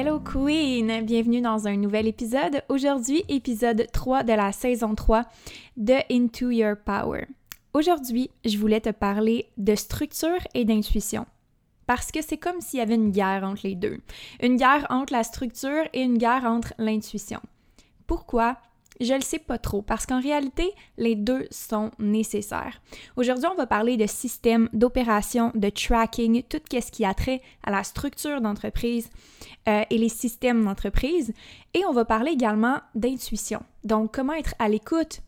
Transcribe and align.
Hello 0.00 0.20
Queen! 0.20 1.04
Bienvenue 1.04 1.40
dans 1.40 1.66
un 1.66 1.74
nouvel 1.74 2.06
épisode. 2.06 2.62
Aujourd'hui, 2.68 3.24
épisode 3.28 3.88
3 3.92 4.22
de 4.22 4.32
la 4.32 4.52
saison 4.52 4.94
3 4.94 5.24
de 5.76 5.94
Into 6.08 6.50
Your 6.50 6.76
Power. 6.76 7.26
Aujourd'hui, 7.74 8.30
je 8.44 8.58
voulais 8.58 8.80
te 8.80 8.90
parler 8.90 9.48
de 9.56 9.74
structure 9.74 10.38
et 10.54 10.64
d'intuition. 10.64 11.26
Parce 11.88 12.12
que 12.12 12.22
c'est 12.22 12.36
comme 12.36 12.60
s'il 12.60 12.78
y 12.78 12.82
avait 12.82 12.94
une 12.94 13.10
guerre 13.10 13.42
entre 13.42 13.62
les 13.64 13.74
deux. 13.74 13.98
Une 14.40 14.54
guerre 14.54 14.86
entre 14.88 15.12
la 15.12 15.24
structure 15.24 15.88
et 15.92 16.02
une 16.02 16.16
guerre 16.16 16.44
entre 16.44 16.74
l'intuition. 16.78 17.40
Pourquoi? 18.06 18.56
Je 19.00 19.14
le 19.14 19.20
sais 19.20 19.38
pas 19.38 19.58
trop 19.58 19.82
parce 19.82 20.06
qu'en 20.06 20.20
réalité, 20.20 20.70
les 20.96 21.14
deux 21.14 21.46
sont 21.50 21.90
nécessaires. 21.98 22.80
Aujourd'hui, 23.16 23.46
on 23.50 23.56
va 23.56 23.66
parler 23.66 23.96
de 23.96 24.06
système 24.06 24.68
d'opération, 24.72 25.52
de 25.54 25.68
tracking, 25.68 26.42
tout 26.42 26.60
ce 26.70 26.90
qui 26.90 27.04
a 27.04 27.14
trait 27.14 27.40
à 27.62 27.70
la 27.70 27.84
structure 27.84 28.40
d'entreprise 28.40 29.08
euh, 29.68 29.84
et 29.88 29.98
les 29.98 30.08
systèmes 30.08 30.64
d'entreprise. 30.64 31.32
Et 31.74 31.84
on 31.86 31.92
va 31.92 32.04
parler 32.04 32.32
également 32.32 32.80
d'intuition. 32.94 33.62
Donc, 33.84 34.14
comment 34.14 34.32
être 34.32 34.54
à 34.58 34.68
l'écoute, 34.68 35.20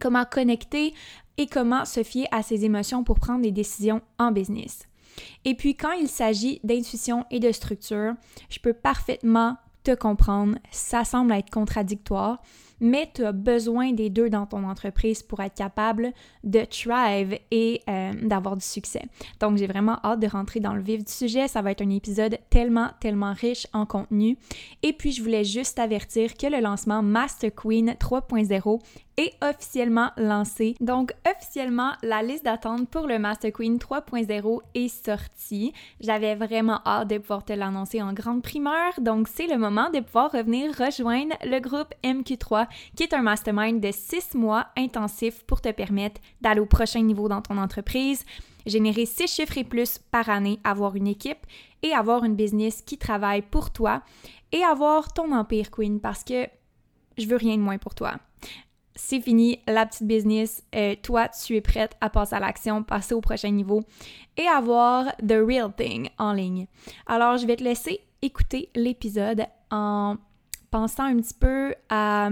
comment 0.00 0.24
connecter 0.24 0.92
et 1.38 1.46
comment 1.46 1.84
se 1.84 2.02
fier 2.02 2.26
à 2.30 2.42
ses 2.42 2.64
émotions 2.64 3.04
pour 3.04 3.18
prendre 3.18 3.42
des 3.42 3.52
décisions 3.52 4.02
en 4.18 4.32
business. 4.32 4.86
Et 5.44 5.54
puis, 5.54 5.76
quand 5.76 5.92
il 5.92 6.08
s'agit 6.08 6.60
d'intuition 6.64 7.24
et 7.30 7.40
de 7.40 7.52
structure, 7.52 8.14
je 8.50 8.58
peux 8.58 8.72
parfaitement 8.72 9.56
te 9.84 9.94
comprendre. 9.94 10.56
Ça 10.70 11.04
semble 11.04 11.32
être 11.32 11.50
contradictoire, 11.50 12.40
mais 12.82 13.08
tu 13.14 13.24
as 13.24 13.32
besoin 13.32 13.92
des 13.92 14.10
deux 14.10 14.28
dans 14.28 14.44
ton 14.44 14.64
entreprise 14.68 15.22
pour 15.22 15.40
être 15.40 15.54
capable 15.54 16.12
de 16.44 16.64
thrive 16.64 17.38
et 17.50 17.80
euh, 17.88 18.12
d'avoir 18.22 18.56
du 18.56 18.64
succès. 18.64 19.02
Donc, 19.40 19.56
j'ai 19.56 19.66
vraiment 19.66 19.98
hâte 20.04 20.20
de 20.20 20.26
rentrer 20.26 20.60
dans 20.60 20.74
le 20.74 20.82
vif 20.82 21.04
du 21.04 21.12
sujet. 21.12 21.48
Ça 21.48 21.62
va 21.62 21.70
être 21.70 21.82
un 21.82 21.90
épisode 21.90 22.38
tellement, 22.50 22.90
tellement 23.00 23.32
riche 23.32 23.66
en 23.72 23.86
contenu. 23.86 24.36
Et 24.82 24.92
puis, 24.92 25.12
je 25.12 25.22
voulais 25.22 25.44
juste 25.44 25.78
avertir 25.78 26.36
que 26.36 26.48
le 26.48 26.60
lancement 26.60 27.02
Master 27.02 27.54
Queen 27.54 27.94
3.0 27.98 28.80
est 29.16 29.32
officiellement 29.42 30.10
lancé. 30.16 30.74
Donc, 30.80 31.12
officiellement, 31.28 31.92
la 32.02 32.22
liste 32.22 32.44
d'attente 32.44 32.88
pour 32.88 33.06
le 33.06 33.18
Master 33.18 33.52
Queen 33.52 33.76
3.0 33.76 34.60
est 34.74 34.88
sortie. 34.88 35.72
J'avais 36.00 36.34
vraiment 36.34 36.80
hâte 36.86 37.08
de 37.08 37.18
pouvoir 37.18 37.44
te 37.44 37.52
l'annoncer 37.52 38.02
en 38.02 38.12
grande 38.12 38.42
primeur. 38.42 38.92
Donc, 39.00 39.28
c'est 39.28 39.46
le 39.46 39.58
moment 39.58 39.90
de 39.90 40.00
pouvoir 40.00 40.32
revenir 40.32 40.72
rejoindre 40.76 41.34
le 41.44 41.58
groupe 41.60 41.92
MQ3, 42.02 42.66
qui 42.96 43.02
est 43.02 43.14
un 43.14 43.22
mastermind 43.22 43.80
de 43.80 43.90
six 43.92 44.34
mois 44.34 44.66
intensif 44.76 45.44
pour 45.44 45.60
te 45.60 45.70
permettre 45.70 46.20
d'aller 46.40 46.60
au 46.60 46.66
prochain 46.66 47.02
niveau 47.02 47.28
dans 47.28 47.42
ton 47.42 47.58
entreprise, 47.58 48.24
générer 48.66 49.06
six 49.06 49.28
chiffres 49.28 49.58
et 49.58 49.64
plus 49.64 49.98
par 49.98 50.28
année, 50.28 50.60
avoir 50.64 50.96
une 50.96 51.08
équipe 51.08 51.46
et 51.82 51.92
avoir 51.92 52.24
une 52.24 52.36
business 52.36 52.82
qui 52.82 52.98
travaille 52.98 53.42
pour 53.42 53.70
toi 53.70 54.02
et 54.52 54.62
avoir 54.62 55.12
ton 55.12 55.32
empire 55.32 55.70
queen 55.70 56.00
parce 56.00 56.24
que 56.24 56.46
je 57.18 57.26
veux 57.26 57.36
rien 57.36 57.56
de 57.56 57.62
moins 57.62 57.78
pour 57.78 57.94
toi 57.94 58.16
c'est 58.94 59.20
fini, 59.20 59.60
la 59.66 59.86
petite 59.86 60.06
business, 60.06 60.62
euh, 60.74 60.94
toi, 61.02 61.28
tu 61.28 61.56
es 61.56 61.60
prête 61.60 61.96
à 62.00 62.10
passer 62.10 62.34
à 62.34 62.40
l'action, 62.40 62.82
passer 62.82 63.14
au 63.14 63.20
prochain 63.20 63.50
niveau 63.50 63.82
et 64.36 64.46
avoir 64.46 65.16
the 65.16 65.32
real 65.32 65.72
thing 65.74 66.08
en 66.18 66.32
ligne. 66.32 66.66
Alors, 67.06 67.36
je 67.36 67.46
vais 67.46 67.56
te 67.56 67.64
laisser 67.64 68.00
écouter 68.20 68.70
l'épisode 68.74 69.46
en 69.70 70.16
pensant 70.70 71.04
un 71.04 71.16
petit 71.16 71.34
peu 71.34 71.74
à 71.88 72.30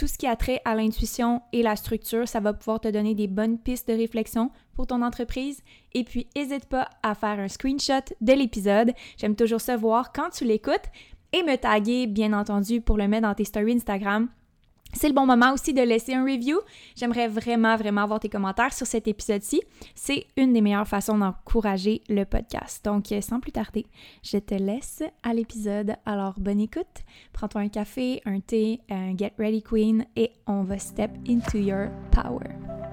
tout 0.00 0.06
ce 0.06 0.16
qui 0.16 0.26
a 0.26 0.34
trait 0.34 0.62
à 0.64 0.74
l'intuition 0.74 1.42
et 1.52 1.62
la 1.62 1.76
structure. 1.76 2.26
Ça 2.26 2.40
va 2.40 2.54
pouvoir 2.54 2.80
te 2.80 2.88
donner 2.88 3.14
des 3.14 3.26
bonnes 3.26 3.58
pistes 3.58 3.86
de 3.86 3.92
réflexion 3.92 4.50
pour 4.72 4.86
ton 4.86 5.02
entreprise. 5.02 5.62
Et 5.92 6.04
puis, 6.04 6.26
n'hésite 6.34 6.64
pas 6.64 6.88
à 7.02 7.14
faire 7.14 7.38
un 7.38 7.48
screenshot 7.48 8.00
de 8.22 8.32
l'épisode. 8.32 8.92
J'aime 9.18 9.36
toujours 9.36 9.60
savoir 9.60 10.10
quand 10.14 10.30
tu 10.30 10.46
l'écoutes 10.46 10.88
et 11.34 11.42
me 11.42 11.54
taguer, 11.56 12.06
bien 12.06 12.32
entendu, 12.32 12.80
pour 12.80 12.96
le 12.96 13.08
mettre 13.08 13.28
dans 13.28 13.34
tes 13.34 13.44
stories 13.44 13.74
Instagram 13.74 14.30
c'est 14.92 15.08
le 15.08 15.14
bon 15.14 15.26
moment 15.26 15.52
aussi 15.52 15.72
de 15.72 15.82
laisser 15.82 16.14
un 16.14 16.24
review. 16.24 16.58
J'aimerais 16.96 17.28
vraiment, 17.28 17.76
vraiment 17.76 18.02
avoir 18.02 18.20
tes 18.20 18.28
commentaires 18.28 18.72
sur 18.72 18.86
cet 18.86 19.08
épisode-ci. 19.08 19.62
C'est 19.94 20.26
une 20.36 20.52
des 20.52 20.60
meilleures 20.60 20.88
façons 20.88 21.18
d'encourager 21.18 22.02
le 22.08 22.24
podcast. 22.24 22.84
Donc, 22.84 23.12
euh, 23.12 23.20
sans 23.20 23.40
plus 23.40 23.52
tarder, 23.52 23.86
je 24.22 24.38
te 24.38 24.54
laisse 24.54 25.02
à 25.22 25.32
l'épisode. 25.34 25.94
Alors, 26.06 26.34
bonne 26.38 26.60
écoute. 26.60 26.86
Prends-toi 27.32 27.62
un 27.62 27.68
café, 27.68 28.20
un 28.24 28.40
thé, 28.40 28.80
un 28.90 29.16
Get 29.16 29.32
Ready 29.38 29.62
Queen 29.62 30.06
et 30.16 30.32
on 30.46 30.62
va 30.62 30.78
step 30.78 31.10
into 31.28 31.58
your 31.58 31.88
power. 32.10 32.89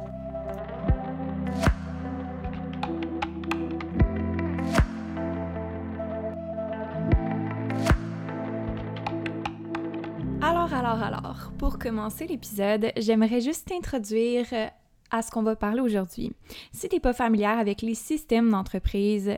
Alors, 10.49 10.73
alors, 10.73 11.03
alors, 11.03 11.51
pour 11.57 11.77
commencer 11.77 12.25
l'épisode, 12.25 12.93
j'aimerais 12.95 13.41
juste 13.41 13.67
t'introduire 13.67 14.45
euh, 14.53 14.67
à 15.11 15.21
ce 15.21 15.29
qu'on 15.29 15.43
va 15.43 15.57
parler 15.57 15.81
aujourd'hui. 15.81 16.31
Si 16.71 16.87
t'es 16.87 17.01
pas 17.01 17.11
familière 17.11 17.59
avec 17.59 17.81
les 17.81 17.95
systèmes 17.95 18.49
d'entreprise, 18.49 19.37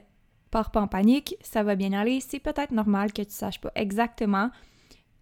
pars 0.51 0.69
pas 0.69 0.81
en 0.81 0.87
panique, 0.87 1.35
ça 1.41 1.63
va 1.63 1.73
bien 1.73 1.93
aller. 1.93 2.19
C'est 2.19 2.37
peut-être 2.37 2.69
normal 2.69 3.11
que 3.11 3.23
tu 3.23 3.31
saches 3.31 3.59
pas 3.59 3.71
exactement 3.73 4.51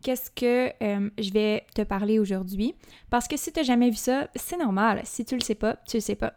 qu'est-ce 0.04 0.30
que 0.30 0.72
euh, 0.84 1.10
je 1.18 1.32
vais 1.32 1.66
te 1.74 1.84
parler 1.84 2.20
aujourd'hui. 2.20 2.76
Parce 3.10 3.30
que 3.30 3.38
si 3.38 3.54
tu 3.54 3.60
n'as 3.60 3.66
jamais 3.66 3.90
vu 3.90 3.96
ça, 3.96 4.28
c'est 4.36 4.58
normal. 4.58 5.02
Si 5.06 5.24
tu 5.24 5.36
le 5.36 5.42
sais 5.42 5.56
pas, 5.56 5.78
tu 5.88 5.98
le 5.98 6.02
sais 6.02 6.16
pas. 6.16 6.34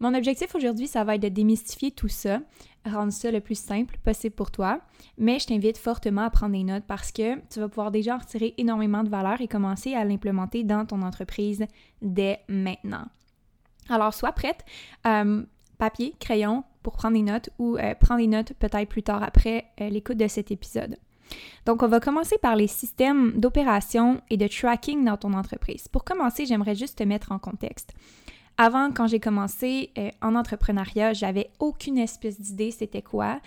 Mon 0.00 0.14
objectif 0.14 0.54
aujourd'hui, 0.54 0.86
ça 0.86 1.04
va 1.04 1.16
être 1.16 1.22
de 1.22 1.28
démystifier 1.28 1.90
tout 1.90 2.08
ça, 2.08 2.40
rendre 2.84 3.12
ça 3.12 3.30
le 3.30 3.40
plus 3.40 3.58
simple 3.58 3.98
possible 4.02 4.34
pour 4.34 4.50
toi. 4.50 4.80
Mais 5.18 5.38
je 5.38 5.46
t'invite 5.46 5.78
fortement 5.78 6.22
à 6.22 6.30
prendre 6.30 6.52
des 6.52 6.64
notes 6.64 6.84
parce 6.86 7.12
que 7.12 7.36
tu 7.48 7.60
vas 7.60 7.68
pouvoir 7.68 7.90
déjà 7.90 8.16
en 8.16 8.18
retirer 8.18 8.54
énormément 8.58 9.02
de 9.02 9.08
valeur 9.08 9.40
et 9.40 9.48
commencer 9.48 9.94
à 9.94 10.04
l'implémenter 10.04 10.64
dans 10.64 10.86
ton 10.86 11.02
entreprise 11.02 11.64
dès 12.02 12.40
maintenant. 12.48 13.06
Alors, 13.88 14.14
sois 14.14 14.32
prête. 14.32 14.64
Euh, 15.06 15.42
papier, 15.78 16.14
crayon 16.18 16.64
pour 16.82 16.94
prendre 16.94 17.16
des 17.16 17.22
notes 17.22 17.50
ou 17.58 17.76
euh, 17.76 17.94
prendre 17.94 18.20
des 18.20 18.26
notes 18.26 18.52
peut-être 18.54 18.88
plus 18.88 19.02
tard 19.02 19.22
après 19.22 19.66
l'écoute 19.78 20.18
de 20.18 20.28
cet 20.28 20.50
épisode. 20.50 20.96
Donc, 21.66 21.82
on 21.82 21.88
va 21.88 22.00
commencer 22.00 22.36
par 22.38 22.56
les 22.56 22.66
systèmes 22.66 23.32
d'opération 23.40 24.20
et 24.30 24.36
de 24.36 24.46
tracking 24.46 25.04
dans 25.04 25.16
ton 25.16 25.32
entreprise. 25.32 25.88
Pour 25.88 26.04
commencer, 26.04 26.46
j'aimerais 26.46 26.74
juste 26.74 26.98
te 26.98 27.04
mettre 27.04 27.32
en 27.32 27.38
contexte. 27.38 27.94
Avant, 28.56 28.92
quand 28.92 29.08
j'ai 29.08 29.18
commencé 29.18 29.90
euh, 29.98 30.10
en 30.22 30.36
entrepreneuriat, 30.36 31.12
j'avais 31.12 31.50
aucune 31.58 31.98
espèce 31.98 32.40
d'idée 32.40 32.70
c'était 32.70 33.02
quoi. 33.02 33.40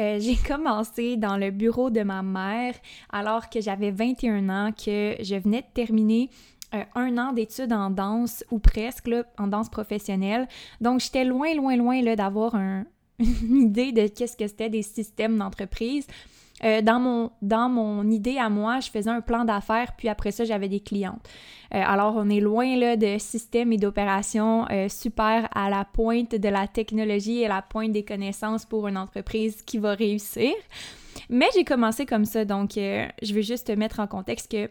Euh, 0.00 0.18
j'ai 0.20 0.36
commencé 0.48 1.16
dans 1.16 1.36
le 1.36 1.50
bureau 1.50 1.90
de 1.90 2.02
ma 2.02 2.22
mère 2.22 2.74
alors 3.10 3.50
que 3.50 3.60
j'avais 3.60 3.90
21 3.90 4.48
ans, 4.48 4.72
que 4.72 5.16
je 5.20 5.34
venais 5.36 5.60
de 5.60 5.66
terminer 5.74 6.30
euh, 6.74 6.82
un 6.94 7.18
an 7.18 7.32
d'études 7.32 7.74
en 7.74 7.90
danse 7.90 8.42
ou 8.50 8.58
presque 8.58 9.10
en 9.38 9.48
danse 9.48 9.68
professionnelle. 9.68 10.48
Donc 10.80 11.00
j'étais 11.00 11.24
loin, 11.24 11.54
loin, 11.54 11.76
loin 11.76 12.02
d'avoir 12.14 12.54
une 13.18 13.56
idée 13.56 13.92
de 13.92 14.08
qu'est-ce 14.08 14.36
que 14.36 14.46
c'était 14.46 14.70
des 14.70 14.82
systèmes 14.82 15.36
d'entreprise. 15.36 16.06
Euh, 16.64 16.80
dans, 16.80 16.98
mon, 16.98 17.30
dans 17.42 17.68
mon 17.68 18.08
idée 18.10 18.38
à 18.38 18.48
moi, 18.48 18.80
je 18.80 18.90
faisais 18.90 19.10
un 19.10 19.20
plan 19.20 19.44
d'affaires, 19.44 19.92
puis 19.96 20.08
après 20.08 20.30
ça, 20.30 20.44
j'avais 20.44 20.68
des 20.68 20.80
clientes. 20.80 21.28
Euh, 21.74 21.82
alors, 21.84 22.14
on 22.16 22.30
est 22.30 22.40
loin 22.40 22.76
là, 22.76 22.96
de 22.96 23.18
systèmes 23.18 23.72
et 23.72 23.76
d'opérations 23.76 24.66
euh, 24.70 24.88
super 24.88 25.48
à 25.54 25.68
la 25.68 25.84
pointe 25.84 26.34
de 26.34 26.48
la 26.48 26.66
technologie 26.66 27.40
et 27.40 27.46
à 27.46 27.48
la 27.48 27.62
pointe 27.62 27.92
des 27.92 28.04
connaissances 28.04 28.64
pour 28.64 28.88
une 28.88 28.96
entreprise 28.96 29.62
qui 29.62 29.78
va 29.78 29.94
réussir. 29.94 30.52
Mais 31.28 31.46
j'ai 31.54 31.64
commencé 31.64 32.06
comme 32.06 32.24
ça, 32.24 32.44
donc 32.44 32.72
je 32.74 33.34
veux 33.34 33.40
juste 33.40 33.68
te 33.68 33.72
mettre 33.72 34.00
en 34.00 34.06
contexte 34.06 34.50
que 34.50 34.68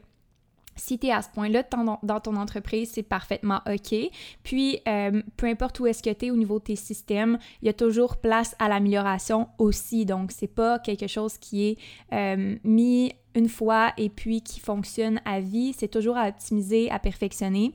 si 0.76 1.00
tu 1.00 1.08
es 1.08 1.12
à 1.12 1.22
ce 1.22 1.30
point-là 1.30 1.64
dans 2.04 2.20
ton 2.20 2.36
entreprise, 2.36 2.92
c'est 2.94 3.04
parfaitement 3.04 3.62
OK. 3.68 3.96
Puis, 4.44 4.80
euh, 4.88 5.22
peu 5.38 5.48
importe 5.48 5.80
où 5.80 5.88
est-ce 5.88 6.04
que 6.04 6.12
tu 6.12 6.28
es 6.28 6.32
au 6.32 6.36
niveau 6.36 6.60
de 6.60 6.66
tes 6.66 6.76
systèmes, 6.76 7.38
il 7.62 7.66
y 7.66 7.70
a 7.70 7.74
toujours 7.74 8.18
place 8.18 8.56
à 8.60 8.70
l'amélioration 8.70 9.48
aussi. 9.58 10.06
Donc, 10.06 10.32
c'est 10.32 10.48
pas 10.48 10.80
quelque 10.80 11.08
chose 11.08 11.38
qui 11.38 11.70
est 11.70 11.78
euh, 12.14 12.56
mis 12.64 13.14
une 13.36 13.50
fois 13.50 13.94
et 13.98 14.10
puis 14.10 14.42
qui 14.42 14.60
fonctionne 14.60 15.22
à 15.26 15.40
vie. 15.40 15.74
C'est 15.78 15.88
toujours 15.88 16.18
à 16.18 16.28
optimiser, 16.28 16.90
à 16.92 17.00
perfectionner. 17.00 17.74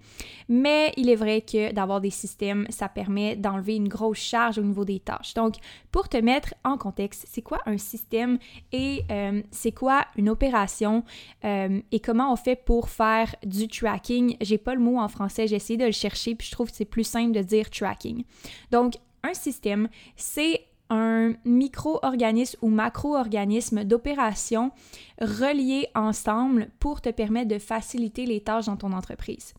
Mais 0.49 0.93
il 0.97 1.09
est 1.11 1.17
vrai 1.17 1.41
que 1.41 1.73
d'avoir 1.73 2.01
des 2.01 2.11
systèmes, 2.11 2.67
ça 2.71 2.89
permet 2.89 3.37
d'enlever 3.37 3.77
une 3.77 3.89
grosse 3.89 4.19
charge 4.19 4.59
au 4.59 4.63
niveau 4.63 4.85
des 4.85 5.01
tâches. 5.01 5.35
Donc, 5.35 5.57
pour 5.91 6.09
te 6.09 6.17
mettre 6.17 6.55
en 6.65 6.77
contexte, 6.77 7.27
c'est 7.29 7.43
quoi 7.43 7.61
un 7.67 7.79
système 7.79 8.39
et 8.73 9.03
euh, 9.11 9.43
c'est 9.51 9.73
quoi 9.73 10.07
une 10.17 10.29
opération 10.29 11.05
euh, 11.45 11.81
et 11.93 12.01
comment 12.01 12.33
on 12.33 12.37
fait 12.37 12.57
pour 12.57 12.89
faire 12.89 13.35
du 13.45 13.69
tracking? 13.69 14.37
J'ai 14.41 14.59
pas 14.59 14.75
le 14.75 14.81
mot 14.81 14.99
en 14.99 15.09
français, 15.09 15.47
j'ai 15.47 15.57
essayé 15.57 15.77
de 15.77 15.87
le 15.87 15.93
chercher 15.93 16.35
puis 16.35 16.47
je 16.47 16.53
trouve 16.53 16.71
que 16.71 16.77
c'est 16.77 16.85
plus 16.85 17.05
simple 17.05 17.33
de 17.33 17.43
dire 17.43 17.71
tracking. 17.71 18.25
Donc, 18.71 18.95
un 19.23 19.35
système, 19.35 19.89
c'est 20.17 20.68
un 20.91 21.35
micro-organisme 21.45 22.59
ou 22.63 22.69
macro-organisme 22.69 23.85
d'opération 23.85 24.73
reliés 25.21 25.89
ensemble 25.95 26.71
pour 26.81 27.01
te 27.01 27.11
permettre 27.11 27.49
de 27.49 27.59
faciliter 27.59 28.27
les 28.27 28.41
tâches 28.41 28.67
dans 28.67 28.77
ton 28.77 28.93
entreprise. 28.93 29.55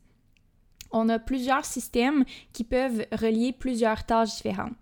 On 0.92 1.08
a 1.10 1.20
plusieurs 1.20 1.66
systèmes 1.66 2.26
qui 2.52 2.64
peuvent 2.64 3.06
relier 3.12 3.54
plusieurs 3.54 4.06
tâches 4.06 4.36
différentes. 4.36 4.74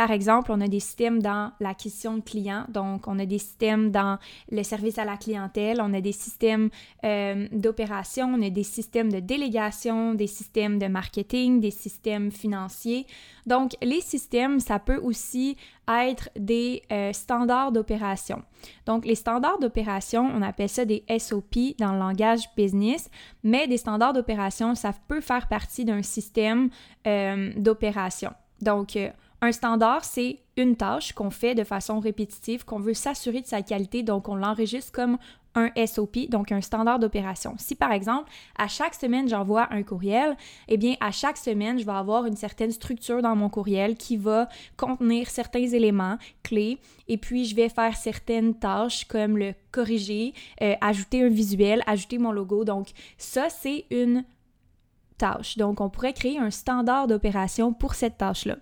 Par 0.00 0.12
exemple, 0.12 0.50
on 0.50 0.62
a 0.62 0.66
des 0.66 0.80
systèmes 0.80 1.20
dans 1.20 1.52
l'acquisition 1.60 2.16
de 2.16 2.22
clients, 2.22 2.64
donc 2.70 3.06
on 3.06 3.18
a 3.18 3.26
des 3.26 3.36
systèmes 3.36 3.90
dans 3.90 4.18
le 4.50 4.62
service 4.62 4.96
à 4.96 5.04
la 5.04 5.18
clientèle, 5.18 5.78
on 5.82 5.92
a 5.92 6.00
des 6.00 6.12
systèmes 6.12 6.70
euh, 7.04 7.46
d'opération, 7.52 8.32
on 8.34 8.40
a 8.40 8.48
des 8.48 8.62
systèmes 8.62 9.12
de 9.12 9.20
délégation, 9.20 10.14
des 10.14 10.26
systèmes 10.26 10.78
de 10.78 10.86
marketing, 10.86 11.60
des 11.60 11.70
systèmes 11.70 12.32
financiers. 12.32 13.06
Donc, 13.44 13.72
les 13.82 14.00
systèmes, 14.00 14.58
ça 14.58 14.78
peut 14.78 14.96
aussi 14.96 15.58
être 15.86 16.30
des 16.34 16.80
euh, 16.90 17.12
standards 17.12 17.70
d'opération. 17.70 18.42
Donc, 18.86 19.04
les 19.04 19.14
standards 19.14 19.58
d'opération, 19.58 20.26
on 20.34 20.40
appelle 20.40 20.70
ça 20.70 20.86
des 20.86 21.04
SOP 21.18 21.76
dans 21.78 21.92
le 21.92 21.98
langage 21.98 22.48
business, 22.56 23.10
mais 23.44 23.68
des 23.68 23.76
standards 23.76 24.14
d'opération, 24.14 24.74
ça 24.74 24.94
peut 25.08 25.20
faire 25.20 25.46
partie 25.46 25.84
d'un 25.84 26.00
système 26.00 26.70
euh, 27.06 27.52
d'opération. 27.58 28.30
Donc, 28.62 28.96
un 29.42 29.52
standard, 29.52 30.04
c'est 30.04 30.40
une 30.56 30.76
tâche 30.76 31.12
qu'on 31.12 31.30
fait 31.30 31.54
de 31.54 31.64
façon 31.64 31.98
répétitive, 31.98 32.64
qu'on 32.64 32.78
veut 32.78 32.94
s'assurer 32.94 33.40
de 33.40 33.46
sa 33.46 33.62
qualité, 33.62 34.02
donc 34.02 34.28
on 34.28 34.34
l'enregistre 34.34 34.92
comme 34.92 35.16
un 35.54 35.70
SOP, 35.86 36.28
donc 36.28 36.52
un 36.52 36.60
standard 36.60 36.98
d'opération. 36.98 37.54
Si 37.58 37.74
par 37.74 37.92
exemple, 37.92 38.30
à 38.56 38.68
chaque 38.68 38.94
semaine, 38.94 39.28
j'envoie 39.28 39.66
un 39.72 39.82
courriel, 39.82 40.36
eh 40.68 40.76
bien, 40.76 40.94
à 41.00 41.10
chaque 41.10 41.36
semaine, 41.36 41.78
je 41.78 41.84
vais 41.84 41.92
avoir 41.92 42.26
une 42.26 42.36
certaine 42.36 42.70
structure 42.70 43.22
dans 43.22 43.34
mon 43.34 43.48
courriel 43.48 43.96
qui 43.96 44.16
va 44.16 44.48
contenir 44.76 45.28
certains 45.28 45.66
éléments 45.66 46.18
clés 46.42 46.78
et 47.08 47.16
puis 47.16 47.46
je 47.46 47.56
vais 47.56 47.68
faire 47.68 47.96
certaines 47.96 48.54
tâches 48.54 49.06
comme 49.06 49.38
le 49.38 49.54
corriger, 49.72 50.34
euh, 50.62 50.74
ajouter 50.80 51.24
un 51.24 51.28
visuel, 51.28 51.82
ajouter 51.86 52.18
mon 52.18 52.30
logo. 52.30 52.64
Donc, 52.64 52.88
ça, 53.18 53.48
c'est 53.48 53.86
une 53.90 54.24
tâche. 55.18 55.56
Donc, 55.56 55.80
on 55.80 55.90
pourrait 55.90 56.12
créer 56.12 56.38
un 56.38 56.50
standard 56.50 57.08
d'opération 57.08 57.72
pour 57.72 57.94
cette 57.94 58.18
tâche-là. 58.18 58.56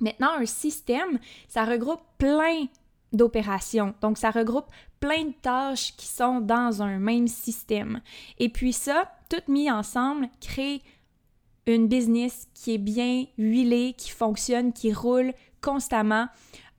Maintenant, 0.00 0.32
un 0.38 0.46
système, 0.46 1.18
ça 1.48 1.64
regroupe 1.64 2.00
plein 2.18 2.66
d'opérations. 3.12 3.94
Donc, 4.00 4.18
ça 4.18 4.30
regroupe 4.30 4.66
plein 5.00 5.24
de 5.24 5.34
tâches 5.42 5.96
qui 5.96 6.06
sont 6.06 6.40
dans 6.40 6.82
un 6.82 6.98
même 6.98 7.28
système. 7.28 8.00
Et 8.38 8.48
puis 8.48 8.72
ça, 8.72 9.10
tout 9.28 9.42
mis 9.50 9.70
ensemble, 9.70 10.28
crée 10.40 10.82
une 11.66 11.88
business 11.88 12.48
qui 12.54 12.74
est 12.74 12.78
bien 12.78 13.26
huilée, 13.36 13.94
qui 13.96 14.10
fonctionne, 14.10 14.72
qui 14.72 14.92
roule 14.92 15.32
constamment. 15.60 16.28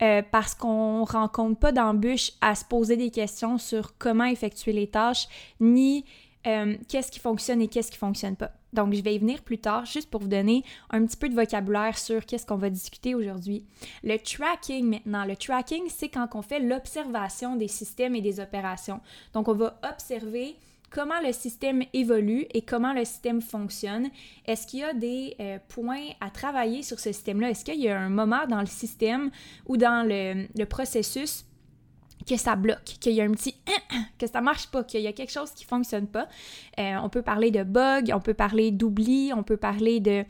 Euh, 0.01 0.21
parce 0.31 0.55
qu'on 0.55 1.03
rencontre 1.03 1.59
pas 1.59 1.73
d'embûches 1.73 2.31
à 2.39 2.55
se 2.55 2.63
poser 2.63 2.95
des 2.95 3.11
questions 3.11 3.57
sur 3.57 3.97
comment 3.97 4.23
effectuer 4.23 4.71
les 4.71 4.87
tâches, 4.87 5.27
ni 5.59 6.05
euh, 6.47 6.77
qu'est-ce 6.87 7.11
qui 7.11 7.19
fonctionne 7.19 7.61
et 7.61 7.67
qu'est-ce 7.67 7.91
qui 7.91 7.97
fonctionne 7.97 8.37
pas. 8.37 8.51
Donc, 8.73 8.93
je 8.93 9.01
vais 9.01 9.15
y 9.15 9.19
venir 9.19 9.41
plus 9.41 9.57
tard, 9.57 9.85
juste 9.85 10.09
pour 10.09 10.21
vous 10.21 10.27
donner 10.27 10.63
un 10.89 11.05
petit 11.05 11.17
peu 11.17 11.29
de 11.29 11.35
vocabulaire 11.35 11.97
sur 11.97 12.25
qu'est-ce 12.25 12.45
qu'on 12.45 12.57
va 12.57 12.69
discuter 12.69 13.15
aujourd'hui. 13.15 13.63
Le 14.03 14.17
tracking 14.17 14.89
maintenant. 14.89 15.25
Le 15.25 15.35
tracking, 15.35 15.83
c'est 15.89 16.09
quand 16.09 16.27
on 16.35 16.41
fait 16.41 16.59
l'observation 16.59 17.55
des 17.55 17.67
systèmes 17.67 18.15
et 18.15 18.21
des 18.21 18.39
opérations. 18.39 19.01
Donc, 19.33 19.47
on 19.47 19.53
va 19.53 19.79
observer 19.91 20.55
comment 20.89 21.19
le 21.23 21.31
système 21.33 21.83
évolue 21.93 22.45
et 22.53 22.61
comment 22.61 22.93
le 22.93 23.05
système 23.05 23.41
fonctionne. 23.41 24.09
Est-ce 24.45 24.67
qu'il 24.67 24.79
y 24.79 24.83
a 24.83 24.93
des 24.93 25.35
euh, 25.39 25.57
points 25.67 26.07
à 26.19 26.29
travailler 26.29 26.83
sur 26.83 26.99
ce 26.99 27.11
système-là? 27.11 27.51
Est-ce 27.51 27.65
qu'il 27.65 27.79
y 27.79 27.89
a 27.89 27.99
un 27.99 28.09
moment 28.09 28.47
dans 28.47 28.59
le 28.59 28.67
système 28.67 29.29
ou 29.67 29.77
dans 29.77 30.07
le 30.07 30.63
processus 30.65 31.45
que 32.27 32.37
ça 32.37 32.55
bloque, 32.55 32.83
qu'il 32.99 33.13
y 33.13 33.21
a 33.21 33.23
un 33.23 33.31
petit 33.31 33.55
que 34.19 34.27
ça 34.27 34.41
marche 34.41 34.67
pas, 34.67 34.83
qu'il 34.83 35.01
y 35.01 35.07
a 35.07 35.13
quelque 35.13 35.31
chose 35.31 35.51
qui 35.51 35.65
fonctionne 35.65 36.07
pas. 36.07 36.27
Euh, 36.79 36.95
on 37.03 37.09
peut 37.09 37.21
parler 37.21 37.51
de 37.51 37.63
bugs, 37.63 38.13
on 38.13 38.19
peut 38.19 38.33
parler 38.33 38.71
d'oubli, 38.71 39.31
on 39.35 39.43
peut 39.43 39.57
parler 39.57 39.99
de 39.99 40.25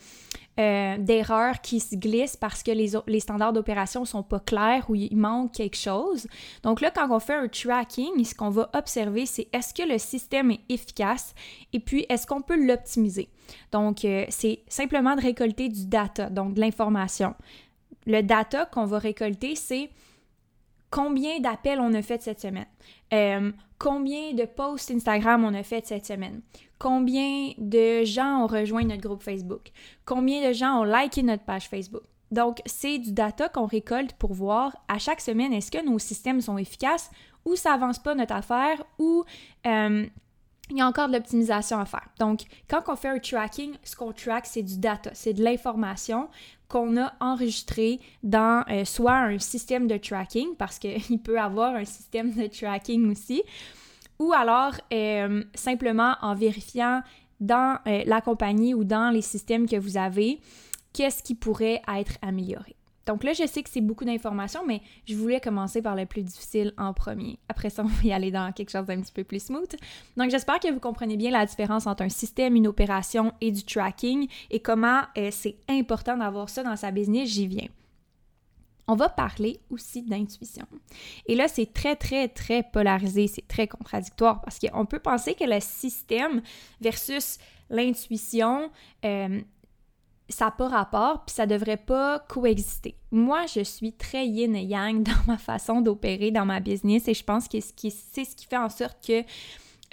euh, 0.59 0.97
d'erreurs 0.97 1.61
qui 1.61 1.79
se 1.79 1.95
glissent 1.95 2.35
parce 2.35 2.63
que 2.63 2.71
les, 2.71 2.91
les 3.07 3.21
standards 3.21 3.53
d'opération 3.53 4.03
sont 4.03 4.23
pas 4.23 4.41
clairs 4.41 4.89
ou 4.89 4.95
il 4.95 5.15
manque 5.15 5.53
quelque 5.53 5.77
chose. 5.77 6.27
Donc 6.63 6.81
là, 6.81 6.91
quand 6.91 7.09
on 7.11 7.19
fait 7.19 7.35
un 7.35 7.47
tracking, 7.47 8.25
ce 8.25 8.35
qu'on 8.35 8.49
va 8.49 8.69
observer, 8.73 9.25
c'est 9.25 9.47
est-ce 9.53 9.73
que 9.73 9.89
le 9.89 9.97
système 9.97 10.51
est 10.51 10.59
efficace 10.67 11.33
et 11.71 11.79
puis 11.79 12.05
est-ce 12.09 12.27
qu'on 12.27 12.41
peut 12.41 12.61
l'optimiser. 12.61 13.29
Donc, 13.71 14.03
euh, 14.03 14.25
c'est 14.27 14.59
simplement 14.67 15.15
de 15.15 15.21
récolter 15.21 15.69
du 15.69 15.85
data, 15.85 16.29
donc 16.29 16.55
de 16.55 16.59
l'information. 16.59 17.35
Le 18.05 18.21
data 18.21 18.65
qu'on 18.65 18.85
va 18.85 18.99
récolter, 18.99 19.55
c'est 19.55 19.89
combien 20.89 21.39
d'appels 21.39 21.79
on 21.79 21.93
a 21.93 22.01
fait 22.01 22.21
cette 22.21 22.39
semaine, 22.39 22.67
euh, 23.13 23.51
combien 23.77 24.33
de 24.33 24.45
posts 24.45 24.91
Instagram 24.91 25.43
on 25.43 25.53
a 25.53 25.63
fait 25.63 25.85
cette 25.85 26.05
semaine, 26.05 26.41
combien 26.77 27.51
de 27.57 28.03
gens 28.03 28.43
ont 28.43 28.47
rejoint 28.47 28.83
notre 28.83 29.01
groupe 29.01 29.23
Facebook, 29.23 29.71
combien 30.05 30.47
de 30.47 30.53
gens 30.53 30.81
ont 30.81 30.83
liké 30.83 31.23
notre 31.23 31.43
page 31.43 31.69
Facebook? 31.69 32.03
Donc, 32.31 32.61
c'est 32.65 32.99
du 32.99 33.11
data 33.11 33.49
qu'on 33.49 33.65
récolte 33.65 34.13
pour 34.13 34.33
voir 34.33 34.75
à 34.87 34.99
chaque 34.99 35.21
semaine 35.21 35.51
est-ce 35.51 35.71
que 35.71 35.83
nos 35.83 35.97
systèmes 35.97 36.41
sont 36.41 36.57
efficaces 36.57 37.09
ou 37.45 37.55
ça 37.55 37.73
avance 37.73 37.99
pas 37.99 38.13
notre 38.13 38.35
affaire 38.35 38.83
ou 38.99 39.23
euh, 39.65 40.05
il 40.69 40.77
y 40.77 40.81
a 40.81 40.87
encore 40.87 41.07
de 41.07 41.13
l'optimisation 41.13 41.79
à 41.79 41.85
faire. 41.85 42.07
Donc, 42.19 42.41
quand 42.69 42.81
on 42.87 42.95
fait 42.95 43.09
un 43.09 43.19
tracking, 43.19 43.73
ce 43.83 43.95
qu'on 43.95 44.11
track, 44.11 44.45
c'est 44.45 44.63
du 44.63 44.77
data, 44.77 45.11
c'est 45.13 45.33
de 45.33 45.43
l'information 45.43 46.29
qu'on 46.67 46.97
a 46.97 47.13
enregistré 47.19 47.99
dans 48.21 48.63
euh, 48.69 48.85
soit 48.85 49.17
un 49.17 49.39
système 49.39 49.87
de 49.87 49.97
tracking, 49.97 50.55
parce 50.57 50.77
qu'il 50.77 51.19
peut 51.23 51.39
avoir 51.39 51.75
un 51.75 51.85
système 51.85 52.31
de 52.31 52.47
tracking 52.47 53.11
aussi, 53.11 53.41
ou 54.19 54.31
alors 54.33 54.73
euh, 54.93 55.43
simplement 55.55 56.15
en 56.21 56.35
vérifiant 56.35 57.01
dans 57.39 57.79
euh, 57.87 58.03
la 58.05 58.21
compagnie 58.21 58.73
ou 58.73 58.83
dans 58.83 59.09
les 59.09 59.21
systèmes 59.21 59.67
que 59.67 59.77
vous 59.77 59.97
avez, 59.97 60.39
qu'est-ce 60.93 61.23
qui 61.23 61.35
pourrait 61.35 61.81
être 61.87 62.17
amélioré. 62.21 62.75
Donc 63.09 63.23
là, 63.23 63.33
je 63.33 63.47
sais 63.47 63.63
que 63.63 63.71
c'est 63.71 63.81
beaucoup 63.81 64.05
d'informations, 64.05 64.63
mais 64.67 64.83
je 65.07 65.15
voulais 65.15 65.39
commencer 65.39 65.81
par 65.81 65.95
le 65.95 66.05
plus 66.05 66.21
difficile 66.21 66.75
en 66.77 66.93
premier. 66.93 67.39
Après 67.49 67.71
ça, 67.71 67.83
on 67.83 67.87
va 67.87 68.03
y 68.03 68.13
aller 68.13 68.29
dans 68.29 68.51
quelque 68.51 68.69
chose 68.69 68.85
d'un 68.85 69.01
petit 69.01 69.11
peu 69.11 69.23
plus 69.23 69.41
smooth. 69.41 69.75
Donc 70.15 70.29
j'espère 70.29 70.59
que 70.59 70.71
vous 70.71 70.79
comprenez 70.79 71.17
bien 71.17 71.31
la 71.31 71.47
différence 71.47 71.87
entre 71.87 72.03
un 72.03 72.09
système, 72.09 72.55
une 72.55 72.67
opération 72.67 73.33
et 73.41 73.51
du 73.51 73.63
tracking 73.63 74.27
et 74.51 74.59
comment 74.59 75.01
euh, 75.17 75.29
c'est 75.31 75.55
important 75.67 76.17
d'avoir 76.17 76.49
ça 76.49 76.61
dans 76.61 76.75
sa 76.75 76.91
business. 76.91 77.29
J'y 77.29 77.47
viens. 77.47 77.67
On 78.87 78.95
va 78.95 79.09
parler 79.09 79.59
aussi 79.71 80.03
d'intuition. 80.03 80.67
Et 81.25 81.33
là, 81.33 81.47
c'est 81.47 81.73
très, 81.73 81.95
très, 81.95 82.27
très 82.27 82.61
polarisé, 82.61 83.25
c'est 83.25 83.47
très 83.47 83.67
contradictoire 83.67 84.39
parce 84.41 84.59
qu'on 84.59 84.85
peut 84.85 84.99
penser 84.99 85.33
que 85.33 85.45
le 85.45 85.59
système 85.61 86.43
versus 86.79 87.39
l'intuition, 87.71 88.69
euh, 89.03 89.41
ça 90.29 90.45
n'a 90.45 90.51
pas 90.51 90.67
rapport, 90.67 91.25
puis 91.25 91.35
ça 91.35 91.45
devrait 91.45 91.77
pas 91.77 92.19
coexister. 92.19 92.95
Moi, 93.11 93.45
je 93.53 93.61
suis 93.61 93.93
très 93.93 94.27
yin 94.27 94.55
et 94.55 94.63
yang 94.63 95.03
dans 95.03 95.23
ma 95.27 95.37
façon 95.37 95.81
d'opérer 95.81 96.31
dans 96.31 96.45
ma 96.45 96.59
business 96.59 97.07
et 97.07 97.13
je 97.13 97.23
pense 97.23 97.47
que 97.47 97.57
c'est 97.59 98.25
ce 98.25 98.35
qui 98.35 98.45
fait 98.45 98.57
en 98.57 98.69
sorte 98.69 99.05
que 99.05 99.23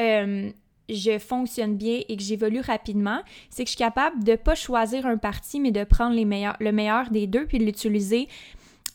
euh, 0.01 0.51
je 0.89 1.19
fonctionne 1.19 1.77
bien 1.77 2.01
et 2.09 2.17
que 2.17 2.23
j'évolue 2.23 2.61
rapidement, 2.61 3.21
c'est 3.51 3.65
que 3.65 3.71
je 3.71 3.77
suis 3.77 3.85
capable 3.85 4.23
de 4.23 4.37
pas 4.37 4.55
choisir 4.55 5.07
un 5.07 5.17
parti, 5.17 5.59
mais 5.59 5.73
de 5.73 5.85
prendre 5.85 6.15
le 6.15 6.73
meilleur 6.73 7.11
des 7.11 7.27
deux 7.27 7.47
puis 7.47 7.59
de 7.59 7.65
l'utiliser 7.65 8.29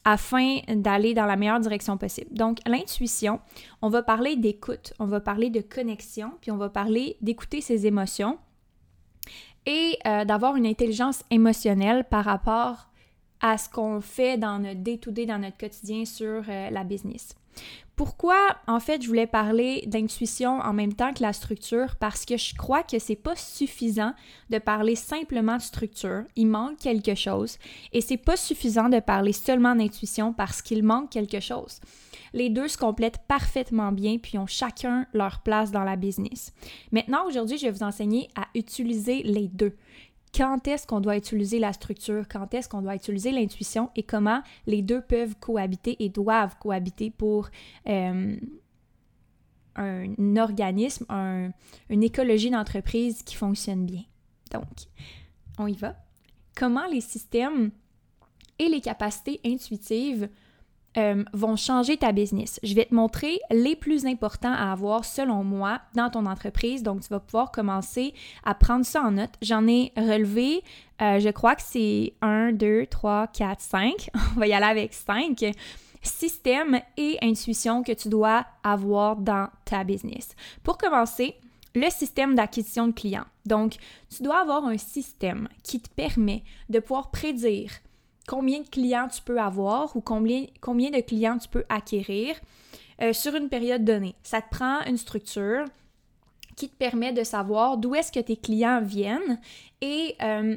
afin 0.04 0.60
d'aller 0.68 1.14
dans 1.14 1.26
la 1.26 1.36
meilleure 1.36 1.60
direction 1.60 1.98
possible. 1.98 2.34
Donc, 2.34 2.58
l'intuition, 2.66 3.40
on 3.82 3.90
va 3.90 4.02
parler 4.02 4.36
d'écoute, 4.36 4.94
on 5.00 5.06
va 5.06 5.20
parler 5.20 5.50
de 5.50 5.62
connexion, 5.62 6.32
puis 6.42 6.50
on 6.50 6.58
va 6.58 6.70
parler 6.70 7.18
d'écouter 7.22 7.62
ses 7.62 7.86
émotions 7.86 8.40
et 9.66 9.98
euh, 10.06 10.26
d'avoir 10.26 10.56
une 10.56 10.66
intelligence 10.66 11.24
émotionnelle 11.30 12.06
par 12.10 12.26
rapport 12.26 12.88
à 13.42 13.58
ce 13.58 13.70
qu'on 13.70 14.02
fait 14.02 14.38
dans 14.38 14.60
notre 14.60 14.82
day-to-day, 14.82 15.26
dans 15.26 15.40
notre 15.40 15.58
quotidien 15.58 16.06
sur 16.06 16.44
euh, 16.48 16.70
la 16.70 16.84
business. 16.84 17.36
Pourquoi, 18.04 18.58
en 18.66 18.80
fait, 18.80 19.04
je 19.04 19.08
voulais 19.08 19.28
parler 19.28 19.84
d'intuition 19.86 20.58
en 20.58 20.74
même 20.74 20.96
temps 20.96 21.14
que 21.14 21.22
la 21.22 21.34
structure? 21.34 21.98
Parce 21.98 22.26
que 22.26 22.36
je 22.36 22.56
crois 22.56 22.82
que 22.82 22.98
c'est 22.98 23.16
pas 23.16 23.36
suffisant 23.36 24.16
de 24.50 24.58
parler 24.58 24.96
simplement 24.96 25.58
de 25.58 25.62
structure. 25.62 26.24
Il 26.36 26.48
manque 26.48 26.80
quelque 26.80 27.14
chose. 27.14 27.60
Et 27.94 28.02
c'est 28.02 28.18
pas 28.18 28.38
suffisant 28.38 28.90
de 28.90 29.00
parler 29.00 29.34
seulement 29.34 29.76
d'intuition 29.76 30.34
parce 30.34 30.64
qu'il 30.64 30.82
manque 30.82 31.12
quelque 31.12 31.40
chose. 31.40 31.80
Les 32.34 32.50
deux 32.50 32.70
se 32.70 32.78
complètent 32.80 33.22
parfaitement 33.28 33.92
bien 33.92 34.18
puis 34.18 34.40
ont 34.40 34.48
chacun 34.48 35.06
leur 35.14 35.42
place 35.42 35.72
dans 35.72 35.84
la 35.84 35.96
business. 35.96 36.54
Maintenant, 36.92 37.28
aujourd'hui, 37.28 37.60
je 37.60 37.68
vais 37.68 37.72
vous 37.72 37.84
enseigner 37.84 38.30
à 38.36 38.48
utiliser 38.56 39.22
les 39.22 39.48
deux 39.48 39.76
quand 40.36 40.68
est-ce 40.68 40.88
qu'on 40.88 41.02
doit 41.02 41.18
utiliser 41.18 41.60
la 41.60 41.74
structure, 41.74 42.26
quand 42.30 42.54
est-ce 42.54 42.70
qu'on 42.70 42.82
doit 42.82 42.96
utiliser 42.96 43.32
l'intuition 43.32 43.90
et 43.96 44.04
comment 44.04 44.42
les 44.66 44.82
deux 44.82 45.02
peuvent 45.02 45.36
cohabiter 45.40 46.04
et 46.04 46.10
doivent 46.10 46.58
cohabiter 46.58 47.12
pour 47.12 47.50
euh, 47.88 48.36
un 49.76 50.38
organisme, 50.38 51.06
une 51.90 52.04
écologie 52.04 52.50
d'entreprise 52.50 53.24
qui 53.24 53.36
fonctionne 53.36 53.86
bien. 53.86 54.04
Donc, 54.52 54.68
on 55.58 55.68
y 55.68 55.76
va. 55.76 55.96
Comment 56.56 56.88
les 56.88 57.02
systèmes 57.02 57.72
et 58.60 58.70
les 58.70 58.82
capacités 58.82 59.40
intuitives 59.46 60.30
euh, 60.98 61.24
vont 61.34 61.56
changer 61.56 61.98
ta 61.98 62.12
business. 62.12 62.60
Je 62.64 62.76
vais 62.76 62.86
te 62.86 62.94
montrer 62.94 63.40
les 63.50 63.76
plus 63.76 64.06
importants 64.06 64.52
à 64.52 64.72
avoir 64.72 65.06
selon 65.06 65.44
moi 65.44 65.80
dans 65.96 66.10
ton 66.10 66.26
entreprise. 66.26 66.84
Donc, 66.84 67.02
tu 67.02 67.08
vas 67.10 67.20
pouvoir 67.20 67.52
commencer 67.52 68.14
à 68.44 68.54
prendre 68.54 68.86
ça 68.86 69.02
en 69.02 69.12
note. 69.12 69.32
J'en 69.42 69.68
ai 69.68 69.94
relevé, 69.96 70.64
euh, 71.02 71.20
je 71.20 71.30
crois 71.30 71.56
que 71.56 71.62
c'est 71.64 72.14
1, 72.22 72.52
2, 72.52 72.88
3, 72.88 73.28
4, 73.28 73.62
5. 73.62 74.10
On 74.36 74.40
va 74.40 74.48
y 74.48 74.54
aller 74.54 74.66
avec 74.66 74.94
5 74.94 75.54
systèmes 76.02 76.80
et 76.98 77.18
intuitions 77.22 77.84
que 77.84 77.92
tu 77.92 78.10
dois 78.10 78.46
avoir 78.64 79.16
dans 79.16 79.48
ta 79.66 79.84
business. 79.84 80.36
Pour 80.64 80.78
commencer, 80.78 81.36
le 81.74 81.90
système 81.90 82.36
d'acquisition 82.36 82.88
de 82.88 82.92
clients. 82.92 83.26
Donc, 83.46 83.78
tu 84.14 84.24
dois 84.24 84.42
avoir 84.42 84.66
un 84.66 84.78
système 84.78 85.48
qui 85.64 85.80
te 85.80 85.90
permet 85.90 86.44
de 86.70 86.80
pouvoir 86.80 87.12
prédire 87.12 87.72
combien 88.28 88.60
de 88.60 88.68
clients 88.68 89.08
tu 89.08 89.22
peux 89.22 89.40
avoir 89.40 89.96
ou 89.96 90.02
combien, 90.02 90.42
de 90.42 91.02
clients 91.02 91.38
tu 91.38 91.50
peux 91.50 91.66
acquérir 91.70 92.36
euh, 93.02 93.14
sur 93.14 93.36
une 93.36 93.50
période 93.50 93.84
donnée. 93.84 94.16
Ça 94.24 94.42
te 94.42 94.50
prend 94.50 94.82
une 94.86 94.98
structure 94.98 95.66
qui 96.56 96.70
te 96.70 96.76
permet 96.76 97.14
de 97.14 97.24
savoir 97.24 97.78
d'où 97.78 97.96
est-ce 97.96 98.12
que 98.12 98.20
tes 98.20 98.38
clients 98.38 98.82
viennent 98.82 99.40
et 99.82 100.16
euh, 100.22 100.56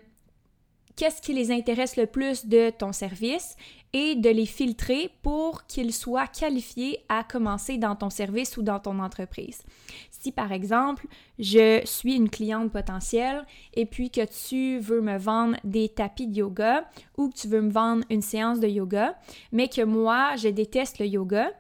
qu'est-ce 0.97 1.23
qui 1.23 1.33
les 1.33 1.51
intéresse 1.51 1.97
le 1.97 2.07
plus 2.07 2.47
de 2.47 2.71
ton 2.71 2.93
service 2.93 3.57
et 3.95 4.17
de 4.17 4.29
les 4.29 4.45
filtrer 4.45 5.09
pour 5.23 5.67
qu'ils 5.67 5.95
soient 5.95 6.27
qualifiés 6.27 6.99
à 7.09 7.23
commencer 7.23 7.79
dans 7.79 7.95
ton 7.95 8.11
service 8.11 8.57
ou 8.57 8.63
dans 8.63 8.81
ton 8.81 8.99
entreprise. 8.99 9.63
Si 10.11 10.33
par 10.33 10.51
exemple, 10.51 11.07
je 11.39 11.81
suis 11.85 12.17
une 12.17 12.29
cliente 12.29 12.73
potentielle 12.73 13.47
et 13.73 13.87
puis 13.87 14.11
que 14.11 14.27
tu 14.27 14.81
veux 14.81 15.01
me 15.01 15.17
vendre 15.17 15.57
des 15.63 15.89
tapis 15.89 16.27
de 16.27 16.35
yoga 16.39 16.85
ou 17.17 17.29
que 17.29 17.37
tu 17.37 17.47
veux 17.47 17.61
me 17.61 17.71
vendre 17.71 18.05
une 18.11 18.21
séance 18.21 18.59
de 18.59 18.67
yoga, 18.67 19.17
mais 19.53 19.69
que 19.69 19.83
moi, 19.83 20.35
je 20.37 20.49
déteste 20.49 20.99
le 20.99 21.07
yoga 21.07 21.53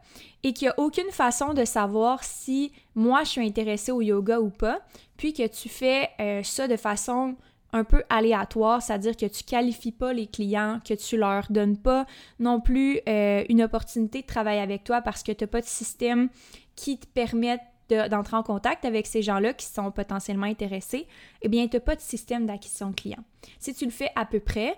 et 0.42 0.52
qu'il 0.52 0.66
n'y 0.66 0.72
a 0.72 0.80
aucune 0.80 1.10
façon 1.12 1.54
de 1.54 1.64
savoir 1.64 2.24
si 2.24 2.72
moi, 2.96 3.22
je 3.22 3.30
suis 3.30 3.46
intéressée 3.46 3.92
au 3.92 4.02
yoga 4.02 4.40
ou 4.40 4.50
pas, 4.50 4.80
puis 5.16 5.32
que 5.32 5.46
tu 5.46 5.68
fais 5.68 6.10
euh, 6.20 6.42
ça 6.42 6.66
de 6.66 6.76
façon 6.76 7.36
un 7.74 7.82
peu 7.82 8.04
aléatoire, 8.08 8.80
c'est-à-dire 8.80 9.16
que 9.16 9.26
tu 9.26 9.42
qualifies 9.42 9.92
pas 9.92 10.12
les 10.12 10.28
clients, 10.28 10.80
que 10.86 10.94
tu 10.94 11.16
leur 11.16 11.50
donnes 11.50 11.76
pas 11.76 12.06
non 12.38 12.60
plus 12.60 13.00
euh, 13.08 13.44
une 13.48 13.62
opportunité 13.62 14.22
de 14.22 14.26
travailler 14.26 14.60
avec 14.60 14.84
toi 14.84 15.02
parce 15.02 15.24
que 15.24 15.32
tu 15.32 15.42
n'as 15.42 15.48
pas 15.48 15.60
de 15.60 15.66
système 15.66 16.28
qui 16.76 16.98
te 16.98 17.06
permette 17.06 17.60
d'entrer 17.88 18.36
en 18.36 18.42
contact 18.42 18.84
avec 18.84 19.06
ces 19.06 19.22
gens-là 19.22 19.52
qui 19.52 19.66
sont 19.66 19.90
potentiellement 19.90 20.46
intéressés, 20.46 21.06
eh 21.42 21.48
bien, 21.48 21.66
tu 21.66 21.76
n'as 21.76 21.80
pas 21.80 21.96
de 21.96 22.00
système 22.00 22.46
d'acquisition 22.46 22.90
de 22.90 22.94
clients. 22.94 23.24
Si 23.58 23.74
tu 23.74 23.84
le 23.84 23.90
fais 23.90 24.10
à 24.16 24.24
peu 24.24 24.40
près, 24.40 24.74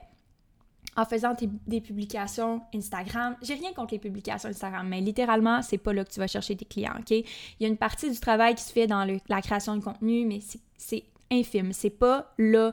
en 0.96 1.04
faisant 1.04 1.34
des 1.66 1.80
publications 1.82 2.62
Instagram. 2.74 3.36
J'ai 3.42 3.52
rien 3.52 3.72
contre 3.74 3.92
les 3.92 3.98
publications 3.98 4.48
Instagram, 4.48 4.88
mais 4.88 5.02
littéralement, 5.02 5.60
c'est 5.60 5.76
pas 5.76 5.92
là 5.92 6.04
que 6.04 6.10
tu 6.10 6.18
vas 6.18 6.26
chercher 6.26 6.56
tes 6.56 6.64
clients, 6.64 6.94
OK? 6.98 7.10
Il 7.10 7.24
y 7.60 7.66
a 7.66 7.68
une 7.68 7.76
partie 7.76 8.10
du 8.10 8.18
travail 8.18 8.54
qui 8.54 8.62
se 8.62 8.72
fait 8.72 8.86
dans 8.86 9.06
la 9.28 9.42
création 9.42 9.76
de 9.76 9.84
contenu, 9.84 10.24
mais 10.24 10.40
c'est 10.78 11.04
infime. 11.30 11.72
C'est 11.72 11.90
pas 11.90 12.32
là 12.38 12.72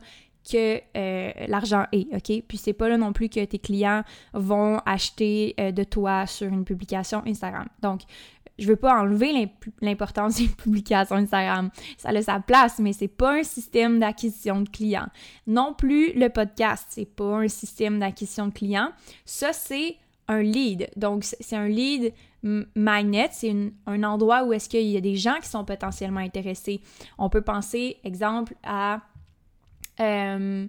que 0.50 0.82
euh, 0.98 1.32
l'argent 1.48 1.86
est, 1.92 2.14
OK? 2.14 2.44
Puis 2.48 2.58
c'est 2.58 2.74
pas 2.74 2.90
là 2.90 2.98
non 2.98 3.14
plus 3.14 3.30
que 3.30 3.44
tes 3.46 3.60
clients 3.60 4.04
vont 4.34 4.80
acheter 4.86 5.56
euh, 5.60 5.72
de 5.72 5.84
toi 5.84 6.26
sur 6.28 6.48
une 6.48 6.66
publication 6.66 7.24
Instagram. 7.26 7.68
Donc, 7.82 8.02
je 8.60 8.68
veux 8.68 8.76
pas 8.76 9.02
enlever 9.02 9.50
l'importance 9.82 10.36
des 10.40 10.48
publications 10.48 11.16
Instagram. 11.16 11.70
Ça 11.98 12.10
a 12.10 12.22
sa 12.22 12.40
place, 12.40 12.80
mais 12.80 12.94
c'est 12.94 13.08
pas 13.08 13.40
un 13.40 13.44
système 13.44 14.00
d'acquisition 14.00 14.62
de 14.62 14.70
clients. 14.70 15.08
Non 15.48 15.74
plus 15.74 16.14
le 16.14 16.30
podcast, 16.30 16.88
c'est 16.90 17.06
pas 17.06 17.38
un 17.38 17.48
système 17.48 18.00
d'acquisition 18.00 18.48
de 18.48 18.54
clients. 18.54 18.92
Ça, 19.26 19.54
c'est 19.54 19.98
un 20.27 20.42
lead. 20.42 20.89
Donc, 20.96 21.24
c'est 21.24 21.56
un 21.56 21.68
lead 21.68 22.13
magnet, 22.75 23.30
c'est 23.32 23.56
un 23.86 24.03
endroit 24.03 24.44
où 24.44 24.53
est-ce 24.53 24.70
qu'il 24.70 24.88
y 24.88 24.98
a 24.98 25.01
des 25.01 25.15
gens 25.15 25.39
qui 25.42 25.48
sont 25.48 25.63
potentiellement 25.65 26.20
intéressés. 26.20 26.82
On 27.18 27.30
peut 27.30 27.42
penser, 27.42 27.98
exemple, 28.03 28.56
à... 28.63 29.01
Euh, 30.00 30.68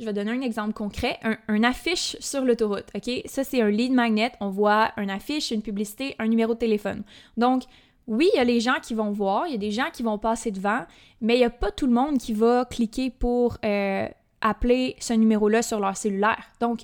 je 0.00 0.04
vais 0.04 0.12
donner 0.12 0.32
un 0.32 0.40
exemple 0.40 0.72
concret, 0.72 1.20
un, 1.22 1.62
affiche 1.62 2.16
sur 2.18 2.44
l'autoroute, 2.44 2.86
OK? 2.96 3.22
Ça, 3.26 3.44
c'est 3.44 3.62
un 3.62 3.70
lead 3.70 3.92
magnet. 3.92 4.32
On 4.40 4.48
voit 4.48 4.90
un 4.96 5.08
affiche, 5.08 5.52
une 5.52 5.62
publicité, 5.62 6.16
un 6.18 6.26
numéro 6.26 6.54
de 6.54 6.58
téléphone. 6.58 7.04
Donc, 7.36 7.62
oui, 8.06 8.28
il 8.34 8.36
y 8.36 8.40
a 8.40 8.44
les 8.44 8.60
gens 8.60 8.80
qui 8.82 8.92
vont 8.92 9.12
voir, 9.12 9.46
il 9.46 9.52
y 9.52 9.54
a 9.54 9.58
des 9.58 9.70
gens 9.70 9.90
qui 9.92 10.02
vont 10.02 10.18
passer 10.18 10.50
devant, 10.50 10.84
mais 11.20 11.36
il 11.36 11.38
n'y 11.38 11.44
a 11.44 11.50
pas 11.50 11.70
tout 11.70 11.86
le 11.86 11.92
monde 11.92 12.18
qui 12.18 12.32
va 12.32 12.64
cliquer 12.64 13.10
pour 13.10 13.56
euh, 13.64 14.08
appeler 14.40 14.96
ce 14.98 15.14
numéro-là 15.14 15.62
sur 15.62 15.78
leur 15.78 15.96
cellulaire. 15.96 16.50
Donc, 16.60 16.80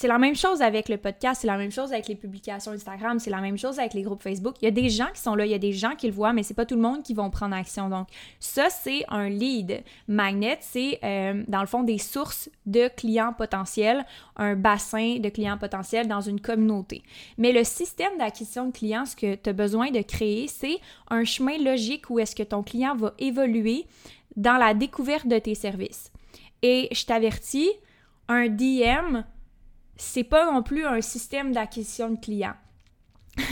c'est 0.00 0.08
la 0.08 0.16
même 0.16 0.34
chose 0.34 0.62
avec 0.62 0.88
le 0.88 0.96
podcast, 0.96 1.42
c'est 1.42 1.46
la 1.46 1.58
même 1.58 1.70
chose 1.70 1.92
avec 1.92 2.08
les 2.08 2.14
publications 2.14 2.72
Instagram, 2.72 3.18
c'est 3.18 3.28
la 3.28 3.42
même 3.42 3.58
chose 3.58 3.78
avec 3.78 3.92
les 3.92 4.00
groupes 4.00 4.22
Facebook. 4.22 4.54
Il 4.62 4.64
y 4.64 4.68
a 4.68 4.70
des 4.70 4.88
gens 4.88 5.08
qui 5.12 5.20
sont 5.20 5.34
là, 5.34 5.44
il 5.44 5.50
y 5.50 5.54
a 5.54 5.58
des 5.58 5.74
gens 5.74 5.94
qui 5.94 6.06
le 6.06 6.14
voient, 6.14 6.32
mais 6.32 6.42
c'est 6.42 6.54
pas 6.54 6.64
tout 6.64 6.76
le 6.76 6.80
monde 6.80 7.02
qui 7.02 7.12
vont 7.12 7.28
prendre 7.28 7.54
action. 7.54 7.90
Donc, 7.90 8.08
ça, 8.38 8.70
c'est 8.70 9.04
un 9.08 9.28
lead 9.28 9.82
magnet, 10.08 10.56
c'est 10.62 11.00
euh, 11.04 11.44
dans 11.48 11.60
le 11.60 11.66
fond 11.66 11.82
des 11.82 11.98
sources 11.98 12.48
de 12.64 12.88
clients 12.88 13.34
potentiels, 13.34 14.06
un 14.36 14.54
bassin 14.54 15.18
de 15.18 15.28
clients 15.28 15.58
potentiels 15.58 16.08
dans 16.08 16.22
une 16.22 16.40
communauté. 16.40 17.02
Mais 17.36 17.52
le 17.52 17.62
système 17.62 18.16
d'acquisition 18.16 18.68
de 18.68 18.72
clients, 18.72 19.04
ce 19.04 19.14
que 19.14 19.34
tu 19.34 19.50
as 19.50 19.52
besoin 19.52 19.90
de 19.90 20.00
créer, 20.00 20.48
c'est 20.48 20.78
un 21.10 21.24
chemin 21.24 21.58
logique 21.58 22.08
où 22.08 22.18
est-ce 22.18 22.34
que 22.34 22.42
ton 22.42 22.62
client 22.62 22.96
va 22.96 23.12
évoluer 23.18 23.84
dans 24.34 24.56
la 24.56 24.72
découverte 24.72 25.26
de 25.26 25.38
tes 25.38 25.54
services. 25.54 26.10
Et 26.62 26.88
je 26.90 27.04
t'avertis, 27.04 27.68
un 28.28 28.48
DM 28.48 29.24
c'est 30.00 30.24
pas 30.24 30.50
non 30.50 30.62
plus 30.62 30.86
un 30.86 31.00
système 31.00 31.52
d'acquisition 31.52 32.10
de 32.10 32.16
clients. 32.16 32.56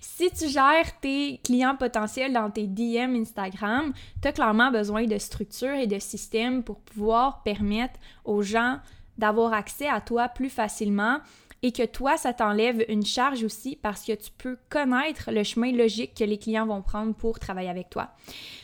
si 0.00 0.30
tu 0.30 0.48
gères 0.48 0.98
tes 1.00 1.40
clients 1.44 1.76
potentiels 1.76 2.32
dans 2.32 2.50
tes 2.50 2.66
DM 2.66 3.16
Instagram, 3.16 3.92
tu 4.22 4.28
as 4.28 4.32
clairement 4.32 4.70
besoin 4.70 5.04
de 5.04 5.18
structure 5.18 5.74
et 5.74 5.86
de 5.86 5.98
système 5.98 6.62
pour 6.62 6.80
pouvoir 6.80 7.42
permettre 7.42 7.98
aux 8.24 8.42
gens 8.42 8.78
d'avoir 9.18 9.52
accès 9.52 9.88
à 9.88 10.00
toi 10.00 10.28
plus 10.28 10.50
facilement 10.50 11.18
et 11.62 11.72
que 11.72 11.84
toi, 11.84 12.16
ça 12.16 12.32
t'enlève 12.32 12.84
une 12.88 13.04
charge 13.04 13.42
aussi 13.42 13.76
parce 13.76 14.04
que 14.04 14.12
tu 14.12 14.30
peux 14.36 14.58
connaître 14.68 15.30
le 15.32 15.42
chemin 15.42 15.72
logique 15.72 16.14
que 16.14 16.24
les 16.24 16.38
clients 16.38 16.66
vont 16.66 16.82
prendre 16.82 17.14
pour 17.14 17.38
travailler 17.38 17.70
avec 17.70 17.90
toi. 17.90 18.10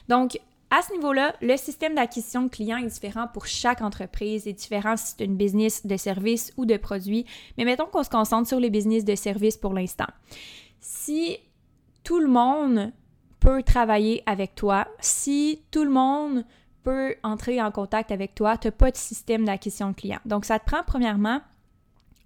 Donc, 0.08 0.38
à 0.74 0.80
ce 0.80 0.90
niveau-là, 0.94 1.36
le 1.42 1.54
système 1.58 1.94
d'acquisition 1.94 2.44
de 2.44 2.48
clients 2.48 2.78
est 2.78 2.86
différent 2.86 3.26
pour 3.30 3.44
chaque 3.44 3.82
entreprise, 3.82 4.46
est 4.46 4.54
différent 4.54 4.96
si 4.96 5.14
c'est 5.18 5.24
une 5.26 5.36
business 5.36 5.84
de 5.84 5.98
services 5.98 6.50
ou 6.56 6.64
de 6.64 6.78
produits, 6.78 7.26
mais 7.58 7.66
mettons 7.66 7.84
qu'on 7.84 8.02
se 8.02 8.08
concentre 8.08 8.48
sur 8.48 8.58
les 8.58 8.70
business 8.70 9.04
de 9.04 9.14
services 9.14 9.58
pour 9.58 9.74
l'instant. 9.74 10.06
Si 10.80 11.36
tout 12.04 12.20
le 12.20 12.28
monde 12.28 12.90
peut 13.38 13.62
travailler 13.62 14.22
avec 14.24 14.54
toi, 14.54 14.88
si 14.98 15.62
tout 15.70 15.84
le 15.84 15.90
monde 15.90 16.42
peut 16.84 17.16
entrer 17.22 17.60
en 17.60 17.70
contact 17.70 18.10
avec 18.10 18.34
toi, 18.34 18.56
tu 18.56 18.68
n'as 18.68 18.72
pas 18.72 18.90
de 18.90 18.96
système 18.96 19.44
d'acquisition 19.44 19.90
de 19.90 19.94
clients. 19.94 20.20
Donc, 20.24 20.46
ça 20.46 20.58
te 20.58 20.64
prend 20.64 20.82
premièrement 20.86 21.42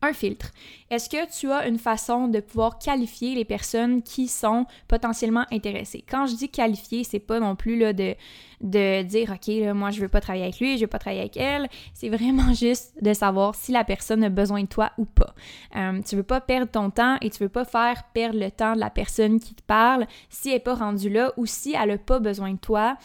un 0.03 0.13
filtre. 0.13 0.53
Est-ce 0.91 1.09
que 1.09 1.31
tu 1.39 1.51
as 1.51 1.67
une 1.67 1.79
façon 1.79 2.29
de 2.29 2.41
pouvoir 2.41 2.79
qualifier 2.79 3.35
les 3.35 3.45
personnes 3.45 4.03
qui 4.03 4.29
sont 4.29 4.67
potentiellement 4.89 5.45
intéressées? 5.51 6.05
Quand 6.09 6.27
je 6.27 6.37
dis 6.37 6.49
qualifier, 6.49 7.03
c'est 7.03 7.19
pas 7.19 7.41
non 7.41 7.57
plus 7.57 7.79
là, 7.79 7.93
de, 7.93 8.15
de 8.61 9.03
dire 9.03 9.33
OK, 9.33 9.75
moi 9.75 9.91
je 9.91 10.01
veux 10.01 10.09
pas 10.09 10.21
travailler 10.21 10.45
avec 10.45 10.61
lui, 10.61 10.77
je 10.77 10.83
veux 10.83 10.87
pas 10.87 10.99
travailler 10.99 11.23
avec 11.23 11.37
elle. 11.37 11.69
C'est 11.95 12.09
vraiment 12.09 12.53
juste 12.55 12.93
de 13.03 13.13
savoir 13.15 13.55
si 13.55 13.73
la 13.73 13.85
personne 13.85 14.23
a 14.23 14.29
besoin 14.29 14.63
de 14.63 14.69
toi 14.69 14.93
ou 14.99 15.05
pas. 15.05 15.35
Euh, 15.77 16.01
tu 16.07 16.17
veux 16.17 16.23
pas 16.23 16.41
perdre 16.41 16.71
ton 16.71 16.91
temps 16.91 17.17
et 17.21 17.31
tu 17.31 17.43
veux 17.43 17.49
pas 17.49 17.65
faire 17.65 18.05
perdre 18.15 18.39
le 18.39 18.51
temps 18.51 18.75
de 18.75 18.81
la 18.81 18.91
personne 18.91 19.41
qui 19.41 19.55
te 19.55 19.63
parle 19.63 20.07
si 20.29 20.49
elle 20.49 20.55
n'est 20.55 20.61
pas 20.61 20.75
rendue 20.75 21.11
là 21.11 21.33
ou 21.37 21.47
si 21.47 21.75
elle 21.75 21.91
a 21.91 21.99
pas 21.99 22.19
besoin 22.19 22.53
de 22.53 22.59
toi. 22.59 22.97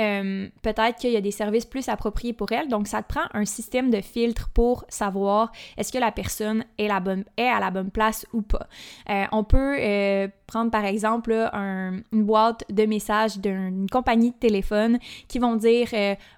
Euh, 0.00 0.48
peut-être 0.62 0.98
qu'il 0.98 1.10
y 1.10 1.16
a 1.16 1.20
des 1.20 1.32
services 1.32 1.64
plus 1.64 1.88
appropriés 1.88 2.32
pour 2.32 2.52
elle. 2.52 2.68
Donc, 2.68 2.86
ça 2.86 3.02
te 3.02 3.08
prend 3.08 3.24
un 3.34 3.44
système 3.44 3.90
de 3.90 4.00
filtre 4.00 4.48
pour 4.54 4.84
savoir 4.88 5.50
est-ce 5.76 5.92
que 5.92 5.98
la 5.98 6.12
personne 6.12 6.64
est, 6.78 6.88
à 6.88 7.60
la 7.60 7.70
bonne 7.70 7.90
place 7.90 8.26
ou 8.32 8.42
pas. 8.42 8.68
Euh, 9.10 9.24
on 9.32 9.42
peut 9.42 9.76
euh, 9.78 10.28
prendre 10.46 10.70
par 10.70 10.84
exemple 10.84 11.32
une 11.32 12.24
boîte 12.24 12.64
de 12.70 12.84
messages 12.84 13.38
d'une 13.38 13.88
compagnie 13.90 14.30
de 14.30 14.36
téléphone 14.36 14.98
qui 15.26 15.38
vont 15.38 15.56
dire 15.56 15.88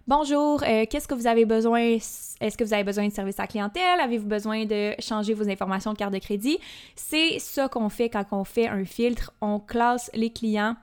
Bonjour, 0.09 0.62
qu'est-ce 0.62 1.07
que 1.07 1.14
vous 1.14 1.26
avez 1.26 1.45
besoin? 1.45 1.81
Est-ce 1.81 2.57
que 2.57 2.64
vous 2.64 2.75
avez 2.75 2.85
besoin 2.85 3.07
de 3.07 3.12
service 3.12 3.38
à 3.38 3.47
clientèle? 3.47 4.00
Avez-vous 4.00 4.26
besoin 4.26 4.64
de 4.64 4.95
changer 4.99 5.35
vos 5.35 5.49
informations 5.49 5.93
de 5.93 5.99
carte 5.99 6.12
de 6.12 6.19
crédit 6.19 6.59
C'est 6.97 7.38
ça 7.38 7.69
qu'on 7.69 7.88
fait 7.88 8.09
quand 8.09 8.25
on 8.33 8.45
fait 8.45 8.67
un 8.67 8.85
filtre. 8.85 9.33
On 9.40 9.61
classe 9.61 10.11
les 10.14 10.31
clients 10.31 10.76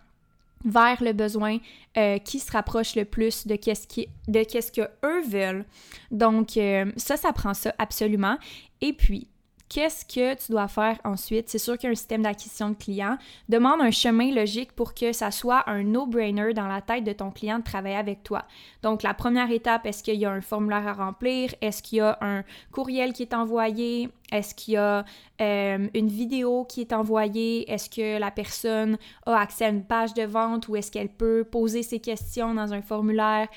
vers 0.65 1.01
le 1.03 1.13
besoin 1.13 1.57
euh, 1.97 2.17
qui 2.17 2.39
se 2.39 2.51
rapproche 2.51 2.95
le 2.95 3.05
plus 3.05 3.47
de 3.47 3.55
qu'est-ce 3.55 3.87
qui, 3.87 4.07
de 4.27 4.43
que 4.71 4.89
eux 5.05 5.21
veulent. 5.27 5.65
Donc 6.11 6.57
euh, 6.57 6.91
ça, 6.97 7.17
ça 7.17 7.31
prend 7.33 7.53
ça 7.53 7.73
absolument. 7.77 8.37
Et 8.81 8.93
puis 8.93 9.27
Qu'est-ce 9.69 10.05
que 10.05 10.35
tu 10.35 10.51
dois 10.51 10.67
faire 10.67 10.97
ensuite? 11.03 11.49
C'est 11.49 11.57
sûr 11.57 11.77
qu'il 11.77 11.87
y 11.87 11.89
a 11.89 11.91
un 11.91 11.95
système 11.95 12.23
d'acquisition 12.23 12.69
de 12.69 12.75
clients. 12.75 13.17
Demande 13.49 13.81
un 13.81 13.91
chemin 13.91 14.31
logique 14.31 14.71
pour 14.71 14.93
que 14.93 15.11
ça 15.11 15.29
soit 15.29 15.69
un 15.69 15.83
no-brainer 15.83 16.53
dans 16.53 16.67
la 16.67 16.81
tête 16.81 17.03
de 17.03 17.11
ton 17.11 17.31
client 17.31 17.59
de 17.59 17.63
travailler 17.63 17.97
avec 17.97 18.23
toi. 18.23 18.45
Donc, 18.81 19.03
la 19.03 19.13
première 19.13 19.51
étape, 19.51 19.85
est-ce 19.85 20.03
qu'il 20.03 20.15
y 20.15 20.25
a 20.25 20.31
un 20.31 20.41
formulaire 20.41 20.87
à 20.87 20.93
remplir? 20.93 21.53
Est-ce 21.61 21.83
qu'il 21.83 21.97
y 21.97 22.01
a 22.01 22.17
un 22.21 22.43
courriel 22.71 23.11
qui 23.11 23.23
est 23.23 23.33
envoyé? 23.33 24.09
Est-ce 24.31 24.53
qu'il 24.55 24.73
y 24.73 24.77
a 24.77 25.05
euh, 25.39 25.87
une 25.93 26.07
vidéo 26.07 26.65
qui 26.65 26.81
est 26.81 26.93
envoyée? 26.93 27.69
Est-ce 27.71 27.89
que 27.89 28.19
la 28.19 28.31
personne 28.31 28.97
a 29.25 29.39
accès 29.39 29.65
à 29.65 29.69
une 29.69 29.83
page 29.83 30.13
de 30.13 30.23
vente 30.23 30.67
ou 30.67 30.75
est-ce 30.75 30.91
qu'elle 30.91 31.09
peut 31.09 31.45
poser 31.49 31.83
ses 31.83 31.99
questions 31.99 32.53
dans 32.53 32.73
un 32.73 32.81
formulaire? 32.81 33.47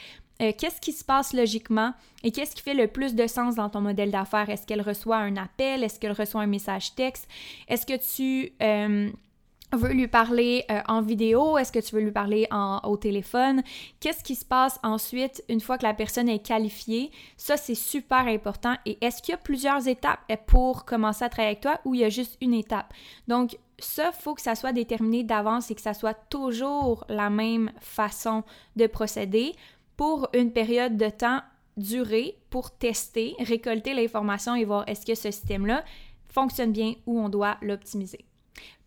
Euh, 0.41 0.53
qu'est-ce 0.57 0.81
qui 0.81 0.93
se 0.93 1.05
passe 1.05 1.33
logiquement 1.33 1.93
et 2.23 2.31
qu'est-ce 2.31 2.55
qui 2.55 2.63
fait 2.63 2.75
le 2.75 2.87
plus 2.87 3.15
de 3.15 3.27
sens 3.27 3.55
dans 3.57 3.69
ton 3.69 3.81
modèle 3.81 4.11
d'affaires? 4.11 4.49
Est-ce 4.49 4.67
qu'elle 4.67 4.83
reçoit 4.83 5.17
un 5.17 5.37
appel? 5.37 5.85
Est-ce 5.85 6.01
qu'elle 6.01 6.13
reçoit 6.13 6.43
un 6.43 6.47
message 6.47 6.95
texte? 6.95 7.29
Est-ce 7.69 7.87
que 7.87 7.97
tu 7.97 8.53
euh, 8.63 9.11
veux 9.73 9.93
lui 9.93 10.09
parler 10.09 10.65
euh, 10.71 10.81
en 10.89 11.03
vidéo? 11.03 11.59
Est-ce 11.59 11.73
que 11.73 11.79
tu 11.79 11.95
veux 11.95 12.01
lui 12.01 12.11
parler 12.11 12.47
au 12.85 12.97
téléphone? 12.97 13.63
Qu'est-ce 14.01 14.25
qui 14.25 14.35
se 14.35 14.45
passe 14.45 14.79
ensuite 14.83 15.45
une 15.49 15.61
fois 15.61 15.79
que 15.79 15.85
la 15.85 15.95
personne 15.95 16.29
est 16.29 16.45
qualifiée? 16.45 17.11
Ça, 17.37 17.57
c'est 17.57 17.75
super 17.75 18.27
important. 18.27 18.77
Et 18.87 18.99
est-ce 19.01 19.23
qu'il 19.23 19.33
y 19.33 19.35
a 19.35 19.39
plusieurs 19.39 19.87
étapes 19.89 20.21
pour 20.47 20.85
commencer 20.85 21.25
à 21.25 21.29
travailler 21.29 21.53
avec 21.53 21.63
toi 21.63 21.81
ou 21.85 21.95
il 21.95 22.01
y 22.01 22.05
a 22.05 22.11
juste 22.11 22.37
une 22.41 22.55
étape? 22.55 22.93
Donc, 23.29 23.57
ça, 23.79 24.11
il 24.15 24.23
faut 24.23 24.35
que 24.35 24.43
ça 24.43 24.55
soit 24.55 24.73
déterminé 24.73 25.23
d'avance 25.23 25.71
et 25.71 25.75
que 25.75 25.81
ça 25.81 25.95
soit 25.95 26.19
toujours 26.29 27.05
la 27.09 27.31
même 27.31 27.71
façon 27.81 28.43
de 28.77 28.87
procéder 28.87 29.55
pour 30.01 30.31
une 30.33 30.51
période 30.51 30.97
de 30.97 31.11
temps 31.11 31.43
durée 31.77 32.39
pour 32.49 32.71
tester, 32.71 33.35
récolter 33.39 33.93
l'information 33.93 34.55
et 34.55 34.65
voir 34.65 34.89
est-ce 34.89 35.05
que 35.05 35.15
ce 35.15 35.31
système-là 35.31 35.85
fonctionne 36.27 36.73
bien 36.73 36.95
ou 37.05 37.21
on 37.21 37.29
doit 37.29 37.59
l'optimiser. 37.61 38.25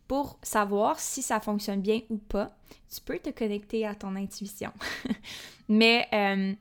Pour 0.07 0.39
savoir 0.41 0.99
si 0.99 1.21
ça 1.21 1.39
fonctionne 1.39 1.81
bien 1.81 1.99
ou 2.09 2.17
pas, 2.17 2.57
tu 2.91 2.99
peux 2.99 3.19
te 3.19 3.29
connecter 3.29 3.85
à 3.85 3.93
ton 3.93 4.15
intuition. 4.15 4.71
Mais 5.69 6.07
euh, 6.13 6.53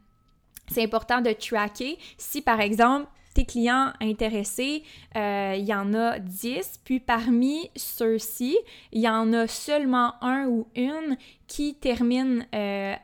c'est 0.68 0.82
important 0.82 1.22
de 1.22 1.32
tracker 1.32 1.96
si 2.18 2.42
par 2.42 2.60
exemple 2.60 3.08
tes 3.32 3.46
clients 3.46 3.94
intéressés, 4.02 4.82
euh, 5.16 5.54
il 5.56 5.64
y 5.64 5.72
en 5.72 5.94
a 5.94 6.18
10, 6.18 6.80
puis 6.84 7.00
parmi 7.00 7.70
ceux-ci, 7.74 8.58
il 8.92 9.00
y 9.00 9.08
en 9.08 9.32
a 9.32 9.46
seulement 9.46 10.22
un 10.22 10.44
ou 10.46 10.66
une 10.76 11.16
qui 11.46 11.74
termine 11.74 12.46
euh, 12.54 12.94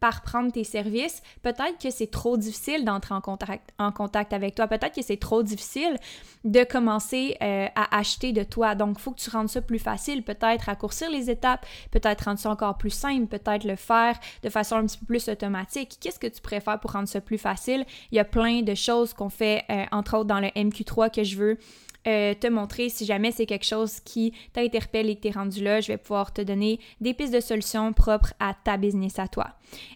par 0.00 0.22
prendre 0.22 0.50
tes 0.50 0.64
services, 0.64 1.22
peut-être 1.42 1.78
que 1.80 1.90
c'est 1.90 2.10
trop 2.10 2.38
difficile 2.38 2.84
d'entrer 2.84 3.14
en 3.14 3.20
contact, 3.20 4.32
avec 4.32 4.54
toi. 4.54 4.66
Peut-être 4.66 4.94
que 4.94 5.02
c'est 5.02 5.18
trop 5.18 5.42
difficile 5.42 5.98
de 6.44 6.64
commencer 6.64 7.36
euh, 7.42 7.66
à 7.76 7.98
acheter 7.98 8.32
de 8.32 8.42
toi. 8.42 8.74
Donc, 8.74 8.96
il 8.98 9.02
faut 9.02 9.12
que 9.12 9.20
tu 9.20 9.28
rendes 9.28 9.50
ça 9.50 9.60
plus 9.60 9.78
facile. 9.78 10.22
Peut-être 10.22 10.62
raccourcir 10.62 11.10
les 11.10 11.30
étapes, 11.30 11.66
peut-être 11.90 12.24
rendre 12.24 12.38
ça 12.38 12.50
encore 12.50 12.78
plus 12.78 12.90
simple, 12.90 13.26
peut-être 13.26 13.64
le 13.64 13.76
faire 13.76 14.18
de 14.42 14.48
façon 14.48 14.76
un 14.76 14.86
petit 14.86 14.98
peu 14.98 15.06
plus 15.06 15.28
automatique. 15.28 15.98
Qu'est-ce 16.00 16.18
que 16.18 16.26
tu 16.26 16.40
préfères 16.40 16.80
pour 16.80 16.92
rendre 16.92 17.08
ça 17.08 17.20
plus 17.20 17.38
facile? 17.38 17.84
Il 18.10 18.16
y 18.16 18.20
a 18.20 18.24
plein 18.24 18.62
de 18.62 18.74
choses 18.74 19.12
qu'on 19.12 19.28
fait, 19.30 19.64
euh, 19.70 19.84
entre 19.92 20.16
autres 20.16 20.28
dans 20.28 20.40
le 20.40 20.48
MQ3 20.48 21.10
que 21.10 21.24
je 21.24 21.36
veux 21.36 21.58
euh, 22.06 22.34
te 22.34 22.46
montrer 22.46 22.88
si 22.88 23.04
jamais 23.04 23.30
c'est 23.30 23.46
quelque 23.46 23.66
chose 23.66 24.00
qui 24.00 24.32
t'interpelle 24.52 25.10
et 25.10 25.16
que 25.16 25.22
tu 25.22 25.28
es 25.28 25.32
rendu 25.32 25.62
là. 25.62 25.80
Je 25.80 25.88
vais 25.88 25.98
pouvoir 25.98 26.32
te 26.32 26.40
donner 26.40 26.80
des 27.00 27.14
pistes 27.14 27.34
de 27.34 27.40
solutions 27.40 27.92
propres 27.92 28.32
à 28.40 28.54
ta 28.54 28.76
business 28.76 29.18
à 29.18 29.28
toi. 29.28 29.48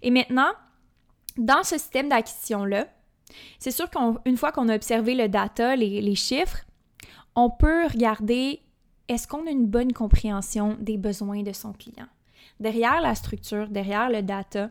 Et 0.03 0.11
maintenant, 0.11 0.51
dans 1.37 1.63
ce 1.63 1.79
système 1.79 2.09
d'acquisition-là, 2.09 2.89
c'est 3.59 3.71
sûr 3.71 3.89
qu'une 3.91 4.37
fois 4.37 4.53
qu'on 4.53 4.69
a 4.69 4.77
observé 4.77 5.15
le 5.15 5.29
data, 5.29 5.77
les, 5.77 6.01
les 6.01 6.15
chiffres, 6.15 6.65
on 7.35 7.51
peut 7.51 7.87
regarder 7.87 8.61
est-ce 9.09 9.27
qu'on 9.27 9.47
a 9.47 9.51
une 9.51 9.67
bonne 9.67 9.93
compréhension 9.93 10.77
des 10.81 10.97
besoins 10.97 11.43
de 11.43 11.53
son 11.53 11.73
client? 11.73 12.07
Derrière 12.61 13.01
la 13.01 13.15
structure, 13.15 13.69
derrière 13.69 14.09
le 14.09 14.23
data, 14.23 14.71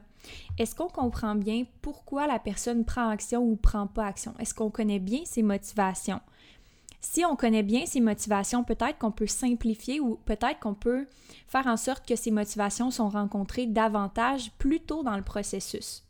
est-ce 0.58 0.74
qu'on 0.76 0.88
comprend 0.88 1.36
bien 1.36 1.66
pourquoi 1.82 2.28
la 2.28 2.40
personne 2.40 2.86
prend 2.86 3.10
action 3.10 3.42
ou 3.44 3.56
prend 3.56 3.88
pas 3.88 4.06
action? 4.06 4.34
Est-ce 4.40 4.54
qu'on 4.54 4.70
connaît 4.70 5.00
bien 5.00 5.22
ses 5.26 5.44
motivations? 5.44 6.22
Si 7.06 7.26
on 7.26 7.36
connaît 7.36 7.64
bien 7.64 7.86
ses 7.86 8.00
motivations, 8.00 8.64
peut-être 8.64 8.98
qu'on 8.98 9.12
peut 9.12 9.28
simplifier 9.28 10.00
ou 10.00 10.16
peut-être 10.24 10.62
qu'on 10.62 10.74
peut 10.74 11.06
faire 11.48 11.68
en 11.68 11.76
sorte 11.76 12.08
que 12.08 12.16
ces 12.16 12.32
motivations 12.32 12.92
sont 12.92 13.10
rencontrées 13.10 13.68
davantage 13.68 14.52
plus 14.58 14.80
tôt 14.80 15.04
dans 15.04 15.18
le 15.18 15.22
processus. 15.22 16.06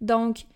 Donc, 0.00 0.46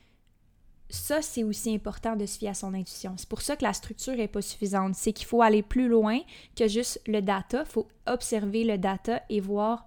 ça, 0.91 1.23
c'est 1.23 1.45
aussi 1.45 1.73
important 1.73 2.17
de 2.17 2.27
se 2.27 2.37
fier 2.37 2.49
à 2.49 2.55
son 2.55 2.75
intuition. 2.75 3.15
C'est 3.17 3.29
pour 3.29 3.43
ça 3.43 3.55
que 3.55 3.63
la 3.63 3.73
structure 3.73 4.17
n'est 4.17 4.27
pas 4.27 4.43
suffisante. 4.43 4.97
C'est 4.97 5.13
qu'il 5.13 5.27
faut 5.27 5.41
aller 5.41 5.63
plus 5.63 5.87
loin 5.87 6.19
que 6.57 6.67
juste 6.67 7.01
le 7.07 7.23
data. 7.23 7.61
Il 7.61 7.71
faut 7.71 7.87
observer 8.07 8.65
le 8.65 8.79
data 8.79 9.23
et 9.29 9.39
voir 9.39 9.87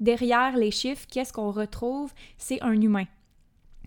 derrière 0.00 0.56
les 0.56 0.70
chiffres, 0.70 1.06
qu'est-ce 1.10 1.34
qu'on 1.34 1.50
retrouve? 1.50 2.14
C'est 2.38 2.62
un 2.62 2.80
humain 2.80 3.04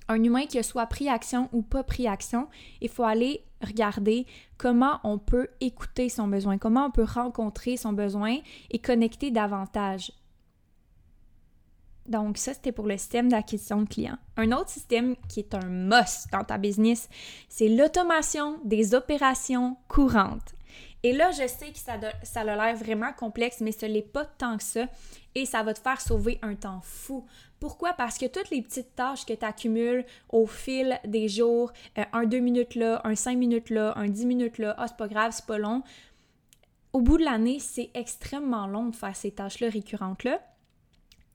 un 0.08 0.24
humain 0.24 0.46
qui 0.46 0.60
a 0.60 0.64
soit 0.64 0.88
pris 0.88 1.08
action 1.08 1.48
ou 1.54 1.62
pas 1.62 1.84
pris 1.84 2.08
action, 2.08 2.48
il 2.82 2.90
faut 2.90 3.04
aller 3.04 3.44
regarder 3.64 4.26
comment 4.58 5.00
on 5.04 5.18
peut 5.18 5.48
écouter 5.60 6.10
son 6.10 6.28
besoin, 6.28 6.58
comment 6.58 6.86
on 6.86 6.92
peut 6.92 7.06
rencontrer 7.06 7.78
son 7.78 7.94
besoin 7.94 8.38
et 8.70 8.80
connecter 8.80 9.32
davantage. 9.32 10.12
Donc 12.08 12.38
ça, 12.38 12.54
c'était 12.54 12.72
pour 12.72 12.88
le 12.88 12.98
système 12.98 13.30
d'acquisition 13.30 13.84
de 13.84 13.88
clients. 13.88 14.18
Un 14.36 14.52
autre 14.52 14.70
système 14.70 15.16
qui 15.30 15.40
est 15.40 15.54
un 15.54 15.68
must 15.68 16.28
dans 16.32 16.44
ta 16.44 16.58
business, 16.58 17.08
c'est 17.48 17.70
l'automation 17.70 18.60
des 18.66 18.96
opérations 18.96 19.78
courantes. 19.88 20.56
Et 21.04 21.14
là, 21.14 21.32
je 21.32 21.48
sais 21.48 21.72
que 21.72 21.80
ça, 21.80 21.94
ça 22.24 22.42
a 22.42 22.44
l'air 22.44 22.76
vraiment 22.76 23.12
complexe, 23.14 23.62
mais 23.62 23.72
ce 23.72 23.86
n'est 23.86 24.02
pas 24.02 24.26
tant 24.26 24.58
que 24.58 24.64
ça. 24.64 24.86
Et 25.34 25.46
ça 25.46 25.64
va 25.64 25.74
te 25.74 25.80
faire 25.80 26.02
sauver 26.02 26.38
un 26.42 26.56
temps 26.56 26.82
fou. 26.84 27.26
Pourquoi? 27.62 27.94
Parce 27.94 28.18
que 28.18 28.26
toutes 28.26 28.50
les 28.50 28.64
petites 28.64 28.96
tâches 28.96 29.24
que 29.24 29.34
tu 29.34 29.46
accumules 29.46 30.04
au 30.30 30.48
fil 30.48 31.00
des 31.06 31.30
jours, 31.30 31.72
euh, 32.00 32.04
un 32.12 32.26
2 32.26 32.40
minutes 32.40 32.74
là, 32.74 33.02
un 33.04 33.14
5 33.14 33.38
minutes 33.38 33.70
là, 33.70 33.94
un 33.98 34.10
10 34.10 34.26
minutes 34.26 34.58
là, 34.58 34.74
ah, 34.80 34.88
c'est 34.88 34.98
pas 34.98 35.08
grave, 35.08 35.32
c'est 35.32 35.46
pas 35.46 35.60
long. 35.60 35.84
Au 36.92 37.02
bout 37.02 37.20
de 37.20 37.24
l'année, 37.24 37.60
c'est 37.60 37.92
extrêmement 37.94 38.66
long 38.66 38.88
de 38.88 38.96
faire 38.96 39.16
ces 39.16 39.30
tâches-là 39.30 39.70
récurrentes-là. 39.70 40.42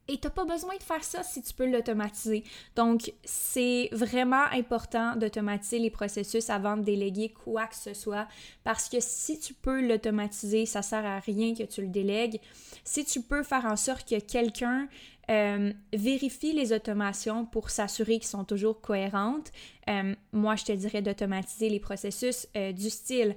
Et 0.08 0.18
tu 0.18 0.26
n'as 0.26 0.30
pas 0.30 0.44
besoin 0.44 0.76
de 0.76 0.82
faire 0.82 1.02
ça 1.02 1.22
si 1.22 1.42
tu 1.42 1.52
peux 1.54 1.68
l'automatiser. 1.70 2.42
Donc, 2.74 3.12
c'est 3.24 3.88
vraiment 3.92 4.44
important 4.52 5.16
d'automatiser 5.16 5.78
les 5.78 5.90
processus 5.90 6.48
avant 6.50 6.76
de 6.76 6.82
déléguer 6.82 7.30
quoi 7.30 7.66
que 7.66 7.74
ce 7.74 7.94
soit. 7.94 8.28
Parce 8.62 8.88
que 8.88 8.98
si 9.00 9.38
tu 9.38 9.54
peux 9.54 9.80
l'automatiser, 9.80 10.66
ça 10.66 10.82
sert 10.82 11.04
à 11.04 11.18
rien 11.18 11.54
que 11.54 11.64
tu 11.64 11.82
le 11.82 11.88
délègues. 11.88 12.40
Si 12.84 13.04
tu 13.04 13.20
peux 13.20 13.42
faire 13.42 13.64
en 13.64 13.76
sorte 13.76 14.08
que 14.08 14.20
quelqu'un 14.20 14.88
euh, 15.28 15.72
vérifie 15.92 16.52
les 16.52 16.72
automations 16.72 17.46
pour 17.46 17.70
s'assurer 17.70 18.18
qu'ils 18.18 18.28
sont 18.28 18.44
toujours 18.44 18.80
cohérentes, 18.80 19.50
euh, 19.88 20.14
moi, 20.32 20.54
je 20.54 20.64
te 20.64 20.72
dirais 20.72 21.02
d'automatiser 21.02 21.68
les 21.68 21.80
processus 21.80 22.46
euh, 22.56 22.72
du 22.72 22.90
style 22.90 23.36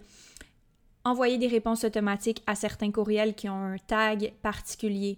envoyer 1.04 1.38
des 1.38 1.48
réponses 1.48 1.86
automatiques 1.86 2.44
à 2.46 2.54
certains 2.54 2.92
courriels 2.92 3.34
qui 3.34 3.50
ont 3.50 3.64
un 3.64 3.78
tag 3.78 4.34
particulier. 4.42 5.18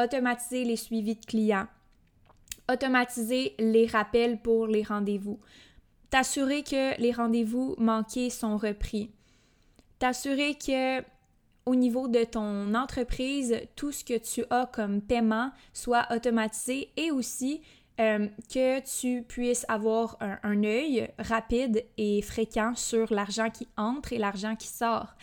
Automatiser 0.00 0.64
les 0.64 0.76
suivis 0.76 1.16
de 1.16 1.24
clients, 1.24 1.66
automatiser 2.72 3.54
les 3.58 3.86
rappels 3.86 4.40
pour 4.40 4.66
les 4.66 4.82
rendez-vous, 4.82 5.38
t'assurer 6.10 6.62
que 6.62 6.98
les 7.00 7.12
rendez-vous 7.12 7.74
manqués 7.76 8.30
sont 8.30 8.56
repris, 8.56 9.10
t'assurer 9.98 10.54
que 10.54 11.02
au 11.66 11.74
niveau 11.74 12.06
de 12.08 12.24
ton 12.24 12.74
entreprise, 12.74 13.60
tout 13.74 13.92
ce 13.92 14.04
que 14.04 14.16
tu 14.16 14.44
as 14.50 14.66
comme 14.72 15.02
paiement 15.02 15.50
soit 15.72 16.06
automatisé 16.10 16.90
et 16.96 17.10
aussi 17.10 17.60
euh, 17.98 18.28
que 18.52 18.80
tu 19.00 19.22
puisses 19.22 19.66
avoir 19.68 20.16
un, 20.20 20.62
œil 20.62 21.08
rapide 21.18 21.84
et 21.96 22.22
fréquent 22.22 22.74
sur 22.76 23.12
l'argent 23.12 23.50
qui 23.50 23.66
entre 23.76 24.12
et 24.12 24.18
l'argent 24.18 24.54
qui 24.54 24.68
sort. 24.68 25.14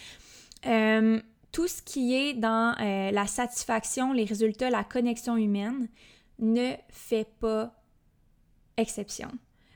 Euh, 0.65 1.21
tout 1.51 1.67
ce 1.67 1.82
qui 1.82 2.15
est 2.15 2.34
dans 2.34 2.75
euh, 2.79 3.12
la 3.12 3.27
satisfaction, 3.27 4.12
les 4.12 4.25
résultats, 4.25 4.69
la 4.69 4.84
connexion 4.84 5.38
humaine 5.38 5.88
ne 6.39 6.71
fait 6.89 7.27
pas 7.39 7.73
exception. 8.75 9.32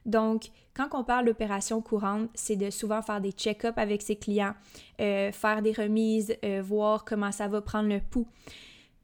Donc, 0.06 0.50
quand 0.78 0.90
on 0.94 1.04
parle 1.04 1.26
d'opération 1.26 1.82
courante, 1.82 2.30
c'est 2.36 2.56
de 2.56 2.70
souvent 2.70 3.02
faire 3.02 3.20
des 3.20 3.32
check-ups 3.32 3.78
avec 3.78 4.04
ses 4.04 4.16
clients, 4.16 4.54
faire 4.98 5.62
des 5.64 5.72
remises, 5.72 6.38
voir 6.62 7.04
comment 7.04 7.32
ça 7.32 7.48
va 7.48 7.62
prendre 7.62 7.90
le 7.90 8.00
pouls. 8.00 8.28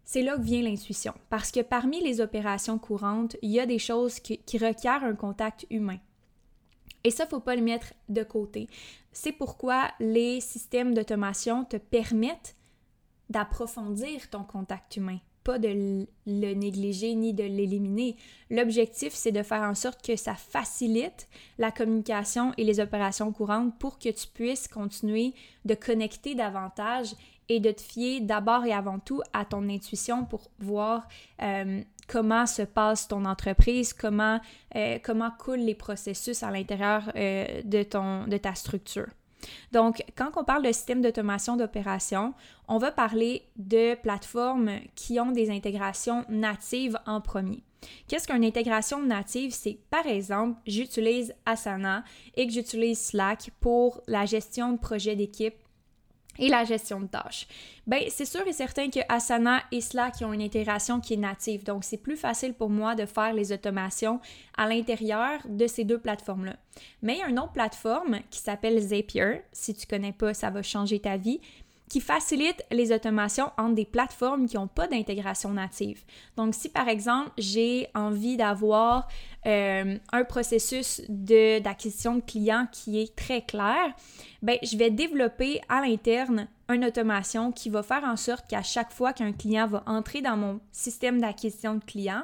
C'est 0.05 0.21
là 0.21 0.35
que 0.37 0.41
vient 0.41 0.61
l'intuition, 0.61 1.13
parce 1.29 1.51
que 1.51 1.61
parmi 1.61 2.01
les 2.01 2.21
opérations 2.21 2.77
courantes, 2.77 3.37
il 3.41 3.51
y 3.51 3.59
a 3.59 3.65
des 3.65 3.79
choses 3.79 4.19
qui, 4.19 4.57
requièrent 4.57 5.03
un 5.03 5.15
contact 5.15 5.65
humain. 5.69 5.97
Et 7.03 7.11
ça, 7.11 7.25
faut 7.25 7.39
pas 7.39 7.55
le 7.55 7.61
mettre 7.61 7.93
de 8.09 8.23
côté. 8.23 8.69
C'est 9.11 9.31
pourquoi 9.31 9.89
les 9.99 10.39
systèmes 10.41 10.93
d'automation 10.93 11.65
te 11.65 11.77
permettent 11.77 12.55
d'approfondir 13.29 14.29
ton 14.29 14.43
contact 14.43 14.97
humain, 14.97 15.19
pas 15.43 15.59
de 15.59 16.05
le 16.25 16.53
négliger 16.53 17.15
ni 17.15 17.33
de 17.33 17.43
l'éliminer. 17.43 18.15
L'objectif, 18.49 19.13
c'est 19.13 19.31
de 19.31 19.43
faire 19.43 19.63
en 19.63 19.75
sorte 19.75 20.05
que 20.05 20.15
ça 20.15 20.35
facilite 20.35 21.27
la 21.57 21.71
communication 21.71 22.53
et 22.57 22.63
les 22.63 22.79
opérations 22.79 23.31
courantes 23.31 23.77
pour 23.77 23.99
que 23.99 24.09
tu 24.09 24.27
puisses 24.27 24.67
continuer 24.67 25.33
de 25.65 25.75
connecter 25.75 26.35
davantage 26.35 27.13
et 27.49 27.59
de 27.59 27.71
te 27.71 27.81
fier 27.81 28.21
d'abord 28.21 28.65
et 28.65 28.73
avant 28.73 28.99
tout 28.99 29.21
à 29.33 29.45
ton 29.45 29.67
intuition 29.69 30.25
pour 30.25 30.49
voir 30.59 31.07
euh, 31.41 31.81
comment 32.07 32.45
se 32.45 32.61
passe 32.61 33.07
ton 33.07 33.25
entreprise, 33.25 33.93
comment, 33.93 34.39
euh, 34.75 34.99
coulent 35.39 35.59
les 35.59 35.75
processus 35.75 36.43
à 36.43 36.51
l'intérieur 36.51 37.11
euh, 37.15 37.61
de, 37.63 38.29
de 38.29 38.37
ta 38.37 38.55
structure. 38.55 39.07
Donc, 39.71 40.03
quand 40.15 40.31
on 40.35 40.43
parle 40.43 40.63
de 40.63 40.71
système 40.71 41.01
d'automation 41.01 41.57
d'opération, 41.57 42.33
on 42.67 42.77
va 42.77 42.91
parler 42.91 43.43
de 43.57 43.95
plateformes 43.95 44.71
qui 44.95 45.19
ont 45.19 45.31
des 45.31 45.49
intégrations 45.49 46.25
natives 46.29 46.97
en 47.05 47.21
premier. 47.21 47.63
Qu'est-ce 48.07 48.27
qu'une 48.27 48.45
intégration 48.45 49.01
native? 49.01 49.51
C'est 49.51 49.77
par 49.89 50.07
exemple, 50.07 50.59
j'utilise 50.65 51.33
Asana 51.45 52.03
et 52.35 52.47
que 52.47 52.53
j'utilise 52.53 52.99
Slack 52.99 53.51
pour 53.59 54.01
la 54.07 54.25
gestion 54.25 54.71
de 54.71 54.77
projets 54.77 55.15
d'équipe 55.15 55.55
et 56.39 56.49
la 56.49 56.63
gestion 56.63 56.99
de 57.01 57.07
tâches. 57.07 57.47
Ben, 57.85 58.01
c'est 58.09 58.25
sûr 58.25 58.47
et 58.47 58.53
certain 58.53 58.89
que 58.89 58.99
Asana 59.09 59.61
et 59.71 59.81
Slack 59.81 60.15
ont 60.21 60.33
une 60.33 60.41
intégration 60.41 60.99
qui 60.99 61.13
est 61.13 61.17
native, 61.17 61.63
donc 61.63 61.83
c'est 61.83 61.97
plus 61.97 62.17
facile 62.17 62.53
pour 62.53 62.69
moi 62.69 62.95
de 62.95 63.05
faire 63.05 63.33
les 63.33 63.51
automations 63.51 64.19
à 64.57 64.67
l'intérieur 64.67 65.39
de 65.47 65.67
ces 65.67 65.83
deux 65.83 65.99
plateformes-là. 65.99 66.55
Mais 67.01 67.15
il 67.15 67.19
y 67.19 67.23
a 67.23 67.29
une 67.29 67.39
autre 67.39 67.53
plateforme 67.53 68.19
qui 68.29 68.39
s'appelle 68.39 68.79
Zapier. 68.79 69.41
Si 69.51 69.73
tu 69.73 69.85
connais 69.85 70.13
pas, 70.13 70.33
ça 70.33 70.49
va 70.49 70.61
changer 70.63 70.99
ta 70.99 71.17
vie 71.17 71.39
qui 71.93 72.01
facilite 72.01 72.65
les 72.71 72.91
automations 72.91 73.51
entre 73.55 73.75
des 73.75 73.85
plateformes 73.85 74.47
qui 74.47 74.55
n'ont 74.55 74.67
pas 74.67 74.87
d'intégration 74.87 75.53
native. 75.53 76.01
Donc, 76.35 76.55
si 76.55 76.67
par 76.67 76.89
exemple, 76.89 77.29
j'ai 77.37 77.87
envie 77.93 78.35
d'avoir 78.35 79.07
euh, 79.45 79.99
un 80.11 80.23
processus 80.23 81.03
d'acquisition 81.07 82.15
de, 82.15 82.21
clients 82.21 82.65
qui 82.71 82.99
est 82.99 83.15
très 83.15 83.43
clair, 83.43 83.93
ben, 84.41 84.57
je 84.63 84.75
vais 84.75 84.89
développer 84.89 85.61
à 85.69 85.81
l'interne 85.81 86.47
une 86.67 86.83
automation 86.83 87.51
qui 87.51 87.69
va 87.69 87.83
faire 87.83 88.03
en 88.05 88.17
sorte 88.17 88.47
qu'à 88.47 88.63
chaque 88.63 88.91
fois 88.91 89.13
qu'un 89.13 89.31
client 89.31 89.67
va 89.67 89.83
entrer 89.85 90.23
dans 90.23 90.35
mon 90.35 90.61
système 90.71 91.21
d'acquisition 91.21 91.75
de 91.75 91.83
clients, 91.83 92.23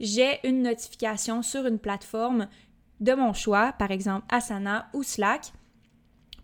j'ai 0.00 0.40
une 0.44 0.62
notification 0.62 1.42
sur 1.42 1.66
une 1.66 1.78
plateforme 1.78 2.48
de 3.00 3.12
mon 3.12 3.34
choix, 3.34 3.72
par 3.72 3.90
exemple 3.90 4.24
Asana 4.30 4.88
ou 4.94 5.02
Slack, 5.02 5.52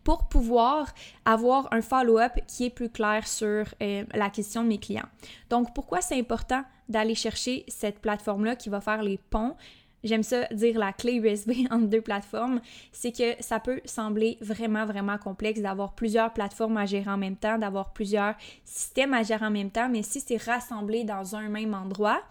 pour 0.05 0.29
pouvoir 0.29 0.93
avoir 1.25 1.73
un 1.73 1.83
follow-up 1.83 2.33
qui 2.47 2.67
est 2.67 2.71
plus 2.71 2.91
clair 2.91 3.27
sur 3.27 3.67
euh, 3.83 4.05
la 4.15 4.31
question 4.31 4.63
de 4.63 4.69
mes 4.69 4.79
clients. 4.79 5.09
Donc, 5.49 5.75
pourquoi 5.75 6.01
c'est 6.01 6.19
important 6.19 6.65
d'aller 6.89 7.15
chercher 7.15 7.65
cette 7.69 7.99
plateforme-là 8.01 8.57
qui 8.57 8.69
va 8.69 8.81
faire 8.81 9.03
les 9.03 9.19
ponts? 9.19 9.57
J'aime 10.03 10.23
ça 10.23 10.47
dire 10.47 10.79
la 10.79 10.93
clé 10.93 11.15
USB 11.15 11.53
entre 11.71 11.87
deux 11.87 12.01
plateformes, 12.01 12.61
c'est 12.93 13.13
que 13.13 13.35
ça 13.41 13.61
peut 13.61 13.81
sembler 13.85 14.39
vraiment, 14.41 14.87
vraiment 14.87 15.19
complexe 15.19 15.61
d'avoir 15.61 15.93
plusieurs 15.95 16.33
plateformes 16.33 16.79
à 16.79 16.87
gérer 16.87 17.11
en 17.11 17.19
même 17.19 17.37
temps, 17.37 17.59
d'avoir 17.59 17.93
plusieurs 17.93 18.35
systèmes 18.65 19.13
à 19.13 19.23
gérer 19.23 19.45
en 19.47 19.51
même 19.51 19.71
temps, 19.71 19.89
mais 19.91 20.03
si 20.03 20.21
c'est 20.21 20.43
rassemblé 20.43 21.05
dans 21.05 21.37
un 21.37 21.49
même 21.49 21.75
endroit, 21.75 22.23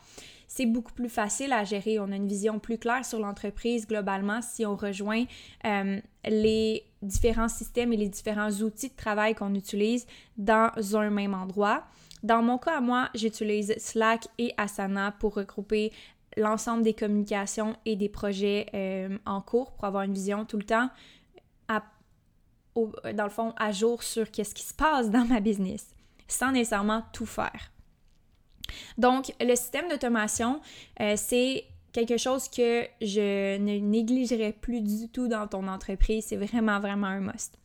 c'est 0.48 0.66
beaucoup 0.66 0.94
plus 0.94 1.10
facile 1.10 1.54
à 1.54 1.64
gérer. 1.64 2.00
On 2.00 2.12
a 2.12 2.16
une 2.16 2.28
vision 2.28 2.58
plus 2.58 2.80
claire 2.80 3.06
sur 3.06 3.20
l'entreprise 3.20 3.88
globalement 3.88 4.42
si 4.42 4.66
on 4.66 4.76
rejoint 4.76 5.26
euh, 5.66 6.02
les 6.26 6.84
différents 7.02 7.48
systèmes 7.48 7.94
et 7.94 7.98
les 7.98 8.10
différents 8.10 8.52
outils 8.52 8.90
de 8.90 8.96
travail 8.96 9.36
qu'on 9.36 9.54
utilise 9.56 10.06
dans 10.38 10.72
un 10.96 11.10
même 11.10 11.34
endroit. 11.34 11.84
Dans 12.24 12.42
mon 12.42 12.58
cas 12.58 12.78
à 12.78 12.82
moi, 12.82 13.10
j'utilise 13.16 13.74
Slack 13.78 14.28
et 14.38 14.54
Asana 14.58 15.14
pour 15.14 15.36
regrouper 15.36 15.94
l'ensemble 16.38 16.84
des 16.84 16.94
communications 16.94 17.76
et 17.86 17.96
des 17.96 18.10
projets 18.10 18.68
euh, 18.74 19.18
en 19.26 19.42
cours 19.42 19.72
pour 19.72 19.86
avoir 19.86 20.04
une 20.04 20.14
vision 20.14 20.46
tout 20.46 20.58
le 20.58 20.64
temps 20.64 20.90
dans 23.14 23.24
le 23.24 23.30
fond 23.30 23.54
à 23.58 23.72
jour 23.72 24.04
sur 24.04 24.30
qu'est-ce 24.32 24.54
qui 24.54 24.64
se 24.64 24.74
passe 24.74 25.10
dans 25.10 25.26
ma 25.26 25.40
business 25.40 25.88
sans 26.28 26.52
nécessairement 26.52 27.04
tout 27.12 27.26
faire. 27.26 27.72
Donc, 29.00 29.34
le 29.42 29.56
système 29.56 29.90
d'automation, 29.90 30.62
euh, 31.02 31.16
c'est 31.18 31.66
quelque 31.92 32.18
chose 32.18 32.50
que 32.50 32.86
je 33.02 33.58
ne 33.58 33.80
négligerai 33.80 34.54
plus 34.54 34.82
du 34.82 35.10
tout 35.10 35.28
dans 35.28 35.48
ton 35.48 35.68
entreprise. 35.68 36.26
C'est 36.28 36.38
vraiment, 36.38 36.80
vraiment 36.80 37.08
un 37.08 37.22
must. 37.22 37.58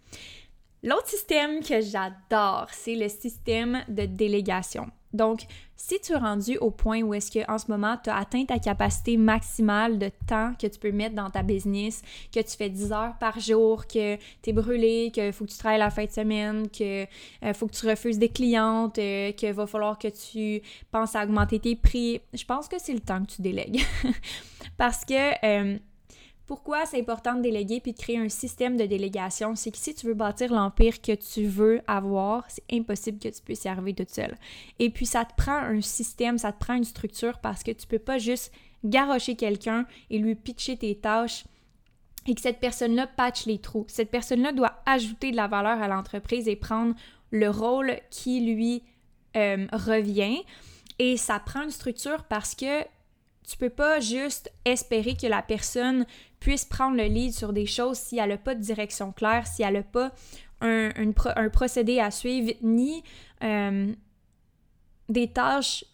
L'autre 0.83 1.09
système 1.09 1.63
que 1.63 1.81
j'adore, 1.81 2.69
c'est 2.71 2.95
le 2.95 3.09
système 3.09 3.85
de 3.89 4.05
délégation. 4.05 4.91
Donc, 5.15 5.47
si 5.77 6.01
tu 6.01 6.13
es 6.13 6.17
rendu 6.17 6.57
au 6.59 6.71
point 6.71 7.03
où 7.03 7.15
est-ce 7.15 7.31
que 7.31 7.51
en 7.51 7.59
ce 7.59 7.71
moment 7.71 7.97
tu 8.03 8.11
as 8.11 8.17
atteint 8.17 8.45
ta 8.45 8.59
capacité 8.59 9.17
maximale 9.17 9.99
de 9.99 10.11
temps 10.27 10.53
que 10.61 10.67
tu 10.67 10.79
peux 10.79 10.93
mettre 10.93 11.15
dans 11.15 11.31
ta 11.31 11.43
business, 11.43 12.03
que 12.33 12.41
tu 12.41 12.57
fais 12.57 12.69
10 12.69 12.93
heures 12.93 13.17
par 13.19 13.39
jour, 13.39 13.87
que 13.87 14.17
tu 14.17 14.51
es 14.51 14.53
brûlé, 14.53 15.11
qu'il 15.13 15.33
faut 15.33 15.45
que 15.45 15.51
tu 15.51 15.59
travailles 15.59 15.79
la 15.79 15.91
fin 15.91 16.05
de 16.05 16.11
semaine, 16.11 16.69
que 16.69 17.05
euh, 17.05 17.55
faut 17.55 17.67
que 17.67 17.75
tu 17.75 17.87
refuses 17.87 18.19
des 18.19 18.29
clientes, 18.29 18.99
euh, 18.99 19.33
qu'il 19.33 19.53
va 19.53 19.67
falloir 19.67 19.99
que 19.99 20.09
tu 20.09 20.63
penses 20.91 21.15
à 21.15 21.25
augmenter 21.25 21.59
tes 21.61 21.77
prix, 21.77 22.21
je 22.33 22.45
pense 22.45 22.69
que 22.69 22.77
c'est 22.79 22.95
le 22.95 23.01
temps 23.01 23.23
que 23.25 23.33
tu 23.33 23.43
délègues. 23.43 23.83
Parce 24.77 25.05
que 25.05 25.15
euh, 25.45 25.79
pourquoi 26.47 26.85
c'est 26.85 27.01
important 27.01 27.35
de 27.35 27.43
déléguer 27.43 27.81
puis 27.81 27.93
de 27.93 27.99
créer 27.99 28.19
un 28.19 28.29
système 28.29 28.77
de 28.77 28.85
délégation? 28.85 29.57
C'est 29.57 29.71
que 29.71 29.79
si 29.79 29.95
tu 29.95 30.07
veux 30.07 30.15
bâtir 30.15 30.53
l'empire 30.53 31.01
que 31.01 31.13
tu 31.13 31.47
veux 31.47 31.81
avoir, 31.87 32.45
c'est 32.49 32.65
impossible 32.71 33.19
que 33.19 33.29
tu 33.29 33.41
puisses 33.43 33.65
y 33.65 33.69
arriver 33.69 33.95
toute 33.95 34.11
seule. 34.11 34.37
Et 34.79 34.91
puis 34.91 35.07
ça 35.07 35.25
te 35.25 35.35
prend 35.37 35.57
un 35.57 35.81
système, 35.81 36.37
ça 36.37 36.53
te 36.53 36.59
prend 36.59 36.75
une 36.75 36.85
structure 36.85 37.39
parce 37.39 37.63
que 37.63 37.71
tu 37.71 37.87
peux 37.87 37.99
pas 37.99 38.19
juste 38.19 38.53
garrocher 38.85 39.37
quelqu'un 39.37 39.87
et 40.11 40.19
lui 40.19 40.35
pitcher 40.35 40.77
tes 40.77 40.95
tâches 40.95 41.45
et 42.27 42.35
que 42.35 42.41
cette 42.41 42.61
personne-là 42.61 43.07
patche 43.07 43.47
les 43.47 43.59
trous. 43.59 43.87
Cette 43.89 44.11
personne-là 44.11 44.53
doit 44.53 44.83
ajouter 44.87 45.31
de 45.31 45.37
la 45.37 45.47
valeur 45.47 45.81
à 45.81 45.89
l'entreprise 45.89 46.49
et 46.49 46.57
prendre 46.57 46.95
le 47.31 47.49
rôle 47.51 47.99
qui 48.11 48.41
lui 48.41 48.83
euh, 49.37 49.67
revient. 49.73 50.43
Et 50.99 51.17
ça 51.17 51.39
prend 51.41 51.63
une 51.63 51.71
structure 51.71 52.25
parce 52.25 52.55
que 52.55 52.85
tu 53.47 53.57
peux 53.57 53.71
pas 53.71 54.01
juste 54.01 54.53
espérer 54.65 55.17
que 55.17 55.27
la 55.27 55.43
personne 55.43 56.07
puisse 56.41 56.65
prendre 56.65 56.97
le 56.97 57.05
lead 57.05 57.33
sur 57.33 57.53
des 57.53 57.67
choses 57.67 57.99
si 57.99 58.19
elle 58.19 58.31
n'a 58.31 58.39
pas 58.39 58.55
de 58.55 58.61
direction 58.61 59.13
claire, 59.13 59.47
si 59.47 59.63
elle 59.63 59.75
n'a 59.75 59.83
pas 59.83 60.13
un, 60.61 61.13
procédé 61.51 62.01
à 62.01 62.11
suivre, 62.11 62.53
ni 62.63 63.03
euh, 63.43 63.93
des 65.09 65.29
tâches 65.29 65.85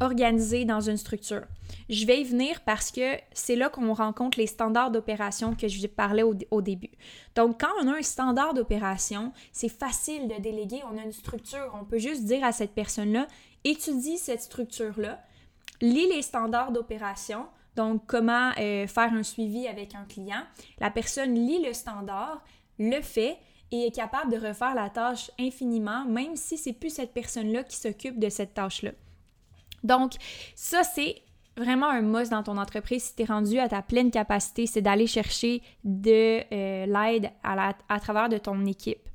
organisées 0.00 0.64
dans 0.64 0.80
une 0.80 0.96
structure. 0.96 1.44
Je 1.88 2.04
vais 2.06 2.20
y 2.20 2.24
venir 2.24 2.60
parce 2.62 2.90
que 2.90 3.16
c'est 3.32 3.56
là 3.56 3.68
qu'on 3.68 3.94
rencontre 3.94 4.38
les 4.38 4.46
standards 4.46 4.90
d'opération 4.90 5.54
que 5.54 5.68
je 5.68 5.86
parlais 5.86 6.24
au, 6.24 6.34
au, 6.50 6.60
début. 6.60 6.90
Donc, 7.36 7.60
quand 7.60 7.72
on 7.82 7.88
a 7.88 7.98
un 7.98 8.02
standard 8.02 8.52
d'opération, 8.52 9.32
c'est 9.52 9.68
facile 9.68 10.28
de 10.28 10.40
déléguer, 10.42 10.82
on 10.92 10.98
a 10.98 11.02
une 11.02 11.12
structure, 11.12 11.72
on 11.80 11.84
peut 11.84 11.98
juste 11.98 12.24
dire 12.24 12.44
à 12.44 12.52
cette 12.52 12.72
personne-là, 12.72 13.26
étudie 13.64 14.18
cette 14.18 14.42
structure-là, 14.42 15.22
lis 15.82 16.08
les 16.08 16.22
standards 16.22 16.72
d'opération, 16.72 17.46
donc 17.76 18.04
comment 18.06 18.52
euh, 18.58 18.86
faire 18.86 19.12
un 19.12 19.22
suivi 19.22 19.66
avec 19.66 19.94
un 19.94 20.04
client. 20.04 20.42
La 20.78 20.90
personne 20.90 21.34
lit 21.34 21.62
le 21.62 21.74
standard, 21.74 22.42
le 22.78 23.02
fait 23.02 23.36
et 23.70 23.86
est 23.86 23.94
capable 23.94 24.32
de 24.32 24.38
refaire 24.38 24.74
la 24.74 24.88
tâche 24.90 25.30
infiniment, 25.38 26.04
même 26.04 26.36
si 26.36 26.56
c'est 26.56 26.72
plus 26.72 26.90
cette 26.90 27.12
personne-là 27.12 27.64
qui 27.64 27.76
s'occupe 27.76 28.18
de 28.18 28.28
cette 28.28 28.54
tâche-là. 28.54 28.92
Donc, 29.82 30.12
ça, 30.54 30.84
c'est 30.84 31.22
vraiment 31.56 31.88
un 31.88 32.02
must 32.02 32.30
dans 32.30 32.42
ton 32.42 32.56
entreprise 32.58 33.04
si 33.04 33.16
tu 33.16 33.22
es 33.22 33.24
rendu 33.24 33.58
à 33.58 33.68
ta 33.68 33.82
pleine 33.82 34.10
capacité, 34.10 34.66
c'est 34.66 34.82
d'aller 34.82 35.06
chercher 35.06 35.62
de 35.84 36.42
euh, 36.52 36.86
l'aide 36.86 37.30
à, 37.42 38.00
travers 38.00 38.28
de 38.28 38.38
ton 38.38 38.64
équipe. 38.66 39.08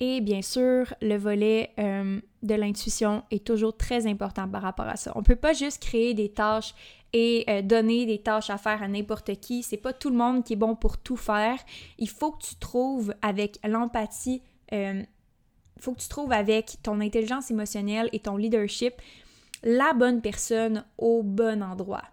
Et 0.00 0.20
bien 0.20 0.42
sûr, 0.42 0.92
le 1.00 1.16
volet 1.16 1.70
euh, 1.78 2.20
de 2.44 2.54
l'intuition 2.54 3.24
est 3.30 3.44
toujours 3.44 3.76
très 3.76 4.06
important 4.06 4.48
par 4.48 4.62
rapport 4.62 4.86
à 4.86 4.96
ça. 4.96 5.12
On 5.16 5.20
ne 5.20 5.24
peut 5.24 5.36
pas 5.36 5.52
juste 5.52 5.82
créer 5.82 6.14
des 6.14 6.28
tâches 6.28 6.74
et 7.12 7.44
euh, 7.48 7.62
donner 7.62 8.06
des 8.06 8.18
tâches 8.18 8.50
à 8.50 8.58
faire 8.58 8.82
à 8.82 8.88
n'importe 8.88 9.40
qui. 9.40 9.62
C'est 9.62 9.76
pas 9.76 9.92
tout 9.92 10.10
le 10.10 10.16
monde 10.16 10.44
qui 10.44 10.52
est 10.52 10.56
bon 10.56 10.76
pour 10.76 10.98
tout 10.98 11.16
faire. 11.16 11.58
Il 11.98 12.08
faut 12.08 12.32
que 12.32 12.44
tu 12.44 12.56
trouves 12.56 13.14
avec 13.22 13.58
l'empathie, 13.66 14.42
il 14.70 15.06
faut 15.78 15.92
que 15.92 16.00
tu 16.00 16.08
trouves 16.08 16.32
avec 16.32 16.76
ton 16.82 17.00
intelligence 17.00 17.50
émotionnelle 17.50 18.08
et 18.12 18.20
ton 18.20 18.36
leadership 18.36 18.94
la 19.64 19.94
bonne 19.94 20.20
personne 20.20 20.84
au 20.98 21.22
bon 21.22 21.62
endroit. 21.62 22.04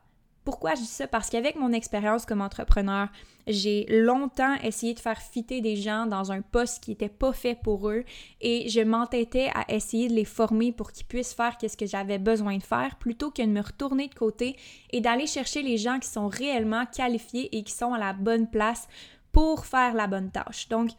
Pourquoi 0.44 0.74
je 0.74 0.82
dis 0.82 0.88
ça? 0.88 1.08
Parce 1.08 1.30
qu'avec 1.30 1.56
mon 1.56 1.72
expérience 1.72 2.26
comme 2.26 2.42
entrepreneur, 2.42 3.10
j'ai 3.46 3.86
longtemps 3.90 4.56
essayé 4.64 4.96
de 4.96 5.00
faire 5.00 5.22
fitter 5.22 5.62
des 5.62 5.76
gens 5.76 6.08
dans 6.08 6.32
un 6.32 6.42
poste 6.42 6.84
qui 6.84 6.92
n'était 6.92 7.10
pas 7.10 7.32
fait 7.32 7.56
pour 7.56 7.90
eux 7.90 8.04
et 8.40 8.68
je 8.68 8.82
m'entêtais 8.82 9.52
à 9.54 9.72
essayer 9.72 10.08
de 10.08 10.14
les 10.14 10.26
former 10.26 10.72
pour 10.72 10.92
qu'ils 10.92 11.06
puissent 11.06 11.36
faire 11.36 11.58
ce 11.62 11.78
que 11.78 11.86
j'avais 11.86 12.18
besoin 12.18 12.58
de 12.58 12.64
faire 12.64 12.96
plutôt 12.96 13.30
que 13.30 13.44
de 13.44 13.48
me 13.48 13.62
retourner 13.62 14.08
de 14.08 14.16
côté 14.16 14.58
et 14.92 15.00
d'aller 15.00 15.28
chercher 15.28 15.62
les 15.62 15.78
gens 15.78 16.00
qui 16.00 16.10
sont 16.10 16.28
réellement 16.28 16.86
qualifiés 16.88 17.56
et 17.56 17.64
qui 17.64 17.74
sont 17.74 17.94
à 17.94 18.00
la 18.00 18.14
bonne 18.14 18.50
place 18.50 18.88
pour 19.32 19.66
faire 19.66 19.94
la 19.94 20.08
bonne 20.08 20.32
tâche. 20.32 20.70
Donc, 20.70 20.90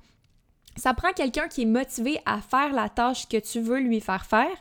ça 0.76 0.94
prend 0.94 1.12
quelqu'un 1.12 1.48
qui 1.48 1.62
est 1.62 1.66
motivé 1.66 2.18
à 2.24 2.40
faire 2.40 2.72
la 2.72 2.88
tâche 2.88 3.28
que 3.28 3.37
tu 3.37 3.61
veux 3.61 3.81
lui 3.81 4.00
faire 4.00 4.24
faire 4.24 4.57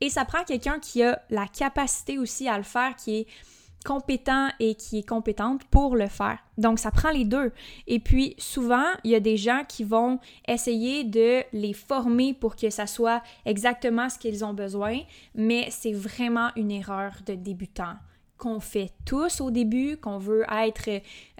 et 0.00 0.10
ça 0.10 0.24
prend 0.24 0.44
quelqu'un 0.44 0.78
qui 0.78 1.02
a 1.02 1.20
la 1.30 1.46
capacité 1.46 2.18
aussi 2.18 2.48
à 2.48 2.58
le 2.58 2.64
faire, 2.64 2.94
qui 2.96 3.16
est 3.16 3.26
compétent 3.84 4.48
et 4.58 4.74
qui 4.74 4.98
est 4.98 5.08
compétente 5.08 5.62
pour 5.64 5.96
le 5.96 6.08
faire. 6.08 6.38
Donc, 6.58 6.78
ça 6.78 6.90
prend 6.90 7.10
les 7.10 7.24
deux. 7.24 7.52
Et 7.86 8.00
puis, 8.00 8.34
souvent, 8.38 8.86
il 9.04 9.10
y 9.10 9.14
a 9.14 9.20
des 9.20 9.36
gens 9.36 9.62
qui 9.68 9.84
vont 9.84 10.18
essayer 10.48 11.04
de 11.04 11.42
les 11.52 11.72
former 11.72 12.34
pour 12.34 12.56
que 12.56 12.70
ça 12.70 12.86
soit 12.86 13.22
exactement 13.44 14.08
ce 14.08 14.18
qu'ils 14.18 14.44
ont 14.44 14.54
besoin, 14.54 15.00
mais 15.34 15.68
c'est 15.70 15.92
vraiment 15.92 16.50
une 16.56 16.70
erreur 16.70 17.12
de 17.26 17.34
débutant 17.34 17.94
qu'on 18.38 18.60
fait 18.60 18.90
tous 19.04 19.40
au 19.40 19.50
début, 19.50 19.96
qu'on 19.96 20.18
veut 20.18 20.44
être 20.52 20.90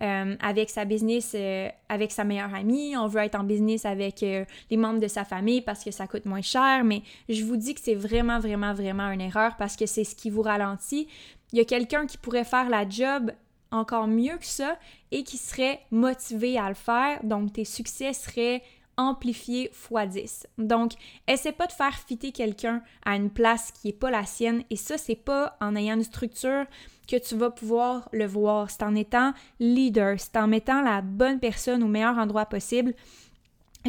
euh, 0.00 0.36
avec 0.40 0.70
sa 0.70 0.84
business, 0.84 1.32
euh, 1.34 1.68
avec 1.88 2.10
sa 2.10 2.24
meilleure 2.24 2.54
amie, 2.54 2.96
on 2.96 3.06
veut 3.06 3.20
être 3.20 3.34
en 3.34 3.44
business 3.44 3.84
avec 3.84 4.22
euh, 4.22 4.44
les 4.70 4.76
membres 4.76 5.00
de 5.00 5.08
sa 5.08 5.24
famille 5.24 5.60
parce 5.60 5.84
que 5.84 5.90
ça 5.90 6.06
coûte 6.06 6.24
moins 6.24 6.42
cher, 6.42 6.84
mais 6.84 7.02
je 7.28 7.44
vous 7.44 7.56
dis 7.56 7.74
que 7.74 7.80
c'est 7.82 7.94
vraiment, 7.94 8.38
vraiment, 8.38 8.72
vraiment 8.72 9.10
une 9.10 9.20
erreur 9.20 9.56
parce 9.56 9.76
que 9.76 9.86
c'est 9.86 10.04
ce 10.04 10.14
qui 10.14 10.30
vous 10.30 10.42
ralentit, 10.42 11.06
il 11.52 11.58
y 11.58 11.60
a 11.60 11.64
quelqu'un 11.64 12.06
qui 12.06 12.18
pourrait 12.18 12.44
faire 12.44 12.68
la 12.68 12.88
job 12.88 13.32
encore 13.70 14.06
mieux 14.06 14.36
que 14.38 14.46
ça 14.46 14.78
et 15.10 15.22
qui 15.22 15.36
serait 15.36 15.80
motivé 15.90 16.58
à 16.58 16.68
le 16.68 16.74
faire. 16.74 17.22
Donc, 17.24 17.52
tes 17.52 17.64
succès 17.64 18.12
seraient 18.12 18.62
amplifiés 18.96 19.70
x 19.70 20.08
10. 20.08 20.46
Donc, 20.58 20.92
essaie 21.28 21.52
pas 21.52 21.66
de 21.66 21.72
faire 21.72 21.94
fitter 21.94 22.32
quelqu'un 22.32 22.82
à 23.04 23.16
une 23.16 23.30
place 23.30 23.72
qui 23.72 23.88
est 23.88 23.92
pas 23.92 24.10
la 24.10 24.24
sienne 24.24 24.64
et 24.70 24.76
ça, 24.76 24.96
c'est 24.96 25.16
pas 25.16 25.56
en 25.60 25.76
ayant 25.76 25.96
une 25.96 26.02
structure 26.02 26.64
que 27.06 27.16
tu 27.16 27.36
vas 27.36 27.50
pouvoir 27.50 28.08
le 28.12 28.26
voir. 28.26 28.70
C'est 28.70 28.82
en 28.82 28.94
étant 28.94 29.32
leader, 29.60 30.18
c'est 30.18 30.36
en 30.36 30.48
mettant 30.48 30.82
la 30.82 31.02
bonne 31.02 31.38
personne 31.38 31.82
au 31.82 31.88
meilleur 31.88 32.18
endroit 32.18 32.46
possible. 32.46 32.94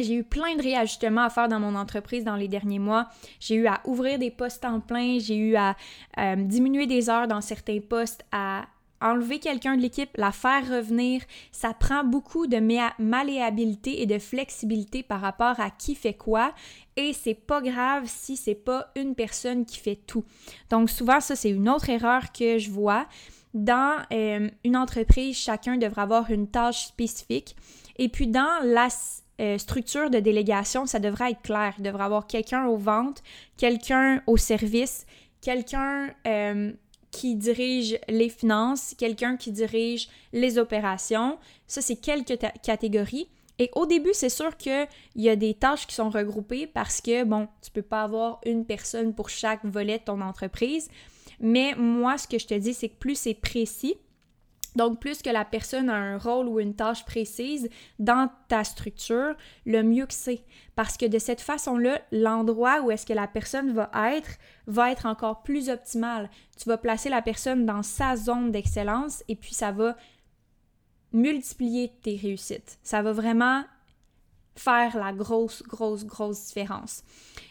J'ai 0.00 0.14
eu 0.14 0.24
plein 0.24 0.54
de 0.56 0.62
réajustements 0.62 1.24
à 1.24 1.30
faire 1.30 1.48
dans 1.48 1.60
mon 1.60 1.74
entreprise 1.74 2.24
dans 2.24 2.36
les 2.36 2.48
derniers 2.48 2.78
mois. 2.78 3.08
J'ai 3.40 3.56
eu 3.56 3.66
à 3.66 3.80
ouvrir 3.84 4.18
des 4.18 4.30
postes 4.30 4.64
en 4.64 4.80
plein, 4.80 5.18
j'ai 5.18 5.36
eu 5.36 5.56
à 5.56 5.76
euh, 6.18 6.36
diminuer 6.36 6.86
des 6.86 7.10
heures 7.10 7.28
dans 7.28 7.40
certains 7.40 7.80
postes, 7.80 8.24
à 8.32 8.66
enlever 9.00 9.38
quelqu'un 9.38 9.76
de 9.76 9.82
l'équipe, 9.82 10.10
la 10.16 10.32
faire 10.32 10.68
revenir. 10.68 11.22
Ça 11.52 11.72
prend 11.74 12.04
beaucoup 12.04 12.46
de 12.46 12.58
malléabilité 12.98 14.02
et 14.02 14.06
de 14.06 14.18
flexibilité 14.18 15.02
par 15.02 15.20
rapport 15.20 15.60
à 15.60 15.70
qui 15.70 15.94
fait 15.94 16.14
quoi. 16.14 16.52
Et 16.96 17.12
c'est 17.12 17.34
pas 17.34 17.60
grave 17.60 18.04
si 18.06 18.36
c'est 18.36 18.54
pas 18.54 18.90
une 18.96 19.14
personne 19.14 19.64
qui 19.64 19.78
fait 19.78 19.98
tout. 20.06 20.24
Donc 20.70 20.90
souvent, 20.90 21.20
ça, 21.20 21.36
c'est 21.36 21.50
une 21.50 21.68
autre 21.68 21.90
erreur 21.90 22.32
que 22.32 22.58
je 22.58 22.70
vois. 22.70 23.06
Dans 23.54 23.98
euh, 24.12 24.48
une 24.64 24.76
entreprise, 24.76 25.36
chacun 25.36 25.76
devrait 25.76 26.02
avoir 26.02 26.30
une 26.30 26.48
tâche 26.48 26.86
spécifique. 26.86 27.56
Et 27.98 28.08
puis 28.08 28.26
dans 28.26 28.62
la 28.64 28.88
euh, 29.40 29.56
structure 29.58 30.10
de 30.10 30.18
délégation, 30.18 30.86
ça 30.86 30.98
devrait 30.98 31.32
être 31.32 31.42
clair. 31.42 31.74
Il 31.78 31.84
devrait 31.84 32.04
avoir 32.04 32.26
quelqu'un 32.26 32.66
aux 32.66 32.76
ventes, 32.76 33.22
quelqu'un 33.56 34.22
au 34.26 34.36
service, 34.36 35.06
quelqu'un 35.40 36.10
euh, 36.26 36.72
qui 37.10 37.36
dirige 37.36 37.98
les 38.08 38.28
finances, 38.28 38.94
quelqu'un 38.98 39.36
qui 39.36 39.52
dirige 39.52 40.08
les 40.32 40.58
opérations. 40.58 41.38
Ça, 41.66 41.80
c'est 41.80 41.96
quelques 41.96 42.38
catégories. 42.62 43.28
Et 43.60 43.70
au 43.74 43.86
début, 43.86 44.12
c'est 44.12 44.28
sûr 44.28 44.56
qu'il 44.56 44.86
y 45.16 45.28
a 45.28 45.36
des 45.36 45.54
tâches 45.54 45.86
qui 45.86 45.94
sont 45.94 46.10
regroupées 46.10 46.66
parce 46.66 47.00
que, 47.00 47.24
bon, 47.24 47.48
tu 47.62 47.70
peux 47.70 47.82
pas 47.82 48.02
avoir 48.02 48.40
une 48.46 48.64
personne 48.64 49.14
pour 49.14 49.28
chaque 49.28 49.64
volet 49.64 49.98
de 49.98 50.04
ton 50.04 50.20
entreprise. 50.20 50.88
Mais 51.40 51.74
moi, 51.76 52.18
ce 52.18 52.28
que 52.28 52.38
je 52.38 52.46
te 52.46 52.54
dis, 52.54 52.74
c'est 52.74 52.88
que 52.88 52.98
plus 52.98 53.16
c'est 53.16 53.34
précis, 53.34 53.96
donc, 54.78 55.00
plus 55.00 55.22
que 55.22 55.28
la 55.28 55.44
personne 55.44 55.90
a 55.90 55.96
un 55.96 56.18
rôle 56.18 56.46
ou 56.46 56.60
une 56.60 56.76
tâche 56.76 57.04
précise 57.04 57.68
dans 57.98 58.30
ta 58.46 58.62
structure, 58.62 59.34
le 59.66 59.82
mieux 59.82 60.06
que 60.06 60.14
c'est. 60.14 60.44
Parce 60.76 60.96
que 60.96 61.04
de 61.04 61.18
cette 61.18 61.40
façon-là, 61.40 62.00
l'endroit 62.12 62.82
où 62.82 62.92
est-ce 62.92 63.04
que 63.04 63.12
la 63.12 63.26
personne 63.26 63.72
va 63.72 63.90
être 64.14 64.38
va 64.68 64.92
être 64.92 65.06
encore 65.06 65.42
plus 65.42 65.68
optimal. 65.68 66.30
Tu 66.56 66.68
vas 66.68 66.78
placer 66.78 67.08
la 67.08 67.22
personne 67.22 67.66
dans 67.66 67.82
sa 67.82 68.14
zone 68.14 68.52
d'excellence 68.52 69.24
et 69.26 69.34
puis 69.34 69.52
ça 69.52 69.72
va 69.72 69.96
multiplier 71.12 71.92
tes 72.00 72.14
réussites. 72.14 72.78
Ça 72.84 73.02
va 73.02 73.12
vraiment 73.12 73.64
faire 74.54 74.96
la 74.96 75.12
grosse, 75.12 75.64
grosse, 75.64 76.04
grosse 76.04 76.46
différence. 76.46 77.02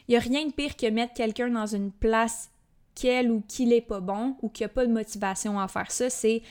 Il 0.08 0.12
n'y 0.12 0.18
a 0.18 0.22
rien 0.22 0.46
de 0.46 0.54
pire 0.54 0.78
que 0.78 0.90
mettre 0.90 1.14
quelqu'un 1.14 1.50
dans 1.50 1.66
une 1.66 1.92
place 1.92 2.50
qu'elle 2.98 3.30
ou 3.32 3.44
qu'il 3.48 3.70
n'est 3.70 3.82
pas 3.82 4.00
bon 4.00 4.36
ou 4.42 4.50
qui 4.50 4.64
n'a 4.64 4.70
pas 4.70 4.86
de 4.86 4.92
motivation 4.92 5.60
à 5.60 5.68
faire 5.68 5.92
ça. 5.92 6.10
C'est 6.10 6.42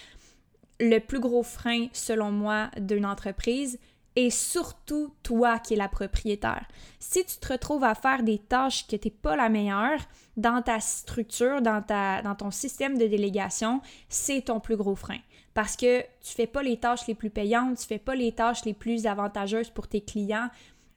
le 0.81 0.99
plus 0.99 1.21
gros 1.21 1.43
frein, 1.43 1.87
selon 1.93 2.31
moi, 2.31 2.71
d'une 2.79 3.07
entreprise 3.07 3.79
et 4.17 4.31
surtout 4.31 5.13
toi 5.23 5.59
qui 5.59 5.75
es 5.75 5.77
la 5.77 5.89
propriétaire. 5.89 6.67
Si 6.99 7.25
tu 7.25 7.37
te 7.37 7.53
retrouves 7.53 7.85
à 7.85 7.95
faire 7.95 8.23
des 8.23 8.39
tâches 8.39 8.87
que 8.87 8.97
tu 8.97 9.09
n'es 9.09 9.15
pas 9.15 9.37
la 9.37 9.51
meilleure 9.51 10.01
dans 10.39 10.63
ta 10.63 10.81
structure, 10.81 11.61
dans, 11.61 11.83
ta, 11.83 12.23
dans 12.23 12.35
ton 12.35 12.51
système 12.51 12.97
de 12.97 13.07
délégation, 13.07 13.83
c'est 14.09 14.47
ton 14.47 14.59
plus 14.59 14.77
gros 14.77 14.97
frein. 14.97 15.19
Parce 15.53 15.77
que 15.77 16.01
tu 16.01 16.33
fais 16.35 16.47
pas 16.47 16.63
les 16.63 16.79
tâches 16.79 17.07
les 17.07 17.15
plus 17.15 17.31
payantes, 17.31 17.79
tu 17.79 17.87
fais 17.87 17.99
pas 17.99 18.15
les 18.15 18.33
tâches 18.33 18.65
les 18.65 18.75
plus 18.75 19.07
avantageuses 19.07 19.71
pour 19.71 19.87
tes 19.87 20.01
clients. 20.01 20.49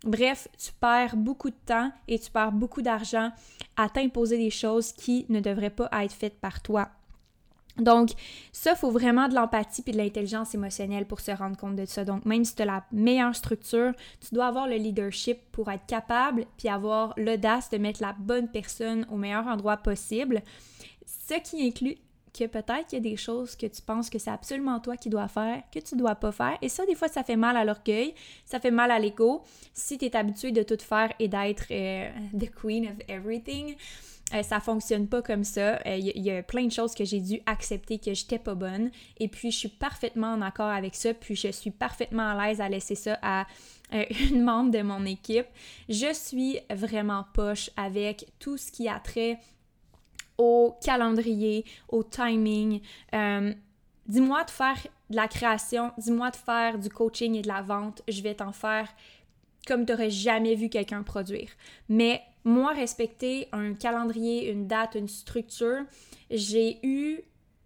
Bref, 0.06 0.48
tu 0.58 0.72
perds 0.80 1.18
beaucoup 1.18 1.50
de 1.50 1.56
temps 1.65 1.92
et 2.08 2.20
tu 2.20 2.32
perds 2.32 2.54
beaucoup 2.54 2.82
d'argent 2.82 3.32
à 3.76 3.89
t'imposer 3.89 4.38
des 4.38 4.50
choses 4.50 4.94
qui 4.94 5.26
ne 5.28 5.42
devraient 5.42 5.70
pas 5.70 5.89
être 6.04 6.13
faites 6.13 6.39
par 6.39 6.62
toi. 6.62 6.89
Donc, 7.80 8.12
ça, 8.52 8.72
il 8.72 8.78
faut 8.78 8.92
vraiment 8.92 9.28
de 9.28 9.36
l'empathie 9.36 9.84
et 9.88 9.92
de 9.92 9.98
l'intelligence 9.98 10.54
émotionnelle 10.54 11.06
pour 11.06 11.20
se 11.20 11.32
rendre 11.32 11.58
compte 11.58 11.76
de 11.76 11.86
ça. 11.86 12.06
Donc, 12.06 12.26
même 12.26 12.44
si 12.46 12.56
tu 12.56 12.62
as 12.62 12.65
la 12.65 12.84
meilleure 12.92 13.36
structure, 13.36 13.94
tu 14.20 14.34
dois 14.34 14.48
avoir 14.48 14.68
le 14.68 14.76
leadership 14.76 15.39
pour 15.52 15.70
être 15.70 15.86
capable 15.86 16.46
puis 16.58 16.70
avoir 16.70 17.13
l'audace 17.18 17.70
de 17.70 17.78
mettre 17.78 18.02
la 18.02 18.13
bonne 18.13 18.50
personne 18.50 19.06
au 19.12 19.15
meilleur 19.15 19.48
endroit 19.48 19.78
possible. 19.78 20.42
Ce 21.06 21.36
qui 21.36 21.65
inclut 21.65 21.96
que 22.32 22.46
peut-être 22.46 22.88
qu'il 22.88 23.04
y 23.04 23.08
a 23.08 23.10
des 23.12 23.18
choses 23.18 23.56
que 23.56 23.65
tu 23.65 23.82
penses 23.82 24.10
que 24.10 24.20
c'est 24.20 24.30
absolument 24.30 24.80
toi 24.80 24.96
qui 24.98 25.10
dois 25.10 25.28
faire, 25.28 25.63
que 25.74 25.80
tu 25.80 25.96
dois 25.96 26.15
pas 26.15 26.32
faire. 26.32 26.58
Et 26.62 26.70
ça, 26.70 26.86
des 26.86 26.96
fois, 26.96 27.08
ça 27.08 27.24
fait 27.24 27.36
mal 27.36 27.58
à 27.58 27.65
l'orgueil, 27.65 28.13
ça 28.46 28.60
fait 28.60 28.72
mal 28.72 28.92
à 28.92 29.00
l'ego. 29.00 29.44
Si 29.74 29.98
tu 29.98 30.06
es 30.06 30.15
habitué 30.15 30.52
de 30.52 30.63
tout 30.63 30.78
faire 30.80 31.12
et 31.20 31.28
d'être 31.28 31.65
euh, 31.72 32.10
the 32.38 32.50
queen 32.50 32.86
of 32.86 32.96
everything, 33.08 33.76
euh, 34.34 34.44
ça 34.44 34.60
fonctionne 34.60 35.08
pas 35.08 35.22
comme 35.22 35.44
ça. 35.44 35.80
Il 35.86 36.10
euh, 36.10 36.12
y, 36.15 36.32
a 36.32 36.44
plein 36.44 36.65
de 36.65 36.72
choses 36.72 36.94
que 36.94 37.06
j'ai 37.06 37.20
dû 37.20 37.42
accepter 37.46 37.98
que 37.98 38.13
j'étais 38.13 38.39
pas 38.39 38.56
bonne. 38.56 38.92
Et 39.20 39.28
puis, 39.28 39.52
je 39.52 39.58
suis 39.58 39.70
parfaitement 39.70 40.34
en 40.34 40.42
accord 40.42 40.70
avec 40.70 40.96
ça. 40.96 41.13
Puis, 41.13 41.36
je 41.36 41.52
suis 41.52 41.72
parfaitement 41.72 42.30
à 42.30 42.48
l'aise 42.48 42.62
à 42.62 42.70
laisser 42.70 42.96
ça 42.96 43.18
à 43.22 43.48
euh, 43.94 44.04
une 44.32 44.44
membre 44.44 44.72
de 44.72 44.82
mon 44.82 45.06
équipe. 45.06 45.48
Je 45.88 46.13
suis 46.13 46.60
vraiment 46.70 47.26
poche 47.34 47.70
avec 47.76 48.26
tout 48.39 48.58
ce 48.58 48.72
qui 48.72 48.88
a 48.88 49.00
trait 49.00 49.39
au 50.38 50.76
calendrier, 50.84 51.65
au 51.89 52.04
timing. 52.04 52.80
dis-moi 54.08 54.44
de 54.46 54.50
faire 54.50 54.88
de 55.10 55.15
la 55.15 55.28
création, 55.28 55.92
dis-moi 55.98 56.32
de 56.32 56.38
faire 56.38 56.78
du 56.78 56.89
coaching 56.89 57.36
et 57.36 57.42
de 57.42 57.48
la 57.48 57.62
vente. 57.62 58.04
Je 58.08 58.22
vais 58.22 58.36
t'en 58.36 58.54
faire 58.54 58.88
comme 59.67 59.86
tu 59.86 59.91
n'aurais 59.91 60.10
jamais 60.10 60.56
vu 60.56 60.69
quelqu'un 60.69 61.04
produire. 61.04 61.50
Mais 61.89 62.22
moi, 62.43 62.74
respecter 62.74 63.48
un 63.52 63.74
calendrier, 63.74 64.52
une 64.52 64.67
date, 64.67 64.95
une 64.95 65.08
structure, 65.08 65.84
j'ai 66.32 66.80
eu 66.84 67.22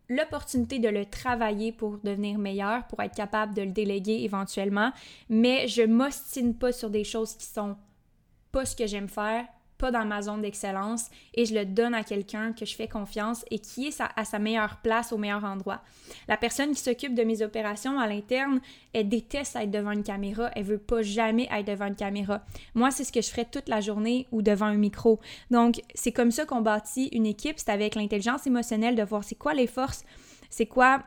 l'opportunité 0.09 0.79
de 0.79 0.89
le 0.89 1.05
travailler 1.05 1.71
pour 1.71 1.97
devenir 2.03 2.37
meilleur, 2.37 2.85
pour 2.87 3.01
être 3.01 3.15
capable 3.15 3.53
de 3.53 3.61
le 3.61 3.71
déléguer 3.71 4.23
éventuellement, 4.23 4.91
mais 5.29 5.67
je 5.67 5.83
m'ostine 5.83 6.55
pas 6.55 6.71
sur 6.71 6.89
des 6.89 7.03
choses 7.03 7.35
qui 7.35 7.45
sont 7.45 7.77
pas 8.51 8.65
ce 8.65 8.75
que 8.75 8.85
j'aime 8.85 9.09
faire, 9.09 9.45
pas 9.83 9.91
dans 9.91 10.05
ma 10.05 10.21
zone 10.21 10.41
d'excellence 10.41 11.09
et 11.33 11.45
je 11.45 11.53
le 11.53 11.65
donne 11.65 11.93
à 11.93 12.05
quelqu'un 12.05 12.53
que 12.53 12.65
je 12.65 12.73
fais 12.73 12.87
confiance 12.87 13.43
et 13.51 13.59
qui 13.59 13.87
est 13.87 14.01
à 14.15 14.23
sa 14.23 14.39
meilleure 14.39 14.77
place, 14.77 15.11
au 15.11 15.17
meilleur 15.17 15.43
endroit. 15.43 15.81
La 16.29 16.37
personne 16.37 16.71
qui 16.71 16.79
s'occupe 16.79 17.13
de 17.13 17.23
mes 17.23 17.41
opérations 17.41 17.99
à 17.99 18.07
l'interne, 18.07 18.61
elle 18.93 19.09
déteste 19.09 19.57
être 19.57 19.71
devant 19.71 19.91
une 19.91 20.03
caméra, 20.03 20.49
elle 20.55 20.63
veut 20.63 20.77
pas 20.77 21.01
jamais 21.01 21.49
être 21.51 21.67
devant 21.67 21.87
une 21.87 21.97
caméra. 21.97 22.45
Moi, 22.75 22.91
c'est 22.91 23.03
ce 23.03 23.11
que 23.11 23.21
je 23.21 23.27
ferais 23.27 23.43
toute 23.43 23.67
la 23.67 23.81
journée 23.81 24.25
ou 24.31 24.41
devant 24.41 24.67
un 24.67 24.77
micro. 24.77 25.19
Donc, 25.51 25.81
c'est 25.93 26.13
comme 26.13 26.31
ça 26.31 26.45
qu'on 26.45 26.61
bâtit 26.61 27.09
une 27.11 27.25
équipe, 27.25 27.59
c'est 27.59 27.67
avec 27.67 27.95
l'intelligence 27.95 28.47
émotionnelle 28.47 28.95
de 28.95 29.03
voir 29.03 29.25
c'est 29.25 29.35
quoi 29.35 29.53
les 29.53 29.67
forces, 29.67 30.05
c'est 30.49 30.65
quoi 30.65 31.03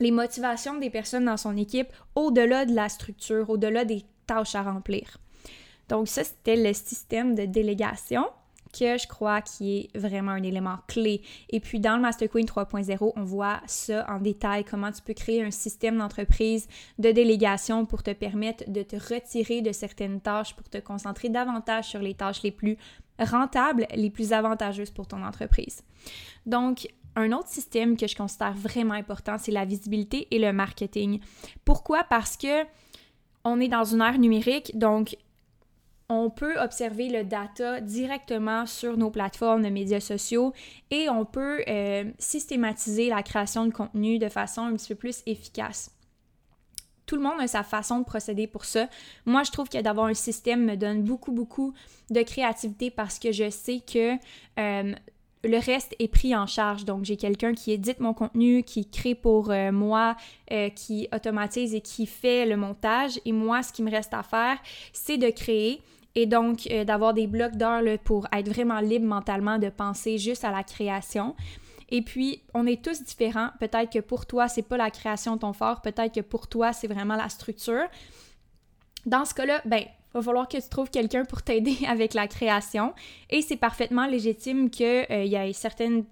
les 0.00 0.10
motivations 0.10 0.80
des 0.80 0.90
personnes 0.90 1.26
dans 1.26 1.36
son 1.36 1.56
équipe 1.56 1.92
au-delà 2.16 2.66
de 2.66 2.74
la 2.74 2.88
structure, 2.88 3.50
au-delà 3.50 3.84
des 3.84 4.02
tâches 4.26 4.56
à 4.56 4.64
remplir. 4.64 5.18
Donc 5.90 6.08
ça, 6.08 6.24
c'était 6.24 6.56
le 6.56 6.72
système 6.72 7.34
de 7.34 7.44
délégation 7.44 8.24
que 8.72 8.96
je 8.96 9.08
crois 9.08 9.42
qui 9.42 9.78
est 9.78 9.98
vraiment 9.98 10.30
un 10.30 10.42
élément 10.44 10.78
clé. 10.86 11.22
Et 11.48 11.58
puis 11.58 11.80
dans 11.80 11.96
le 11.96 12.02
Master 12.02 12.28
Queen 12.28 12.46
3.0, 12.46 13.12
on 13.16 13.24
voit 13.24 13.60
ça 13.66 14.06
en 14.08 14.20
détail, 14.20 14.64
comment 14.64 14.92
tu 14.92 15.02
peux 15.02 15.12
créer 15.12 15.42
un 15.42 15.50
système 15.50 15.98
d'entreprise 15.98 16.68
de 17.00 17.10
délégation 17.10 17.84
pour 17.84 18.04
te 18.04 18.12
permettre 18.12 18.70
de 18.70 18.82
te 18.82 18.94
retirer 18.94 19.60
de 19.60 19.72
certaines 19.72 20.20
tâches, 20.20 20.54
pour 20.54 20.68
te 20.68 20.78
concentrer 20.78 21.28
davantage 21.28 21.86
sur 21.86 22.00
les 22.00 22.14
tâches 22.14 22.44
les 22.44 22.52
plus 22.52 22.76
rentables, 23.18 23.88
les 23.94 24.10
plus 24.10 24.32
avantageuses 24.32 24.90
pour 24.90 25.08
ton 25.08 25.24
entreprise. 25.24 25.82
Donc, 26.46 26.88
un 27.16 27.32
autre 27.32 27.48
système 27.48 27.96
que 27.96 28.06
je 28.06 28.14
considère 28.14 28.54
vraiment 28.54 28.94
important, 28.94 29.36
c'est 29.36 29.50
la 29.50 29.64
visibilité 29.64 30.28
et 30.30 30.38
le 30.38 30.52
marketing. 30.52 31.20
Pourquoi? 31.64 32.04
Parce 32.04 32.36
que 32.36 32.64
on 33.44 33.58
est 33.58 33.68
dans 33.68 33.84
une 33.84 34.00
ère 34.00 34.18
numérique, 34.18 34.78
donc 34.78 35.16
on 36.10 36.28
peut 36.28 36.58
observer 36.60 37.08
le 37.08 37.22
data 37.22 37.80
directement 37.80 38.66
sur 38.66 38.96
nos 38.96 39.10
plateformes 39.10 39.62
de 39.62 39.68
médias 39.68 40.00
sociaux 40.00 40.52
et 40.90 41.08
on 41.08 41.24
peut 41.24 41.62
euh, 41.68 42.04
systématiser 42.18 43.08
la 43.08 43.22
création 43.22 43.64
de 43.64 43.72
contenu 43.72 44.18
de 44.18 44.28
façon 44.28 44.62
un 44.62 44.74
petit 44.74 44.88
peu 44.88 44.96
plus 44.96 45.22
efficace. 45.26 45.92
Tout 47.06 47.14
le 47.14 47.22
monde 47.22 47.40
a 47.40 47.46
sa 47.46 47.62
façon 47.62 48.00
de 48.00 48.04
procéder 48.04 48.48
pour 48.48 48.64
ça. 48.64 48.88
Moi, 49.24 49.44
je 49.44 49.52
trouve 49.52 49.68
que 49.68 49.80
d'avoir 49.80 50.06
un 50.06 50.14
système 50.14 50.64
me 50.64 50.76
donne 50.76 51.02
beaucoup, 51.04 51.30
beaucoup 51.30 51.74
de 52.10 52.22
créativité 52.22 52.90
parce 52.90 53.20
que 53.20 53.30
je 53.30 53.48
sais 53.48 53.80
que 53.80 54.14
euh, 54.58 54.94
le 55.44 55.58
reste 55.58 55.94
est 56.00 56.08
pris 56.08 56.34
en 56.34 56.46
charge. 56.46 56.84
Donc, 56.84 57.04
j'ai 57.04 57.16
quelqu'un 57.16 57.54
qui 57.54 57.70
édite 57.70 58.00
mon 58.00 58.14
contenu, 58.14 58.64
qui 58.64 58.88
crée 58.88 59.14
pour 59.14 59.50
euh, 59.50 59.70
moi, 59.70 60.16
qui 60.74 61.08
automatise 61.14 61.74
et 61.74 61.80
qui 61.80 62.06
fait 62.06 62.46
le 62.46 62.56
montage. 62.56 63.20
Et 63.24 63.32
moi, 63.32 63.62
ce 63.62 63.72
qui 63.72 63.84
me 63.84 63.90
reste 63.90 64.12
à 64.12 64.24
faire, 64.24 64.58
c'est 64.92 65.16
de 65.16 65.30
créer 65.30 65.80
et 66.14 66.26
donc 66.26 66.66
euh, 66.70 66.84
d'avoir 66.84 67.14
des 67.14 67.26
blocs 67.26 67.56
d'heures 67.56 67.82
pour 68.04 68.26
être 68.32 68.48
vraiment 68.48 68.80
libre 68.80 69.06
mentalement 69.06 69.58
de 69.58 69.68
penser 69.68 70.18
juste 70.18 70.44
à 70.44 70.50
la 70.50 70.62
création. 70.62 71.34
Et 71.90 72.02
puis, 72.02 72.42
on 72.54 72.66
est 72.66 72.82
tous 72.82 73.02
différents. 73.02 73.50
Peut-être 73.58 73.92
que 73.92 73.98
pour 73.98 74.26
toi, 74.26 74.48
c'est 74.48 74.62
pas 74.62 74.76
la 74.76 74.90
création 74.90 75.36
ton 75.38 75.52
fort. 75.52 75.80
Peut-être 75.82 76.14
que 76.14 76.20
pour 76.20 76.46
toi, 76.46 76.72
c'est 76.72 76.86
vraiment 76.86 77.16
la 77.16 77.28
structure. 77.28 77.84
Dans 79.06 79.24
ce 79.24 79.34
cas-là, 79.34 79.60
ben, 79.64 79.84
va 80.14 80.22
falloir 80.22 80.48
que 80.48 80.56
tu 80.56 80.68
trouves 80.68 80.90
quelqu'un 80.90 81.24
pour 81.24 81.42
t'aider 81.42 81.76
avec 81.88 82.14
la 82.14 82.28
création. 82.28 82.94
Et 83.28 83.42
c'est 83.42 83.56
parfaitement 83.56 84.06
légitime 84.06 84.70
qu'il 84.70 85.06
euh, 85.10 85.24
y 85.24 85.34
ait 85.34 85.52
certaines 85.52 86.04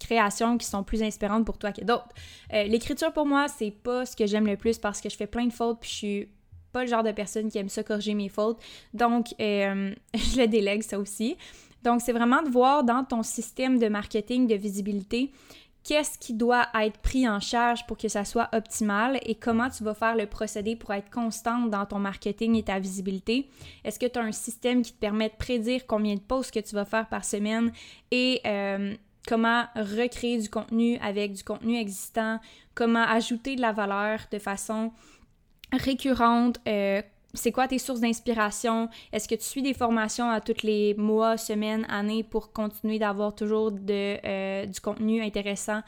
créations 0.00 0.58
qui 0.58 0.66
sont 0.66 0.82
plus 0.82 1.02
inspirantes 1.02 1.46
pour 1.46 1.58
toi 1.58 1.72
que 1.72 1.84
d'autres. 1.84 2.08
Euh, 2.52 2.64
l'écriture, 2.64 3.12
pour 3.12 3.26
moi, 3.26 3.46
c'est 3.46 3.70
pas 3.70 4.04
ce 4.04 4.16
que 4.16 4.26
j'aime 4.26 4.46
le 4.46 4.56
plus 4.56 4.78
parce 4.78 5.00
que 5.00 5.08
je 5.08 5.16
fais 5.16 5.28
plein 5.28 5.46
de 5.46 5.52
fautes 5.52 5.78
puis 5.80 5.90
je 5.90 5.94
suis 5.94 6.28
pas 6.72 6.82
le 6.82 6.88
genre 6.88 7.02
de 7.02 7.12
personne 7.12 7.50
qui 7.50 7.58
aime 7.58 7.68
ça 7.68 7.82
corriger 7.82 8.14
mes 8.14 8.28
fautes. 8.28 8.58
Donc, 8.94 9.34
euh, 9.40 9.94
je 10.14 10.40
le 10.40 10.46
délègue 10.46 10.82
ça 10.82 10.98
aussi. 10.98 11.36
Donc, 11.82 12.00
c'est 12.00 12.12
vraiment 12.12 12.42
de 12.42 12.48
voir 12.48 12.84
dans 12.84 13.04
ton 13.04 13.22
système 13.22 13.78
de 13.78 13.88
marketing, 13.88 14.46
de 14.46 14.54
visibilité, 14.54 15.32
qu'est-ce 15.84 16.18
qui 16.18 16.34
doit 16.34 16.68
être 16.80 16.98
pris 16.98 17.28
en 17.28 17.40
charge 17.40 17.86
pour 17.86 17.96
que 17.96 18.08
ça 18.08 18.24
soit 18.24 18.48
optimal 18.52 19.18
et 19.24 19.34
comment 19.34 19.68
tu 19.68 19.82
vas 19.82 19.94
faire 19.94 20.16
le 20.16 20.26
procédé 20.26 20.76
pour 20.76 20.92
être 20.92 21.10
constante 21.10 21.70
dans 21.70 21.86
ton 21.86 21.98
marketing 21.98 22.56
et 22.56 22.62
ta 22.62 22.78
visibilité. 22.78 23.48
Est-ce 23.84 23.98
que 23.98 24.06
tu 24.06 24.18
as 24.18 24.22
un 24.22 24.32
système 24.32 24.82
qui 24.82 24.92
te 24.92 24.98
permet 24.98 25.28
de 25.28 25.34
prédire 25.34 25.86
combien 25.86 26.14
de 26.14 26.20
posts 26.20 26.52
que 26.52 26.60
tu 26.60 26.74
vas 26.74 26.84
faire 26.84 27.08
par 27.08 27.24
semaine 27.24 27.72
et 28.10 28.40
euh, 28.46 28.94
comment 29.26 29.64
recréer 29.74 30.38
du 30.38 30.48
contenu 30.48 30.98
avec 30.98 31.32
du 31.32 31.42
contenu 31.42 31.78
existant, 31.78 32.38
comment 32.74 33.04
ajouter 33.04 33.56
de 33.56 33.60
la 33.60 33.72
valeur 33.72 34.20
de 34.30 34.38
façon 34.38 34.92
récurrente, 35.72 36.58
euh, 36.68 37.02
c'est 37.34 37.52
quoi 37.52 37.66
tes 37.66 37.78
sources 37.78 38.00
d'inspiration? 38.00 38.88
Est-ce 39.12 39.28
que 39.28 39.34
tu 39.34 39.44
suis 39.44 39.62
des 39.62 39.74
formations 39.74 40.30
à 40.30 40.40
tous 40.40 40.62
les 40.62 40.94
mois, 40.94 41.36
semaines, 41.36 41.86
années 41.88 42.22
pour 42.22 42.52
continuer 42.52 42.98
d'avoir 42.98 43.34
toujours 43.34 43.72
de, 43.72 44.18
euh, 44.24 44.66
du 44.66 44.80
contenu 44.80 45.22
intéressant? 45.22 45.80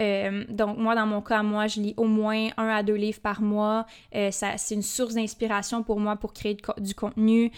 Euh, 0.00 0.44
donc, 0.48 0.78
moi, 0.78 0.94
dans 0.94 1.06
mon 1.06 1.20
cas, 1.20 1.42
moi, 1.42 1.66
je 1.66 1.80
lis 1.80 1.94
au 1.96 2.04
moins 2.04 2.48
un 2.56 2.68
à 2.68 2.82
deux 2.84 2.94
livres 2.94 3.20
par 3.20 3.42
mois. 3.42 3.84
Euh, 4.14 4.30
c'est 4.30 4.74
une 4.74 4.82
source 4.82 5.14
d'inspiration 5.14 5.82
pour 5.82 5.98
moi 5.98 6.14
pour 6.16 6.32
créer 6.32 6.56
du 6.78 6.94
contenu. 6.94 7.50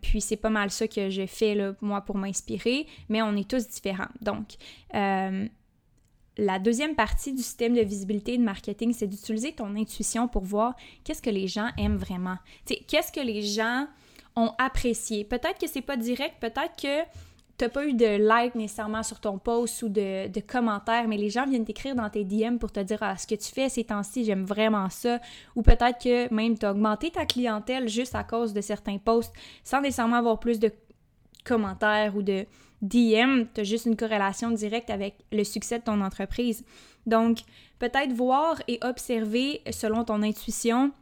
puis, 0.00 0.20
c'est 0.20 0.36
pas 0.36 0.50
mal 0.50 0.70
ça 0.70 0.86
que 0.86 1.10
je 1.10 1.26
fais, 1.26 1.54
là, 1.54 1.74
moi, 1.80 2.00
pour 2.00 2.16
m'inspirer. 2.16 2.86
Mais 3.08 3.22
on 3.22 3.34
est 3.36 3.48
tous 3.48 3.66
différents. 3.68 4.08
Donc, 4.22 4.54
la 6.38 6.58
deuxième 6.58 6.94
partie 6.94 7.32
du 7.32 7.42
système 7.42 7.74
de 7.74 7.82
visibilité 7.82 8.34
et 8.34 8.38
de 8.38 8.44
marketing, 8.44 8.92
c'est 8.92 9.08
d'utiliser 9.08 9.52
ton 9.52 9.76
intuition 9.76 10.28
pour 10.28 10.44
voir 10.44 10.74
qu'est-ce 11.04 11.20
que 11.20 11.30
les 11.30 11.48
gens 11.48 11.68
aiment 11.76 11.96
vraiment. 11.96 12.36
Qu'est-ce 12.64 13.12
que 13.12 13.20
les 13.20 13.42
gens 13.42 13.86
ont 14.36 14.54
apprécié. 14.58 15.24
Peut-être 15.24 15.58
que 15.58 15.66
c'est 15.66 15.82
pas 15.82 15.96
direct, 15.96 16.36
peut-être 16.40 16.76
que 16.80 17.02
tu 17.58 17.64
n'as 17.64 17.68
pas 17.68 17.84
eu 17.86 17.92
de 17.92 18.24
like 18.24 18.54
nécessairement 18.54 19.02
sur 19.02 19.18
ton 19.18 19.36
post 19.36 19.82
ou 19.82 19.88
de, 19.88 20.40
commentaires, 20.40 21.08
mais 21.08 21.16
les 21.16 21.28
gens 21.28 21.44
viennent 21.44 21.64
t'écrire 21.64 21.96
dans 21.96 22.08
tes 22.08 22.24
DM 22.24 22.58
pour 22.58 22.70
te 22.70 22.78
dire 22.78 22.98
ah, 23.00 23.16
ce 23.16 23.26
que 23.26 23.34
tu 23.34 23.52
fais 23.52 23.68
ces 23.68 23.82
temps-ci, 23.82 24.24
j'aime 24.24 24.44
vraiment 24.44 24.88
ça. 24.90 25.18
Ou 25.56 25.62
peut-être 25.62 26.00
que 26.00 26.32
même 26.32 26.56
tu 26.56 26.64
as 26.64 26.70
augmenté 26.70 27.10
ta 27.10 27.26
clientèle 27.26 27.88
juste 27.88 28.14
à 28.14 28.22
cause 28.22 28.52
de 28.52 28.60
certains 28.60 28.98
posts 28.98 29.34
sans 29.64 29.80
nécessairement 29.80 30.16
avoir 30.16 30.38
plus 30.38 30.60
de 30.60 30.70
commentaires 31.44 32.14
ou 32.14 32.22
de, 32.22 32.46
DM, 32.82 33.44
tu 33.54 33.60
as 33.60 33.64
juste 33.64 33.86
une 33.86 33.96
corrélation 33.96 34.50
directe 34.50 34.90
avec 34.90 35.16
le 35.32 35.44
succès 35.44 35.78
de 35.78 35.84
ton 35.84 36.00
entreprise. 36.00 36.64
Donc, 37.06 37.38
peut-être 37.78 38.12
voir 38.12 38.60
et 38.68 38.78
observer 38.82 39.62
selon 39.70 40.04
ton 40.04 40.22
intuition 40.22 40.92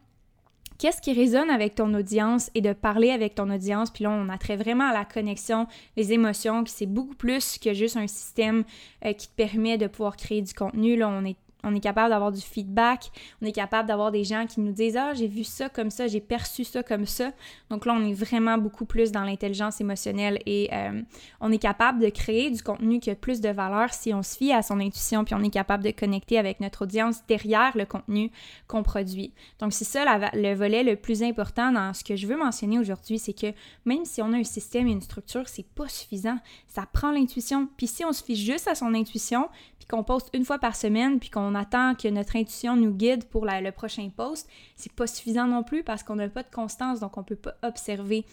qu'est-ce 0.78 1.00
qui 1.00 1.12
résonne 1.12 1.50
avec 1.50 1.74
ton 1.74 1.92
audience 1.94 2.50
et 2.54 2.60
de 2.60 2.72
parler 2.72 3.10
avec 3.10 3.34
ton 3.34 3.50
audience. 3.50 3.90
Puis 3.90 4.04
là, 4.04 4.10
on 4.10 4.28
a 4.28 4.38
très 4.38 4.56
vraiment 4.56 4.88
à 4.88 4.92
la 4.92 5.04
connexion, 5.04 5.66
les 5.96 6.12
émotions, 6.12 6.64
qui 6.64 6.72
c'est 6.72 6.86
beaucoup 6.86 7.14
plus 7.14 7.58
que 7.58 7.72
juste 7.72 7.96
un 7.96 8.06
système 8.06 8.64
euh, 9.04 9.12
qui 9.12 9.28
te 9.28 9.34
permet 9.34 9.78
de 9.78 9.86
pouvoir 9.86 10.16
créer 10.16 10.42
du 10.42 10.52
contenu. 10.52 10.96
Là, 10.96 11.08
on 11.08 11.24
est 11.24 11.36
on 11.66 11.74
est 11.74 11.80
capable 11.80 12.10
d'avoir 12.10 12.32
du 12.32 12.40
feedback, 12.40 13.10
on 13.42 13.46
est 13.46 13.52
capable 13.52 13.88
d'avoir 13.88 14.12
des 14.12 14.24
gens 14.24 14.46
qui 14.46 14.60
nous 14.60 14.72
disent 14.72 14.96
Ah, 14.96 15.12
j'ai 15.14 15.26
vu 15.26 15.44
ça 15.44 15.68
comme 15.68 15.90
ça, 15.90 16.06
j'ai 16.06 16.20
perçu 16.20 16.64
ça 16.64 16.82
comme 16.82 17.06
ça. 17.06 17.32
Donc 17.70 17.84
là, 17.86 17.94
on 17.94 18.04
est 18.06 18.14
vraiment 18.14 18.56
beaucoup 18.56 18.84
plus 18.84 19.12
dans 19.12 19.24
l'intelligence 19.24 19.80
émotionnelle 19.80 20.40
et 20.46 20.68
euh, 20.72 21.02
on 21.40 21.52
est 21.52 21.58
capable 21.58 22.00
de 22.00 22.08
créer 22.08 22.50
du 22.50 22.62
contenu 22.62 23.00
qui 23.00 23.10
a 23.10 23.14
plus 23.14 23.40
de 23.40 23.48
valeur 23.48 23.92
si 23.92 24.14
on 24.14 24.22
se 24.22 24.36
fie 24.36 24.52
à 24.52 24.62
son 24.62 24.80
intuition, 24.80 25.24
puis 25.24 25.34
on 25.34 25.42
est 25.42 25.50
capable 25.50 25.84
de 25.84 25.90
connecter 25.90 26.38
avec 26.38 26.60
notre 26.60 26.82
audience 26.82 27.26
derrière 27.26 27.76
le 27.76 27.84
contenu 27.84 28.30
qu'on 28.68 28.82
produit. 28.82 29.32
Donc 29.58 29.72
c'est 29.72 29.84
ça 29.84 30.04
le 30.32 30.54
volet 30.54 30.82
le 30.82 30.96
plus 30.96 31.22
important 31.22 31.72
dans 31.72 31.92
ce 31.92 32.04
que 32.04 32.16
je 32.16 32.26
veux 32.26 32.36
mentionner 32.36 32.78
aujourd'hui, 32.78 33.18
c'est 33.18 33.32
que 33.32 33.52
même 33.84 34.04
si 34.04 34.22
on 34.22 34.32
a 34.32 34.36
un 34.36 34.44
système 34.44 34.86
et 34.86 34.92
une 34.92 35.00
structure, 35.00 35.48
c'est 35.48 35.66
pas 35.66 35.88
suffisant. 35.88 36.38
Ça 36.68 36.86
prend 36.92 37.10
l'intuition. 37.10 37.68
Puis 37.76 37.86
si 37.86 38.04
on 38.04 38.12
se 38.12 38.22
fie 38.22 38.36
juste 38.36 38.68
à 38.68 38.74
son 38.74 38.94
intuition, 38.94 39.48
puis 39.78 39.88
qu'on 39.88 40.02
poste 40.02 40.30
une 40.32 40.44
fois 40.44 40.58
par 40.58 40.76
semaine, 40.76 41.18
puis 41.18 41.30
qu'on 41.30 41.54
attend 41.56 41.94
que 41.94 42.08
notre 42.08 42.36
intuition 42.36 42.76
nous 42.76 42.92
guide 42.92 43.24
pour 43.24 43.44
le 43.46 43.70
prochain 43.72 44.08
post, 44.14 44.48
c'est 44.76 44.92
pas 44.92 45.06
suffisant 45.06 45.48
non 45.48 45.64
plus 45.64 45.82
parce 45.82 46.02
qu'on 46.02 46.16
n'a 46.16 46.28
pas 46.28 46.44
de 46.44 46.50
constance, 46.54 47.00
donc 47.00 47.16
on 47.16 47.24
peut 47.24 47.34
pas 47.36 47.56
observer 47.62 48.24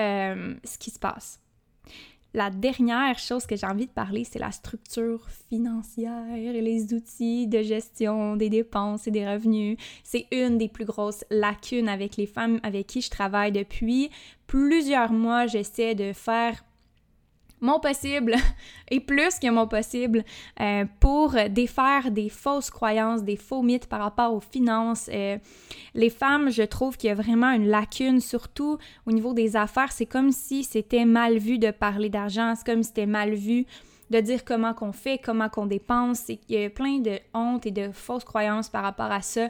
euh, 0.00 0.54
ce 0.64 0.76
qui 0.76 0.90
se 0.90 0.98
passe. 0.98 1.40
La 2.36 2.50
dernière 2.50 3.16
chose 3.16 3.46
que 3.46 3.54
j'ai 3.54 3.66
envie 3.66 3.86
de 3.86 3.92
parler, 3.92 4.24
c'est 4.24 4.40
la 4.40 4.50
structure 4.50 5.24
financière 5.48 6.34
et 6.34 6.60
les 6.60 6.92
outils 6.92 7.46
de 7.46 7.62
gestion 7.62 8.34
des 8.34 8.50
dépenses 8.50 9.06
et 9.06 9.12
des 9.12 9.24
revenus. 9.24 9.78
C'est 10.02 10.26
une 10.32 10.58
des 10.58 10.68
plus 10.68 10.84
grosses 10.84 11.24
lacunes 11.30 11.88
avec 11.88 12.16
les 12.16 12.26
femmes 12.26 12.58
avec 12.64 12.88
qui 12.88 13.02
je 13.02 13.10
travaille 13.10 13.52
depuis 13.52 14.10
plusieurs 14.48 15.12
mois. 15.12 15.46
J'essaie 15.46 15.94
de 15.94 16.12
faire 16.12 16.64
mon 17.60 17.80
possible 17.80 18.34
et 18.90 19.00
plus 19.00 19.38
que 19.38 19.50
mon 19.50 19.66
possible 19.66 20.24
euh, 20.60 20.84
pour 21.00 21.34
défaire 21.50 22.10
des 22.10 22.28
fausses 22.28 22.70
croyances, 22.70 23.22
des 23.22 23.36
faux 23.36 23.62
mythes 23.62 23.86
par 23.86 24.00
rapport 24.00 24.34
aux 24.34 24.40
finances. 24.40 25.08
Euh, 25.12 25.38
les 25.94 26.10
femmes, 26.10 26.50
je 26.50 26.62
trouve 26.62 26.96
qu'il 26.96 27.08
y 27.08 27.10
a 27.10 27.14
vraiment 27.14 27.50
une 27.50 27.68
lacune, 27.68 28.20
surtout 28.20 28.78
au 29.06 29.12
niveau 29.12 29.32
des 29.32 29.56
affaires. 29.56 29.92
C'est 29.92 30.06
comme 30.06 30.30
si 30.30 30.64
c'était 30.64 31.04
mal 31.04 31.38
vu 31.38 31.58
de 31.58 31.70
parler 31.70 32.08
d'argent, 32.08 32.54
c'est 32.56 32.66
comme 32.66 32.82
si 32.82 32.88
c'était 32.88 33.06
mal 33.06 33.34
vu 33.34 33.66
de 34.14 34.20
dire 34.20 34.44
comment 34.44 34.74
qu'on 34.74 34.92
fait, 34.92 35.18
comment 35.18 35.48
qu'on 35.48 35.66
dépense. 35.66 36.28
Il 36.28 36.38
y 36.48 36.64
a 36.64 36.70
plein 36.70 36.98
de 36.98 37.18
honte 37.34 37.66
et 37.66 37.72
de 37.72 37.90
fausses 37.90 38.24
croyances 38.24 38.68
par 38.68 38.82
rapport 38.82 39.10
à 39.10 39.22
ça. 39.22 39.48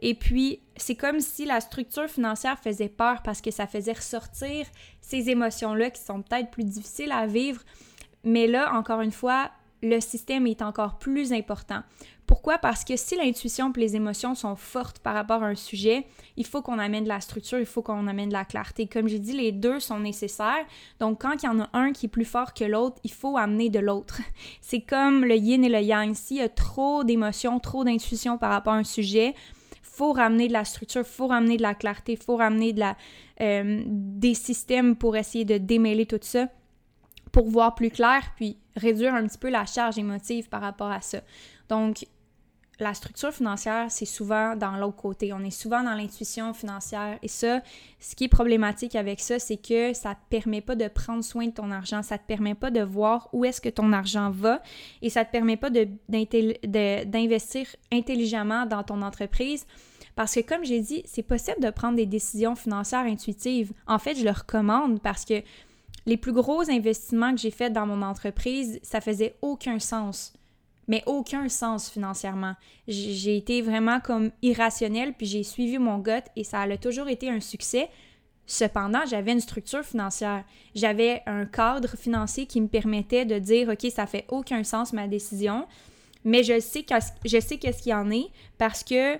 Et 0.00 0.14
puis, 0.14 0.60
c'est 0.76 0.94
comme 0.94 1.20
si 1.20 1.44
la 1.44 1.60
structure 1.60 2.08
financière 2.08 2.58
faisait 2.58 2.88
peur 2.88 3.22
parce 3.22 3.42
que 3.42 3.50
ça 3.50 3.66
faisait 3.66 3.92
ressortir 3.92 4.66
ces 5.02 5.28
émotions-là 5.28 5.90
qui 5.90 6.02
sont 6.02 6.22
peut-être 6.22 6.50
plus 6.50 6.64
difficiles 6.64 7.12
à 7.12 7.26
vivre. 7.26 7.60
Mais 8.24 8.46
là, 8.46 8.74
encore 8.74 9.02
une 9.02 9.12
fois, 9.12 9.50
le 9.82 10.00
système 10.00 10.46
est 10.46 10.62
encore 10.62 10.98
plus 10.98 11.32
important. 11.32 11.82
Pourquoi? 12.26 12.58
Parce 12.58 12.84
que 12.84 12.96
si 12.96 13.14
l'intuition 13.16 13.72
et 13.72 13.80
les 13.80 13.94
émotions 13.94 14.34
sont 14.34 14.56
fortes 14.56 14.98
par 14.98 15.14
rapport 15.14 15.44
à 15.44 15.46
un 15.46 15.54
sujet, 15.54 16.06
il 16.36 16.44
faut 16.44 16.60
qu'on 16.60 16.80
amène 16.80 17.04
de 17.04 17.08
la 17.08 17.20
structure, 17.20 17.60
il 17.60 17.66
faut 17.66 17.82
qu'on 17.82 18.08
amène 18.08 18.30
de 18.30 18.34
la 18.34 18.44
clarté. 18.44 18.88
Comme 18.88 19.06
j'ai 19.06 19.20
dit, 19.20 19.32
les 19.32 19.52
deux 19.52 19.78
sont 19.78 20.00
nécessaires. 20.00 20.64
Donc, 20.98 21.20
quand 21.22 21.42
il 21.42 21.46
y 21.46 21.48
en 21.48 21.60
a 21.60 21.70
un 21.72 21.92
qui 21.92 22.06
est 22.06 22.08
plus 22.08 22.24
fort 22.24 22.52
que 22.52 22.64
l'autre, 22.64 22.96
il 23.04 23.12
faut 23.12 23.36
amener 23.36 23.70
de 23.70 23.78
l'autre. 23.78 24.20
C'est 24.60 24.80
comme 24.80 25.24
le 25.24 25.36
yin 25.36 25.64
et 25.64 25.68
le 25.68 25.80
yang. 25.80 26.14
S'il 26.14 26.38
y 26.38 26.40
a 26.40 26.48
trop 26.48 27.04
d'émotions, 27.04 27.60
trop 27.60 27.84
d'intuition 27.84 28.38
par 28.38 28.50
rapport 28.50 28.72
à 28.72 28.78
un 28.78 28.84
sujet, 28.84 29.34
faut 29.82 30.12
ramener 30.12 30.48
de 30.48 30.52
la 30.52 30.64
structure, 30.64 31.06
faut 31.06 31.28
ramener 31.28 31.56
de 31.56 31.62
la 31.62 31.74
clarté, 31.74 32.16
faut 32.16 32.36
ramener 32.36 32.72
de 32.72 32.80
la, 32.80 32.96
euh, 33.40 33.82
des 33.86 34.34
systèmes 34.34 34.96
pour 34.96 35.16
essayer 35.16 35.44
de 35.44 35.58
démêler 35.58 36.06
tout 36.06 36.18
ça 36.20 36.48
pour 37.36 37.50
voir 37.50 37.74
plus 37.74 37.90
clair, 37.90 38.22
puis 38.34 38.56
réduire 38.76 39.14
un 39.14 39.26
petit 39.26 39.36
peu 39.36 39.50
la 39.50 39.66
charge 39.66 39.98
émotive 39.98 40.48
par 40.48 40.62
rapport 40.62 40.90
à 40.90 41.02
ça. 41.02 41.18
Donc, 41.68 42.06
la 42.80 42.94
structure 42.94 43.30
financière, 43.30 43.90
c'est 43.90 44.06
souvent 44.06 44.56
dans 44.56 44.78
l'autre 44.78 44.96
côté. 44.96 45.34
On 45.34 45.40
est 45.40 45.50
souvent 45.50 45.82
dans 45.82 45.92
l'intuition 45.92 46.54
financière. 46.54 47.18
Et 47.22 47.28
ça, 47.28 47.60
ce 48.00 48.16
qui 48.16 48.24
est 48.24 48.28
problématique 48.28 48.96
avec 48.96 49.20
ça, 49.20 49.38
c'est 49.38 49.58
que 49.58 49.92
ça 49.92 50.10
ne 50.10 50.14
te 50.14 50.20
permet 50.30 50.62
pas 50.62 50.76
de 50.76 50.88
prendre 50.88 51.22
soin 51.22 51.48
de 51.48 51.50
ton 51.50 51.70
argent. 51.70 52.02
Ça 52.02 52.14
ne 52.14 52.20
te 52.20 52.26
permet 52.26 52.54
pas 52.54 52.70
de 52.70 52.80
voir 52.80 53.28
où 53.34 53.44
est-ce 53.44 53.60
que 53.60 53.68
ton 53.68 53.92
argent 53.92 54.30
va. 54.30 54.62
Et 55.02 55.10
ça 55.10 55.20
ne 55.20 55.26
te 55.26 55.30
permet 55.30 55.58
pas 55.58 55.68
d'investir 55.68 57.66
intelligemment 57.92 58.64
dans 58.64 58.82
ton 58.82 59.02
entreprise. 59.02 59.66
Parce 60.14 60.34
que 60.34 60.40
comme 60.40 60.64
j'ai 60.64 60.80
dit, 60.80 61.02
c'est 61.04 61.22
possible 61.22 61.60
de 61.60 61.68
prendre 61.68 61.96
des 61.96 62.06
décisions 62.06 62.54
financières 62.56 63.04
intuitives. 63.04 63.74
En 63.86 63.98
fait, 63.98 64.14
je 64.14 64.24
le 64.24 64.30
recommande 64.30 65.02
parce 65.02 65.26
que 65.26 65.42
les 66.06 66.16
plus 66.16 66.32
gros 66.32 66.70
investissements 66.70 67.34
que 67.34 67.40
j'ai 67.40 67.50
faits 67.50 67.72
dans 67.72 67.86
mon 67.86 68.02
entreprise, 68.02 68.78
ça 68.82 69.00
faisait 69.00 69.36
aucun 69.42 69.78
sens 69.78 70.32
mais 70.88 71.02
aucun 71.06 71.48
sens 71.48 71.90
financièrement. 71.90 72.54
J'ai 72.86 73.36
été 73.36 73.62
vraiment 73.62 74.00
comme 74.00 74.30
irrationnelle, 74.42 75.14
puis 75.14 75.26
j'ai 75.26 75.42
suivi 75.42 75.78
mon 75.78 75.98
gut 75.98 76.22
et 76.36 76.44
ça 76.44 76.60
a 76.60 76.76
toujours 76.76 77.08
été 77.08 77.28
un 77.28 77.40
succès. 77.40 77.88
Cependant, 78.46 79.04
j'avais 79.06 79.32
une 79.32 79.40
structure 79.40 79.82
financière. 79.82 80.44
J'avais 80.74 81.22
un 81.26 81.46
cadre 81.46 81.96
financier 81.96 82.46
qui 82.46 82.60
me 82.60 82.68
permettait 82.68 83.24
de 83.24 83.38
dire, 83.38 83.68
OK, 83.68 83.90
ça 83.90 84.06
fait 84.06 84.24
aucun 84.28 84.62
sens 84.62 84.92
ma 84.92 85.08
décision, 85.08 85.66
mais 86.24 86.44
je 86.44 86.60
sais 86.60 86.82
qu'est-ce 86.84 87.82
qu'il 87.82 87.90
y 87.90 87.94
en 87.94 88.10
est 88.10 88.26
parce 88.58 88.84
que 88.84 89.18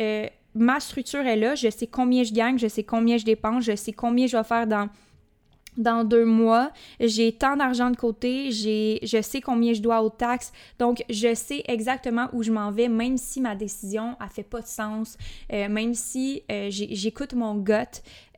euh, 0.00 0.26
ma 0.54 0.78
structure 0.78 1.26
est 1.26 1.36
là, 1.36 1.56
je 1.56 1.70
sais 1.70 1.88
combien 1.88 2.22
je 2.22 2.32
gagne, 2.32 2.58
je 2.58 2.68
sais 2.68 2.84
combien 2.84 3.16
je 3.16 3.24
dépense, 3.24 3.64
je 3.64 3.74
sais 3.74 3.92
combien 3.92 4.28
je 4.28 4.36
vais 4.36 4.44
faire 4.44 4.68
dans 4.68 4.88
dans 5.78 6.04
deux 6.04 6.24
mois, 6.24 6.70
j'ai 7.00 7.32
tant 7.32 7.56
d'argent 7.56 7.90
de 7.90 7.96
côté, 7.96 8.50
je 8.50 9.22
sais 9.22 9.40
combien 9.40 9.72
je 9.72 9.80
dois 9.80 10.02
aux 10.02 10.10
taxes, 10.10 10.52
donc 10.78 11.02
je 11.08 11.34
sais 11.34 11.62
exactement 11.66 12.28
où 12.32 12.42
je 12.42 12.52
m'en 12.52 12.70
vais, 12.70 12.88
même 12.88 13.16
si 13.16 13.40
ma 13.40 13.54
décision 13.54 14.16
a 14.20 14.28
fait 14.28 14.42
pas 14.42 14.60
de 14.60 14.66
sens, 14.66 15.16
euh, 15.52 15.68
même 15.68 15.94
si 15.94 16.42
euh, 16.50 16.68
j'écoute 16.70 17.32
mon 17.32 17.54
gut. 17.54 17.72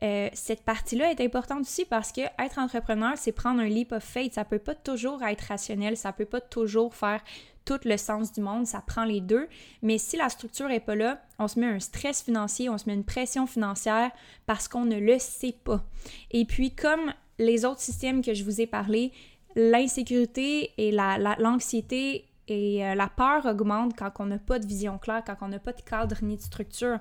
Euh, 0.03 0.29
cette 0.33 0.63
partie-là 0.63 1.11
est 1.11 1.21
importante 1.21 1.61
aussi 1.61 1.85
parce 1.85 2.11
que 2.11 2.21
être 2.21 2.57
entrepreneur, 2.57 3.13
c'est 3.17 3.31
prendre 3.31 3.61
un 3.61 3.67
leap 3.67 3.91
of 3.91 4.03
faith. 4.03 4.33
Ça 4.33 4.45
peut 4.45 4.57
pas 4.57 4.73
toujours 4.73 5.21
être 5.23 5.41
rationnel, 5.41 5.95
ça 5.95 6.11
peut 6.11 6.25
pas 6.25 6.41
toujours 6.41 6.95
faire 6.95 7.21
tout 7.65 7.79
le 7.85 7.97
sens 7.97 8.31
du 8.31 8.41
monde, 8.41 8.65
ça 8.65 8.81
prend 8.85 9.03
les 9.03 9.21
deux. 9.21 9.47
Mais 9.81 9.97
si 9.97 10.17
la 10.17 10.29
structure 10.29 10.71
est 10.71 10.79
pas 10.79 10.95
là, 10.95 11.21
on 11.39 11.47
se 11.47 11.59
met 11.59 11.67
un 11.67 11.79
stress 11.79 12.23
financier, 12.23 12.69
on 12.69 12.77
se 12.77 12.87
met 12.87 12.95
une 12.95 13.03
pression 13.03 13.45
financière 13.45 14.11
parce 14.45 14.67
qu'on 14.67 14.85
ne 14.85 14.99
le 14.99 15.19
sait 15.19 15.55
pas. 15.63 15.83
Et 16.31 16.45
puis, 16.45 16.73
comme 16.73 17.13
les 17.41 17.65
autres 17.65 17.81
systèmes 17.81 18.23
que 18.23 18.33
je 18.33 18.43
vous 18.43 18.61
ai 18.61 18.67
parlé, 18.67 19.11
l'insécurité 19.55 20.71
et 20.77 20.91
l'anxiété 20.91 22.25
et 22.47 22.85
euh, 22.85 22.95
la 22.95 23.07
peur 23.07 23.45
augmentent 23.45 23.95
quand 23.95 24.11
on 24.19 24.25
n'a 24.25 24.37
pas 24.37 24.59
de 24.59 24.67
vision 24.67 24.97
claire, 24.97 25.23
quand 25.25 25.37
on 25.41 25.47
n'a 25.47 25.59
pas 25.59 25.73
de 25.73 25.81
cadre 25.81 26.17
ni 26.21 26.37
de 26.37 26.41
structure. 26.41 26.99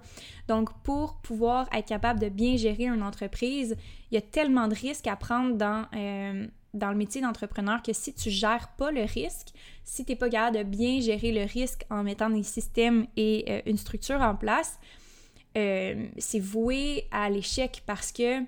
Donc, 0.49 0.71
pour 0.83 1.17
pouvoir 1.17 1.69
être 1.73 1.89
capable 1.89 2.21
de 2.21 2.29
bien 2.29 2.57
gérer 2.57 2.85
une 2.85 3.03
entreprise, 3.03 3.77
il 4.11 4.15
y 4.15 4.19
a 4.19 4.21
tellement 4.21 4.69
de 4.69 4.75
risques 4.75 5.07
à 5.07 5.17
prendre 5.17 5.57
dans, 5.57 5.87
euh, 5.97 6.47
dans 6.75 6.91
le 6.91 6.97
métier 6.97 7.21
d'entrepreneur 7.21 7.83
que 7.83 7.93
si 7.93 8.15
tu 8.15 8.31
gères 8.31 8.69
pas 8.77 8.93
le 8.93 9.03
risque, 9.03 9.49
si 9.83 10.05
tu 10.05 10.13
n'es 10.13 10.17
pas 10.17 10.29
capable 10.29 10.59
de 10.59 10.63
bien 10.63 11.01
gérer 11.01 11.33
le 11.33 11.43
risque 11.43 11.85
en 11.91 12.03
mettant 12.05 12.31
des 12.31 12.43
systèmes 12.43 13.07
et 13.17 13.45
euh, 13.49 13.61
une 13.67 13.79
structure 13.79 14.21
en 14.21 14.37
place, 14.37 14.79
c'est 15.53 16.39
voué 16.39 17.09
à 17.11 17.29
l'échec 17.29 17.83
parce 17.85 18.13
que 18.13 18.45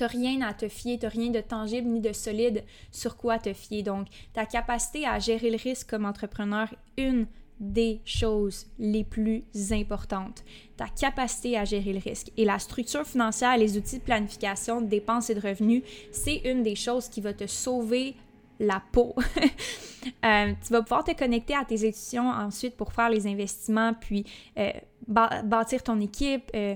T'as 0.00 0.06
rien 0.06 0.40
à 0.40 0.54
te 0.54 0.66
fier, 0.66 0.98
t'as 0.98 1.10
rien 1.10 1.28
de 1.28 1.42
tangible 1.42 1.86
ni 1.86 2.00
de 2.00 2.14
solide 2.14 2.64
sur 2.90 3.18
quoi 3.18 3.38
te 3.38 3.52
fier. 3.52 3.82
Donc, 3.82 4.06
ta 4.32 4.46
capacité 4.46 5.06
à 5.06 5.18
gérer 5.18 5.50
le 5.50 5.58
risque 5.58 5.90
comme 5.90 6.06
entrepreneur 6.06 6.74
une 6.96 7.26
des 7.58 8.00
choses 8.06 8.68
les 8.78 9.04
plus 9.04 9.44
importantes. 9.72 10.42
Ta 10.78 10.88
capacité 10.88 11.58
à 11.58 11.66
gérer 11.66 11.92
le 11.92 11.98
risque. 11.98 12.28
Et 12.38 12.46
la 12.46 12.58
structure 12.58 13.04
financière, 13.04 13.58
les 13.58 13.76
outils 13.76 13.98
de 13.98 14.02
planification 14.02 14.80
de 14.80 14.86
dépenses 14.86 15.28
et 15.28 15.34
de 15.34 15.46
revenus, 15.46 15.82
c'est 16.12 16.38
une 16.46 16.62
des 16.62 16.76
choses 16.76 17.10
qui 17.10 17.20
va 17.20 17.34
te 17.34 17.46
sauver 17.46 18.16
la 18.58 18.82
peau. 18.92 19.14
Euh, 20.24 20.54
tu 20.66 20.72
vas 20.72 20.80
pouvoir 20.80 21.04
te 21.04 21.12
connecter 21.12 21.54
à 21.54 21.62
tes 21.62 21.86
institutions 21.86 22.30
ensuite 22.30 22.74
pour 22.74 22.90
faire 22.94 23.10
les 23.10 23.26
investissements, 23.26 23.92
puis 23.92 24.24
euh, 24.56 24.70
bâtir 25.06 25.82
ton 25.82 26.00
équipe, 26.00 26.50
euh, 26.54 26.74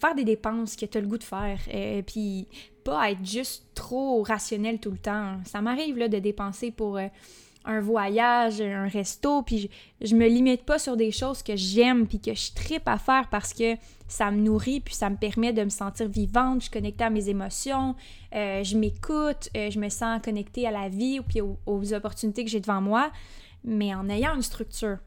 faire 0.00 0.14
des 0.14 0.24
dépenses 0.24 0.76
que 0.76 0.86
tu 0.86 0.98
as 0.98 1.00
le 1.00 1.06
goût 1.06 1.18
de 1.18 1.24
faire, 1.24 1.58
et 1.70 1.98
euh, 1.98 2.02
puis 2.02 2.48
pas 2.84 3.10
être 3.10 3.24
juste 3.24 3.66
trop 3.74 4.22
rationnel 4.22 4.78
tout 4.78 4.90
le 4.90 4.98
temps. 4.98 5.38
Ça 5.44 5.60
m'arrive 5.60 5.96
là, 5.96 6.08
de 6.08 6.18
dépenser 6.18 6.70
pour 6.70 6.98
euh, 6.98 7.08
un 7.64 7.80
voyage, 7.80 8.60
un 8.60 8.88
resto, 8.88 9.42
puis 9.42 9.70
je, 10.02 10.14
me 10.14 10.26
limite 10.28 10.64
pas 10.64 10.78
sur 10.78 10.96
des 10.96 11.10
choses 11.10 11.42
que 11.42 11.56
j'aime 11.56 12.06
puis 12.06 12.20
que 12.20 12.34
je 12.34 12.52
tripe 12.52 12.86
à 12.86 12.98
faire 12.98 13.28
parce 13.30 13.54
que 13.54 13.76
ça 14.06 14.30
me 14.30 14.38
nourrit 14.38 14.80
puis 14.80 14.94
ça 14.94 15.08
me 15.08 15.16
permet 15.16 15.54
de 15.54 15.64
me 15.64 15.70
sentir 15.70 16.08
vivante, 16.08 16.56
je 16.56 16.64
suis 16.64 16.70
connectée 16.70 17.04
à 17.04 17.10
mes 17.10 17.30
émotions, 17.30 17.96
euh, 18.34 18.62
je 18.62 18.76
m'écoute, 18.76 19.48
je 19.54 19.78
me 19.78 19.88
sens 19.88 20.20
connectée 20.22 20.66
à 20.66 20.70
la 20.70 20.90
vie 20.90 21.20
puis 21.26 21.40
aux 21.40 21.94
opportunités 21.94 22.44
que 22.44 22.50
j'ai 22.50 22.60
devant 22.60 22.82
moi, 22.82 23.10
mais 23.64 23.94
en 23.94 24.10
ayant 24.10 24.34
une 24.34 24.42
structure. 24.42 24.98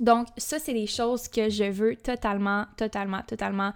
Donc, 0.00 0.28
ça, 0.36 0.58
c'est 0.58 0.74
des 0.74 0.86
choses 0.86 1.28
que 1.28 1.48
je 1.48 1.64
veux 1.64 1.96
totalement, 1.96 2.64
totalement, 2.76 3.22
totalement 3.26 3.72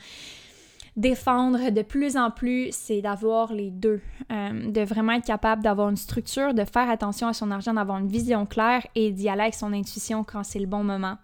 défendre 0.96 1.70
de 1.70 1.82
plus 1.82 2.16
en 2.16 2.30
plus, 2.30 2.70
c'est 2.72 3.02
d'avoir 3.02 3.52
les 3.52 3.70
deux, 3.70 4.00
euh, 4.32 4.70
de 4.70 4.80
vraiment 4.80 5.12
être 5.12 5.26
capable 5.26 5.62
d'avoir 5.62 5.90
une 5.90 5.96
structure, 5.96 6.54
de 6.54 6.64
faire 6.64 6.88
attention 6.88 7.28
à 7.28 7.34
son 7.34 7.50
argent, 7.50 7.74
d'avoir 7.74 7.98
une 7.98 8.08
vision 8.08 8.46
claire 8.46 8.86
et 8.94 9.12
d'y 9.12 9.28
aller 9.28 9.42
avec 9.42 9.54
son 9.54 9.72
intuition 9.72 10.24
quand 10.24 10.42
c'est 10.42 10.58
le 10.58 10.66
bon 10.66 10.82
moment. 10.82 11.18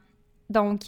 Donc, 0.51 0.83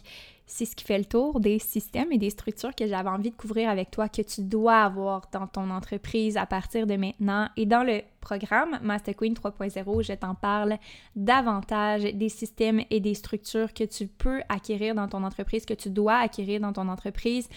c'est 0.47 0.67
ce 0.67 0.77
qui 0.77 0.85
fait 0.85 0.99
le 0.99 1.07
tour 1.07 1.41
des 1.41 1.59
systèmes 1.59 2.13
et 2.13 2.19
des 2.19 2.31
structures 2.31 2.75
que 2.75 2.87
j'avais 2.87 3.09
envie 3.09 3.31
de 3.31 3.37
couvrir 3.37 3.71
avec 3.71 3.91
toi, 3.91 4.09
que 4.09 4.23
tu 4.23 4.43
dois 4.43 4.83
avoir 4.83 5.23
dans 5.33 5.47
ton 5.47 5.71
entreprise 5.71 6.37
à 6.37 6.45
partir 6.45 6.87
de 6.87 6.97
maintenant. 6.97 7.49
Et 7.57 7.65
dans 7.65 7.83
le 7.83 8.03
programme 8.21 8.79
Master 8.83 9.17
Queen 9.17 9.35
3.0, 9.35 10.03
je 10.03 10.13
t'en 10.13 10.35
parle 10.35 10.77
davantage 11.17 12.03
des 12.03 12.29
systèmes 12.29 12.83
et 12.91 13.01
des 13.01 13.15
structures 13.15 13.73
que 13.73 13.85
tu 13.85 14.07
peux 14.07 14.43
acquérir 14.49 14.95
dans 14.95 15.09
ton 15.09 15.23
entreprise, 15.25 15.65
que 15.65 15.75
tu 15.75 15.89
dois 15.89 16.17
acquérir 16.17 16.61
dans 16.61 16.73
ton 16.73 16.89
entreprise. 16.89 17.49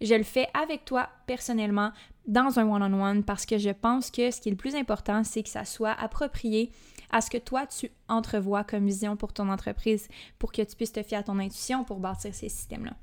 Je 0.00 0.14
le 0.14 0.24
fais 0.24 0.48
avec 0.54 0.84
toi 0.84 1.08
personnellement 1.26 1.92
dans 2.26 2.58
un 2.58 2.68
one-on-one 2.68 3.22
parce 3.22 3.44
que 3.44 3.58
je 3.58 3.70
pense 3.70 4.10
que 4.10 4.30
ce 4.30 4.40
qui 4.40 4.48
est 4.48 4.52
le 4.52 4.56
plus 4.56 4.74
important, 4.74 5.24
c'est 5.24 5.42
que 5.42 5.48
ça 5.48 5.64
soit 5.64 5.92
approprié 5.92 6.70
à 7.10 7.20
ce 7.20 7.30
que 7.30 7.38
toi, 7.38 7.66
tu 7.66 7.90
entrevois 8.08 8.64
comme 8.64 8.86
vision 8.86 9.16
pour 9.16 9.32
ton 9.32 9.48
entreprise 9.48 10.08
pour 10.38 10.52
que 10.52 10.62
tu 10.62 10.76
puisses 10.76 10.92
te 10.92 11.02
fier 11.02 11.18
à 11.18 11.22
ton 11.22 11.38
intuition 11.38 11.84
pour 11.84 11.98
bâtir 11.98 12.34
ces 12.34 12.48
systèmes-là. 12.48 12.94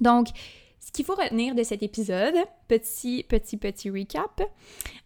Donc, 0.00 0.28
ce 0.84 0.92
qu'il 0.92 1.04
faut 1.04 1.14
retenir 1.14 1.54
de 1.54 1.62
cet 1.62 1.82
épisode, 1.82 2.34
petit, 2.68 3.24
petit, 3.26 3.56
petit 3.56 3.88
recap, 3.88 4.42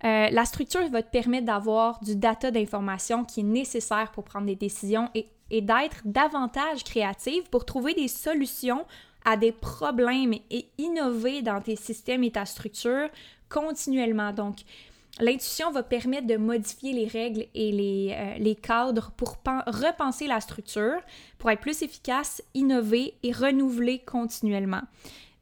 euh, 0.05 0.29
la 0.31 0.45
structure 0.45 0.89
va 0.89 1.03
te 1.03 1.11
permettre 1.11 1.47
d'avoir 1.47 2.01
du 2.01 2.16
data 2.16 2.51
d'information 2.51 3.25
qui 3.25 3.41
est 3.41 3.45
nécessaire 3.45 4.11
pour 4.11 4.25
prendre 4.25 4.47
des 4.47 4.57
décisions 4.57 5.09
et, 5.14 5.29
et 5.51 5.61
d'être 5.61 6.03
davantage 6.05 6.83
créative 6.83 7.49
pour 7.51 7.64
trouver 7.64 7.95
des 7.95 8.09
solutions 8.09 8.85
à 9.25 9.37
des 9.37 9.53
problèmes 9.53 10.35
et 10.51 10.69
innover 10.79 11.43
dans 11.43 11.61
tes 11.61 11.77
systèmes 11.77 12.25
et 12.25 12.33
ta 12.33 12.45
structure 12.45 13.09
continuellement. 13.49 14.33
Donc, 14.33 14.57
L'intuition 15.21 15.71
va 15.71 15.83
permettre 15.83 16.27
de 16.27 16.37
modifier 16.37 16.93
les 16.93 17.07
règles 17.07 17.47
et 17.55 17.73
les, 17.73 18.14
euh, 18.16 18.39
les 18.39 18.55
cadres 18.55 19.11
pour 19.16 19.39
repenser 19.66 20.27
la 20.27 20.41
structure, 20.41 21.01
pour 21.39 21.51
être 21.51 21.61
plus 21.61 21.83
efficace, 21.83 22.43
innover 22.55 23.14
et 23.23 23.33
renouveler 23.33 23.99
continuellement. 24.01 24.83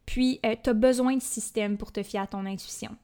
Puis, 0.05 0.39
euh, 0.45 0.55
tu 0.61 0.69
as 0.69 0.73
besoin 0.73 1.15
de 1.15 1.21
système 1.21 1.77
pour 1.77 1.91
te 1.91 2.01
fier 2.01 2.21
à 2.21 2.27
ton 2.27 2.45
intuition. 2.45 2.95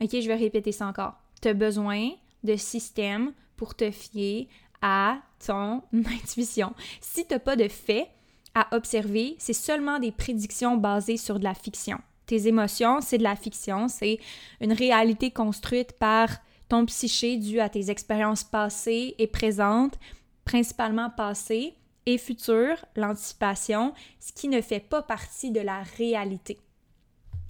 OK, 0.00 0.10
je 0.12 0.26
vais 0.26 0.34
répéter 0.34 0.72
ça 0.72 0.86
encore. 0.86 1.14
Tu 1.40 1.48
as 1.48 1.54
besoin 1.54 2.10
de 2.42 2.56
système 2.56 3.32
pour 3.56 3.74
te 3.74 3.90
fier 3.90 4.48
à 4.82 5.18
ton 5.46 5.82
intuition. 5.92 6.74
Si 7.00 7.26
tu 7.26 7.34
n'as 7.34 7.40
pas 7.40 7.56
de 7.56 7.68
faits 7.68 8.08
à 8.54 8.74
observer, 8.74 9.36
c'est 9.38 9.52
seulement 9.52 9.98
des 9.98 10.12
prédictions 10.12 10.76
basées 10.76 11.16
sur 11.16 11.38
de 11.38 11.44
la 11.44 11.54
fiction. 11.54 11.98
Tes 12.30 12.46
émotions, 12.46 13.00
c'est 13.00 13.18
de 13.18 13.24
la 13.24 13.34
fiction, 13.34 13.88
c'est 13.88 14.20
une 14.60 14.72
réalité 14.72 15.32
construite 15.32 15.94
par 15.94 16.28
ton 16.68 16.86
psyché 16.86 17.36
due 17.36 17.58
à 17.58 17.68
tes 17.68 17.90
expériences 17.90 18.44
passées 18.44 19.16
et 19.18 19.26
présentes, 19.26 19.98
principalement 20.44 21.10
passées, 21.10 21.74
et 22.06 22.18
futures, 22.18 22.76
l'anticipation, 22.94 23.94
ce 24.20 24.32
qui 24.32 24.46
ne 24.46 24.60
fait 24.60 24.78
pas 24.78 25.02
partie 25.02 25.50
de 25.50 25.58
la 25.58 25.82
réalité. 25.98 26.60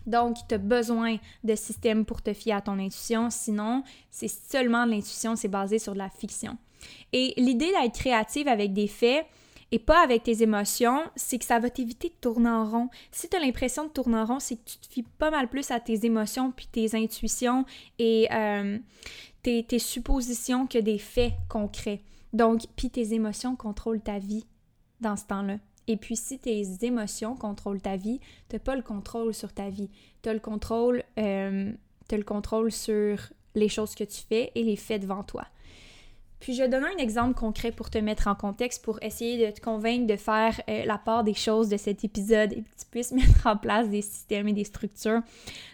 Donc, 0.07 0.39
tu 0.49 0.55
as 0.55 0.59
besoin 0.59 1.19
de 1.45 1.55
systèmes 1.57 2.07
pour 2.07 2.23
te 2.23 2.33
fier 2.33 2.55
à 2.55 2.63
ton 2.63 2.79
intuition, 2.79 3.29
sinon, 3.29 3.85
c'est 4.11 4.29
seulement 4.29 4.87
de 4.87 4.93
l'intuition, 4.93 5.37
c'est 5.37 5.49
basé 5.49 5.79
sur 5.79 5.93
de 5.93 5.99
la 5.99 6.09
fiction. 6.09 6.57
Et 7.13 7.35
l'idée 7.37 7.71
d'être 7.71 7.99
créative 7.99 8.49
avec 8.49 8.73
des 8.73 8.89
faits 8.89 9.27
et 9.73 9.79
pas 9.79 10.03
avec 10.03 10.25
tes 10.25 10.43
émotions, 10.43 11.03
c'est 11.15 11.39
que 11.39 11.45
ça 11.45 11.59
va 11.59 11.71
t'éviter 11.71 12.09
de 12.09 12.15
tourner 12.21 12.51
en 12.51 12.69
rond. 12.69 12.89
Si 13.13 13.29
tu 13.29 13.37
as 13.37 13.41
l'impression 13.41 13.85
de 13.85 13.91
tourner 13.91 14.19
en 14.19 14.27
rond, 14.27 14.41
c'est 14.41 14.57
que 14.57 14.65
tu 14.65 14.79
te 14.79 14.87
fies 14.89 15.03
pas 15.03 15.31
mal 15.31 15.49
plus 15.49 15.71
à 15.71 15.79
tes 15.79 16.05
émotions 16.05 16.51
puis 16.51 16.67
tes 16.71 16.97
intuitions 16.97 17.65
et 17.99 18.29
euh, 18.33 18.79
tes, 19.43 19.79
suppositions 19.79 20.67
que 20.67 20.79
des 20.79 20.99
faits 20.99 21.33
concrets. 21.49 22.03
Donc, 22.33 22.63
puis 22.77 22.91
tes 22.91 23.15
émotions 23.15 23.57
contrôlent 23.57 24.01
ta 24.01 24.19
vie 24.19 24.47
dans 25.01 25.17
ce 25.17 25.25
temps-là. 25.27 25.59
Et 25.87 25.97
puis, 25.97 26.15
si 26.15 26.39
tes 26.39 26.63
émotions 26.83 27.35
contrôlent 27.35 27.81
ta 27.81 27.97
vie, 27.97 28.21
tu 28.49 28.57
n'as 28.57 28.61
pas 28.61 28.77
le 28.77 28.83
contrôle 28.83 29.35
sur 29.35 29.53
ta 29.53 29.71
vie. 29.71 29.91
Tu 30.23 30.29
as 30.29 30.35
le 30.35 30.41
contrôle, 30.41 31.03
euh, 31.19 31.73
le 32.11 32.23
contrôle 32.23 32.71
sur 32.71 33.19
les 33.55 33.69
choses 33.69 33.95
que 33.95 34.05
tu 34.05 34.21
fais 34.29 34.53
et 34.55 34.63
les 34.63 34.77
faits 34.77 35.03
devant 35.03 35.25
toi. 35.25 35.47
Puis 36.41 36.55
je 36.55 36.63
vais 36.63 36.69
donner 36.69 36.87
un 36.87 36.99
exemple 36.99 37.35
concret 37.35 37.71
pour 37.71 37.91
te 37.91 37.99
mettre 37.99 38.27
en 38.27 38.35
contexte, 38.35 38.83
pour 38.83 38.99
essayer 39.03 39.47
de 39.47 39.53
te 39.53 39.61
convaincre 39.61 40.07
de 40.07 40.17
faire 40.17 40.61
euh, 40.69 40.85
la 40.87 40.97
part 40.97 41.23
des 41.23 41.35
choses 41.35 41.69
de 41.69 41.77
cet 41.77 42.03
épisode 42.03 42.53
et 42.53 42.63
que 42.63 42.69
tu 42.79 42.87
puisses 42.91 43.13
mettre 43.13 43.47
en 43.47 43.57
place 43.57 43.89
des 43.89 44.03
systèmes 44.03 44.49
et 44.49 44.55
des 44.55 44.65
structures. 44.65 45.21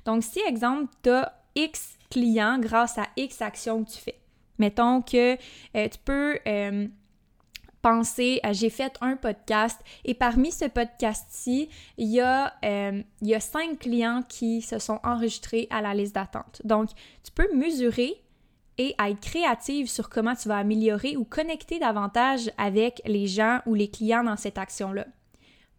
Donc 0.04 0.24
si, 0.24 0.40
exemple, 0.40 0.92
tu 1.02 1.10
as 1.10 1.32
X 1.54 1.96
clients 2.10 2.58
grâce 2.58 2.98
à 2.98 3.06
X 3.16 3.40
actions 3.40 3.84
que 3.84 3.90
tu 3.90 3.98
fais. 3.98 4.18
Mettons 4.58 5.02
que 5.02 5.34
euh, 5.34 5.88
tu 5.88 5.98
peux 6.04 6.38
euh, 6.46 6.88
penser 7.80 8.40
à 8.42 8.52
j'ai 8.52 8.70
fait 8.70 8.96
un 9.00 9.16
podcast 9.16 9.80
et 10.04 10.14
parmi 10.14 10.50
ce 10.50 10.64
podcast-ci, 10.64 11.68
il, 11.98 12.08
y 12.08 12.16
y 12.16 12.20
a 13.34 13.40
cinq 13.40 13.78
clients 13.78 14.22
qui 14.28 14.62
se 14.62 14.80
sont 14.80 14.98
enregistrés 15.04 15.68
à 15.70 15.80
la 15.80 15.94
liste 15.94 16.14
d'attente. 16.14 16.60
Donc, 16.64 16.88
tu 17.22 17.30
peux 17.32 17.54
mesurer 17.54 18.14
et 18.78 18.94
à 18.98 19.10
être 19.10 19.20
créative 19.20 19.88
sur 19.88 20.08
comment 20.08 20.34
tu 20.34 20.48
vas 20.48 20.58
améliorer 20.58 21.16
ou 21.16 21.24
connecter 21.24 21.78
davantage 21.78 22.50
avec 22.58 23.00
les 23.06 23.26
gens 23.26 23.60
ou 23.66 23.74
les 23.74 23.88
clients 23.88 24.24
dans 24.24 24.36
cette 24.36 24.58
action-là. 24.58 25.06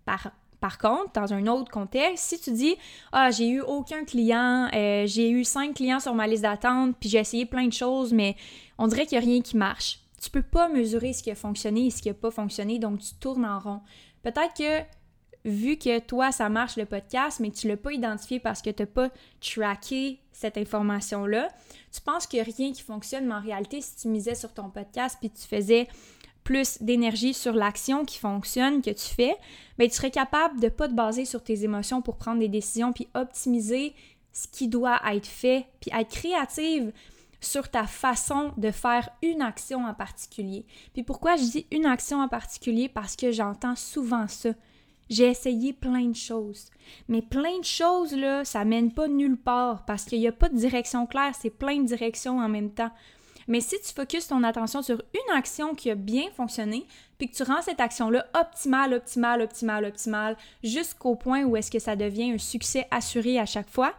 Par, 0.05 0.31
par 0.59 0.77
contre, 0.77 1.11
dans 1.13 1.33
un 1.33 1.45
autre 1.47 1.71
contexte, 1.71 2.25
si 2.25 2.39
tu 2.39 2.51
dis 2.51 2.75
Ah, 3.11 3.29
j'ai 3.29 3.47
eu 3.47 3.61
aucun 3.61 4.03
client, 4.05 4.69
euh, 4.73 5.05
j'ai 5.05 5.29
eu 5.29 5.43
cinq 5.43 5.75
clients 5.75 5.99
sur 5.99 6.15
ma 6.15 6.27
liste 6.27 6.43
d'attente, 6.43 6.95
puis 6.99 7.09
j'ai 7.09 7.19
essayé 7.19 7.45
plein 7.45 7.67
de 7.67 7.73
choses, 7.73 8.13
mais 8.13 8.35
on 8.77 8.87
dirait 8.87 9.05
qu'il 9.05 9.19
n'y 9.19 9.23
a 9.23 9.27
rien 9.27 9.41
qui 9.41 9.57
marche. 9.57 9.99
Tu 10.21 10.31
peux 10.31 10.41
pas 10.41 10.67
mesurer 10.67 11.13
ce 11.13 11.21
qui 11.21 11.29
a 11.29 11.35
fonctionné 11.35 11.87
et 11.87 11.89
ce 11.91 12.01
qui 12.01 12.07
n'a 12.07 12.15
pas 12.15 12.31
fonctionné, 12.31 12.79
donc 12.79 12.99
tu 12.99 13.13
tournes 13.19 13.45
en 13.45 13.59
rond. 13.59 13.81
Peut-être 14.23 14.53
que 14.57 14.96
vu 15.47 15.77
que 15.77 15.99
toi, 15.99 16.31
ça 16.31 16.49
marche 16.49 16.75
le 16.75 16.85
podcast, 16.85 17.39
mais 17.39 17.49
que 17.51 17.55
tu 17.55 17.67
ne 17.67 17.71
l'as 17.71 17.77
pas 17.77 17.93
identifié 17.93 18.39
parce 18.39 18.61
que 18.61 18.69
tu 18.69 18.83
n'as 18.83 18.87
pas 18.87 19.09
tracké 19.41 20.19
cette 20.31 20.57
information-là, 20.57 21.49
tu 21.91 22.01
penses 22.01 22.27
qu'il 22.27 22.37
n'y 22.37 22.49
a 22.49 22.53
rien 22.55 22.71
qui 22.71 22.81
fonctionne, 22.81 23.25
mais 23.25 23.33
en 23.33 23.41
réalité, 23.41 23.81
si 23.81 23.95
tu 23.95 24.07
misais 24.09 24.35
sur 24.35 24.53
ton 24.53 24.69
podcast 24.69 25.17
puis 25.19 25.29
tu 25.29 25.47
faisais 25.47 25.87
plus 26.43 26.81
d'énergie 26.81 27.33
sur 27.33 27.53
l'action 27.53 28.05
qui 28.05 28.19
fonctionne, 28.19 28.81
que 28.81 28.91
tu 28.91 29.13
fais, 29.15 29.35
bien, 29.77 29.87
tu 29.87 29.95
serais 29.95 30.11
capable 30.11 30.59
de 30.59 30.65
ne 30.65 30.69
pas 30.69 30.87
te 30.87 30.93
baser 30.93 31.25
sur 31.25 31.43
tes 31.43 31.63
émotions 31.63 32.01
pour 32.01 32.17
prendre 32.17 32.39
des 32.39 32.47
décisions 32.47 32.93
puis 32.93 33.07
optimiser 33.15 33.93
ce 34.31 34.47
qui 34.47 34.67
doit 34.67 35.01
être 35.11 35.27
fait, 35.27 35.65
puis 35.79 35.91
être 35.97 36.09
créative 36.09 36.91
sur 37.41 37.69
ta 37.69 37.85
façon 37.85 38.53
de 38.57 38.71
faire 38.71 39.09
une 39.21 39.41
action 39.41 39.85
en 39.85 39.93
particulier. 39.93 40.65
Puis 40.93 41.03
pourquoi 41.03 41.35
je 41.35 41.43
dis 41.43 41.67
une 41.71 41.85
action 41.85 42.21
en 42.21 42.27
particulier? 42.27 42.89
Parce 42.89 43.15
que 43.15 43.31
j'entends 43.31 43.75
souvent 43.75 44.27
ça. 44.27 44.49
J'ai 45.09 45.29
essayé 45.29 45.73
plein 45.73 46.05
de 46.05 46.15
choses. 46.15 46.69
Mais 47.07 47.21
plein 47.21 47.59
de 47.59 47.65
choses, 47.65 48.13
là, 48.13 48.43
ça 48.45 48.65
mène 48.65 48.91
pas 48.91 49.07
nulle 49.07 49.37
part 49.37 49.85
parce 49.85 50.05
qu'il 50.05 50.19
n'y 50.19 50.27
a 50.27 50.31
pas 50.31 50.49
de 50.49 50.57
direction 50.57 51.05
claire, 51.05 51.33
c'est 51.39 51.49
plein 51.49 51.77
de 51.77 51.87
directions 51.87 52.39
en 52.39 52.49
même 52.49 52.71
temps. 52.71 52.91
Mais 53.47 53.61
si 53.61 53.79
tu 53.79 53.93
focuses 53.93 54.27
ton 54.27 54.43
attention 54.43 54.81
sur 54.81 55.01
une 55.13 55.35
action 55.35 55.73
qui 55.73 55.89
a 55.89 55.95
bien 55.95 56.29
fonctionné, 56.35 56.85
puis 57.17 57.29
que 57.29 57.35
tu 57.35 57.43
rends 57.43 57.61
cette 57.61 57.79
action-là 57.79 58.25
optimale, 58.33 58.93
optimale, 58.93 59.41
optimale, 59.41 59.85
optimale, 59.85 60.37
jusqu'au 60.63 61.15
point 61.15 61.43
où 61.43 61.55
est-ce 61.55 61.71
que 61.71 61.79
ça 61.79 61.95
devient 61.95 62.33
un 62.33 62.37
succès 62.37 62.87
assuré 62.91 63.39
à 63.39 63.45
chaque 63.45 63.69
fois, 63.69 63.93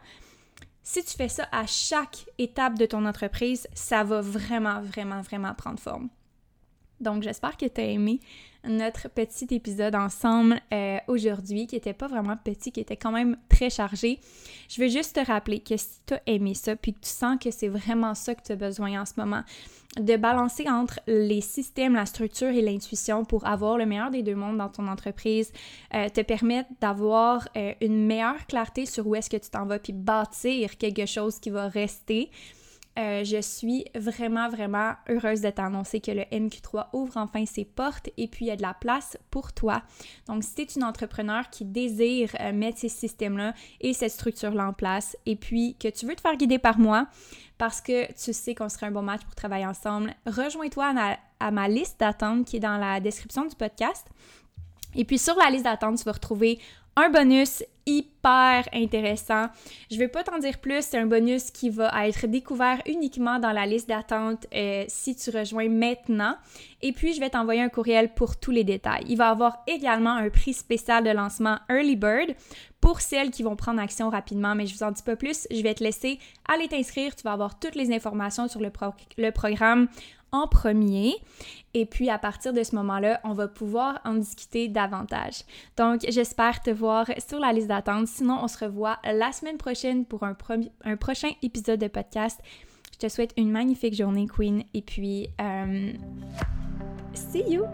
si 0.82 1.02
tu 1.02 1.14
fais 1.14 1.28
ça 1.28 1.48
à 1.50 1.66
chaque 1.66 2.26
étape 2.38 2.78
de 2.78 2.86
ton 2.86 3.04
entreprise, 3.06 3.66
ça 3.74 4.04
va 4.04 4.20
vraiment, 4.20 4.80
vraiment, 4.82 5.22
vraiment 5.22 5.54
prendre 5.54 5.78
forme. 5.78 6.08
Donc, 7.00 7.22
j'espère 7.22 7.56
que 7.56 7.66
tu 7.66 7.80
as 7.80 7.84
aimé 7.84 8.20
notre 8.64 9.08
petit 9.08 9.46
épisode 9.54 9.94
ensemble 9.94 10.60
euh, 10.72 10.98
aujourd'hui, 11.06 11.66
qui 11.66 11.76
était 11.76 11.92
pas 11.92 12.08
vraiment 12.08 12.36
petit, 12.36 12.72
qui 12.72 12.80
était 12.80 12.96
quand 12.96 13.12
même 13.12 13.36
très 13.48 13.70
chargé. 13.70 14.18
Je 14.68 14.80
veux 14.80 14.88
juste 14.88 15.14
te 15.14 15.24
rappeler 15.24 15.60
que 15.60 15.76
si 15.76 16.00
tu 16.06 16.14
as 16.14 16.22
aimé 16.26 16.54
ça, 16.54 16.76
puis 16.76 16.92
que 16.92 17.00
tu 17.00 17.10
sens 17.10 17.38
que 17.42 17.50
c'est 17.50 17.68
vraiment 17.68 18.14
ça 18.14 18.34
que 18.34 18.42
tu 18.42 18.52
as 18.52 18.56
besoin 18.56 19.00
en 19.00 19.06
ce 19.06 19.14
moment, 19.16 19.42
de 19.98 20.16
balancer 20.16 20.68
entre 20.68 21.00
les 21.06 21.40
systèmes, 21.40 21.94
la 21.94 22.06
structure 22.06 22.48
et 22.48 22.60
l'intuition 22.60 23.24
pour 23.24 23.46
avoir 23.46 23.78
le 23.78 23.86
meilleur 23.86 24.10
des 24.10 24.22
deux 24.22 24.34
mondes 24.34 24.58
dans 24.58 24.68
ton 24.68 24.86
entreprise, 24.86 25.52
euh, 25.94 26.08
te 26.08 26.20
permettre 26.20 26.68
d'avoir 26.80 27.48
euh, 27.56 27.72
une 27.80 28.06
meilleure 28.06 28.46
clarté 28.46 28.86
sur 28.86 29.06
où 29.06 29.14
est-ce 29.14 29.30
que 29.30 29.36
tu 29.36 29.50
t'en 29.50 29.66
vas, 29.66 29.78
puis 29.78 29.92
bâtir 29.92 30.76
quelque 30.76 31.06
chose 31.06 31.38
qui 31.38 31.50
va 31.50 31.68
rester. 31.68 32.30
Euh, 32.98 33.22
je 33.22 33.40
suis 33.40 33.84
vraiment, 33.94 34.48
vraiment 34.48 34.94
heureuse 35.08 35.40
de 35.40 35.50
t'annoncer 35.50 36.00
que 36.00 36.10
le 36.10 36.22
MQ3 36.22 36.88
ouvre 36.92 37.16
enfin 37.16 37.46
ses 37.46 37.64
portes 37.64 38.10
et 38.16 38.26
puis 38.26 38.46
il 38.46 38.48
y 38.48 38.50
a 38.50 38.56
de 38.56 38.62
la 38.62 38.74
place 38.74 39.16
pour 39.30 39.52
toi. 39.52 39.82
Donc, 40.26 40.42
si 40.42 40.54
tu 40.54 40.62
es 40.62 40.64
une 40.76 40.84
entrepreneur 40.84 41.48
qui 41.48 41.64
désire 41.64 42.30
euh, 42.40 42.52
mettre 42.52 42.78
ces 42.78 42.88
systèmes-là 42.88 43.54
et 43.80 43.92
cette 43.92 44.10
structure-là 44.10 44.68
en 44.68 44.72
place 44.72 45.16
et 45.26 45.36
puis 45.36 45.76
que 45.78 45.88
tu 45.88 46.06
veux 46.06 46.16
te 46.16 46.20
faire 46.20 46.36
guider 46.36 46.58
par 46.58 46.78
moi 46.78 47.06
parce 47.56 47.80
que 47.80 48.12
tu 48.12 48.32
sais 48.32 48.54
qu'on 48.54 48.68
serait 48.68 48.86
un 48.86 48.90
bon 48.92 49.02
match 49.02 49.22
pour 49.22 49.34
travailler 49.34 49.66
ensemble, 49.66 50.14
rejoins-toi 50.26 50.92
à 51.40 51.50
ma 51.50 51.68
liste 51.68 52.00
d'attente 52.00 52.46
qui 52.46 52.56
est 52.56 52.60
dans 52.60 52.78
la 52.78 53.00
description 53.00 53.44
du 53.44 53.54
podcast. 53.54 54.06
Et 54.94 55.04
puis 55.04 55.18
sur 55.18 55.36
la 55.36 55.50
liste 55.50 55.64
d'attente, 55.64 55.98
tu 55.98 56.04
vas 56.04 56.12
retrouver 56.12 56.58
un 56.98 57.10
bonus 57.10 57.62
hyper 57.86 58.68
intéressant. 58.74 59.46
Je 59.90 59.94
ne 59.94 60.00
vais 60.00 60.08
pas 60.08 60.22
t'en 60.22 60.38
dire 60.38 60.58
plus, 60.58 60.82
c'est 60.82 60.98
un 60.98 61.06
bonus 61.06 61.50
qui 61.50 61.70
va 61.70 62.06
être 62.06 62.26
découvert 62.26 62.82
uniquement 62.86 63.38
dans 63.38 63.52
la 63.52 63.66
liste 63.66 63.88
d'attente 63.88 64.46
euh, 64.54 64.84
si 64.88 65.14
tu 65.16 65.30
rejoins 65.30 65.68
maintenant. 65.68 66.34
Et 66.82 66.92
puis, 66.92 67.14
je 67.14 67.20
vais 67.20 67.30
t'envoyer 67.30 67.62
un 67.62 67.68
courriel 67.68 68.12
pour 68.12 68.38
tous 68.38 68.50
les 68.50 68.64
détails. 68.64 69.04
Il 69.08 69.16
va 69.16 69.28
y 69.28 69.30
avoir 69.30 69.62
également 69.66 70.12
un 70.12 70.28
prix 70.28 70.52
spécial 70.52 71.04
de 71.04 71.10
lancement 71.10 71.58
Early 71.70 71.96
Bird 71.96 72.34
pour 72.80 73.00
celles 73.00 73.30
qui 73.30 73.42
vont 73.42 73.56
prendre 73.56 73.80
action 73.80 74.10
rapidement, 74.10 74.54
mais 74.54 74.66
je 74.66 74.74
vous 74.74 74.82
en 74.82 74.90
dis 74.90 75.02
pas 75.02 75.16
plus. 75.16 75.46
Je 75.50 75.62
vais 75.62 75.74
te 75.74 75.82
laisser 75.82 76.18
aller 76.46 76.68
t'inscrire. 76.68 77.14
Tu 77.16 77.22
vas 77.22 77.32
avoir 77.32 77.58
toutes 77.58 77.74
les 77.74 77.92
informations 77.92 78.48
sur 78.48 78.60
le 78.60 79.30
programme 79.30 79.88
en 80.32 80.46
premier. 80.46 81.14
Et 81.74 81.86
puis 81.86 82.10
à 82.10 82.18
partir 82.18 82.52
de 82.52 82.62
ce 82.62 82.74
moment-là, 82.76 83.20
on 83.24 83.32
va 83.32 83.48
pouvoir 83.48 84.00
en 84.04 84.14
discuter 84.14 84.68
davantage. 84.68 85.42
Donc 85.76 86.04
j'espère 86.08 86.62
te 86.62 86.70
voir 86.70 87.06
sur 87.26 87.38
la 87.38 87.52
liste 87.52 87.68
d'attente. 87.68 88.06
Sinon, 88.08 88.38
on 88.42 88.48
se 88.48 88.64
revoit 88.64 88.98
la 89.04 89.32
semaine 89.32 89.58
prochaine 89.58 90.04
pour 90.04 90.24
un, 90.24 90.34
prochain 90.96 91.30
épisode 91.42 91.80
de 91.80 91.88
podcast. 91.88 92.40
Je 92.92 93.06
te 93.06 93.08
souhaite 93.08 93.32
une 93.36 93.50
magnifique 93.50 93.94
journée, 93.94 94.26
Queen. 94.26 94.64
Et 94.74 94.82
puis, 94.82 95.28
euh, 95.40 95.92
see 97.14 97.44
you! 97.48 97.64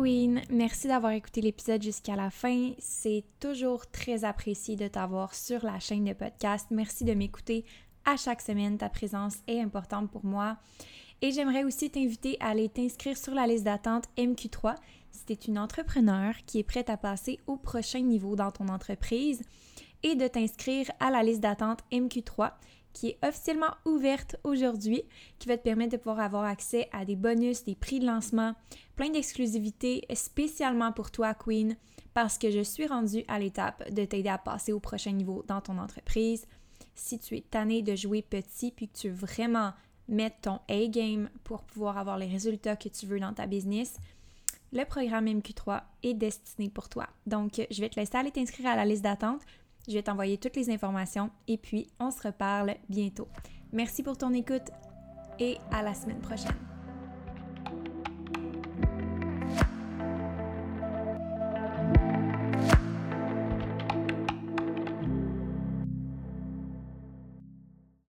Queen, 0.00 0.42
merci 0.48 0.86
d'avoir 0.86 1.10
écouté 1.10 1.40
l'épisode 1.40 1.82
jusqu'à 1.82 2.14
la 2.14 2.30
fin. 2.30 2.70
C'est 2.78 3.24
toujours 3.40 3.90
très 3.90 4.22
apprécié 4.22 4.76
de 4.76 4.86
t'avoir 4.86 5.34
sur 5.34 5.64
la 5.64 5.80
chaîne 5.80 6.04
de 6.04 6.12
podcast. 6.12 6.68
Merci 6.70 7.02
de 7.02 7.14
m'écouter 7.14 7.64
à 8.04 8.16
chaque 8.16 8.40
semaine. 8.40 8.78
Ta 8.78 8.90
présence 8.90 9.38
est 9.48 9.60
importante 9.60 10.08
pour 10.08 10.24
moi. 10.24 10.56
Et 11.20 11.32
j'aimerais 11.32 11.64
aussi 11.64 11.90
t'inviter 11.90 12.36
à 12.38 12.50
aller 12.50 12.68
t'inscrire 12.68 13.16
sur 13.16 13.34
la 13.34 13.48
liste 13.48 13.64
d'attente 13.64 14.04
MQ3 14.16 14.76
si 15.10 15.24
tu 15.24 15.32
es 15.32 15.48
une 15.48 15.58
entrepreneur 15.58 16.32
qui 16.46 16.60
est 16.60 16.64
prête 16.64 16.90
à 16.90 16.96
passer 16.96 17.40
au 17.48 17.56
prochain 17.56 18.02
niveau 18.02 18.36
dans 18.36 18.52
ton 18.52 18.68
entreprise 18.68 19.42
et 20.04 20.14
de 20.14 20.28
t'inscrire 20.28 20.88
à 21.00 21.10
la 21.10 21.24
liste 21.24 21.40
d'attente 21.40 21.80
MQ3 21.90 22.52
qui 22.98 23.10
est 23.10 23.18
officiellement 23.24 23.76
ouverte 23.84 24.34
aujourd'hui, 24.42 25.04
qui 25.38 25.46
va 25.46 25.56
te 25.56 25.62
permettre 25.62 25.92
de 25.92 25.96
pouvoir 25.98 26.18
avoir 26.18 26.42
accès 26.42 26.88
à 26.90 27.04
des 27.04 27.14
bonus, 27.14 27.62
des 27.62 27.76
prix 27.76 28.00
de 28.00 28.06
lancement, 28.06 28.56
plein 28.96 29.10
d'exclusivités 29.10 30.04
spécialement 30.14 30.90
pour 30.90 31.12
toi, 31.12 31.32
Queen, 31.32 31.76
parce 32.12 32.38
que 32.38 32.50
je 32.50 32.58
suis 32.58 32.88
rendue 32.88 33.22
à 33.28 33.38
l'étape 33.38 33.88
de 33.92 34.04
t'aider 34.04 34.28
à 34.28 34.36
passer 34.36 34.72
au 34.72 34.80
prochain 34.80 35.12
niveau 35.12 35.44
dans 35.46 35.60
ton 35.60 35.78
entreprise. 35.78 36.44
Si 36.96 37.20
tu 37.20 37.36
es 37.36 37.40
tanné 37.40 37.82
de 37.82 37.94
jouer 37.94 38.20
petit 38.20 38.72
puis 38.72 38.88
que 38.88 38.98
tu 38.98 39.10
veux 39.10 39.14
vraiment 39.14 39.74
mettre 40.08 40.40
ton 40.40 40.58
A-game 40.68 41.30
pour 41.44 41.62
pouvoir 41.62 41.98
avoir 41.98 42.18
les 42.18 42.26
résultats 42.26 42.74
que 42.74 42.88
tu 42.88 43.06
veux 43.06 43.20
dans 43.20 43.32
ta 43.32 43.46
business, 43.46 43.94
le 44.72 44.84
programme 44.84 45.26
MQ3 45.26 45.82
est 46.02 46.14
destiné 46.14 46.68
pour 46.68 46.88
toi. 46.88 47.06
Donc, 47.26 47.64
je 47.70 47.80
vais 47.80 47.90
te 47.90 48.00
laisser 48.00 48.16
aller 48.16 48.32
t'inscrire 48.32 48.70
à 48.70 48.76
la 48.76 48.84
liste 48.84 49.04
d'attente. 49.04 49.42
Je 49.88 49.94
vais 49.94 50.02
t'envoyer 50.02 50.36
toutes 50.36 50.56
les 50.56 50.70
informations 50.70 51.30
et 51.48 51.56
puis 51.56 51.88
on 51.98 52.10
se 52.10 52.22
reparle 52.22 52.74
bientôt. 52.90 53.28
Merci 53.72 54.02
pour 54.02 54.18
ton 54.18 54.32
écoute 54.34 54.70
et 55.38 55.56
à 55.72 55.82
la 55.82 55.94
semaine 55.94 56.20
prochaine. 56.20 56.77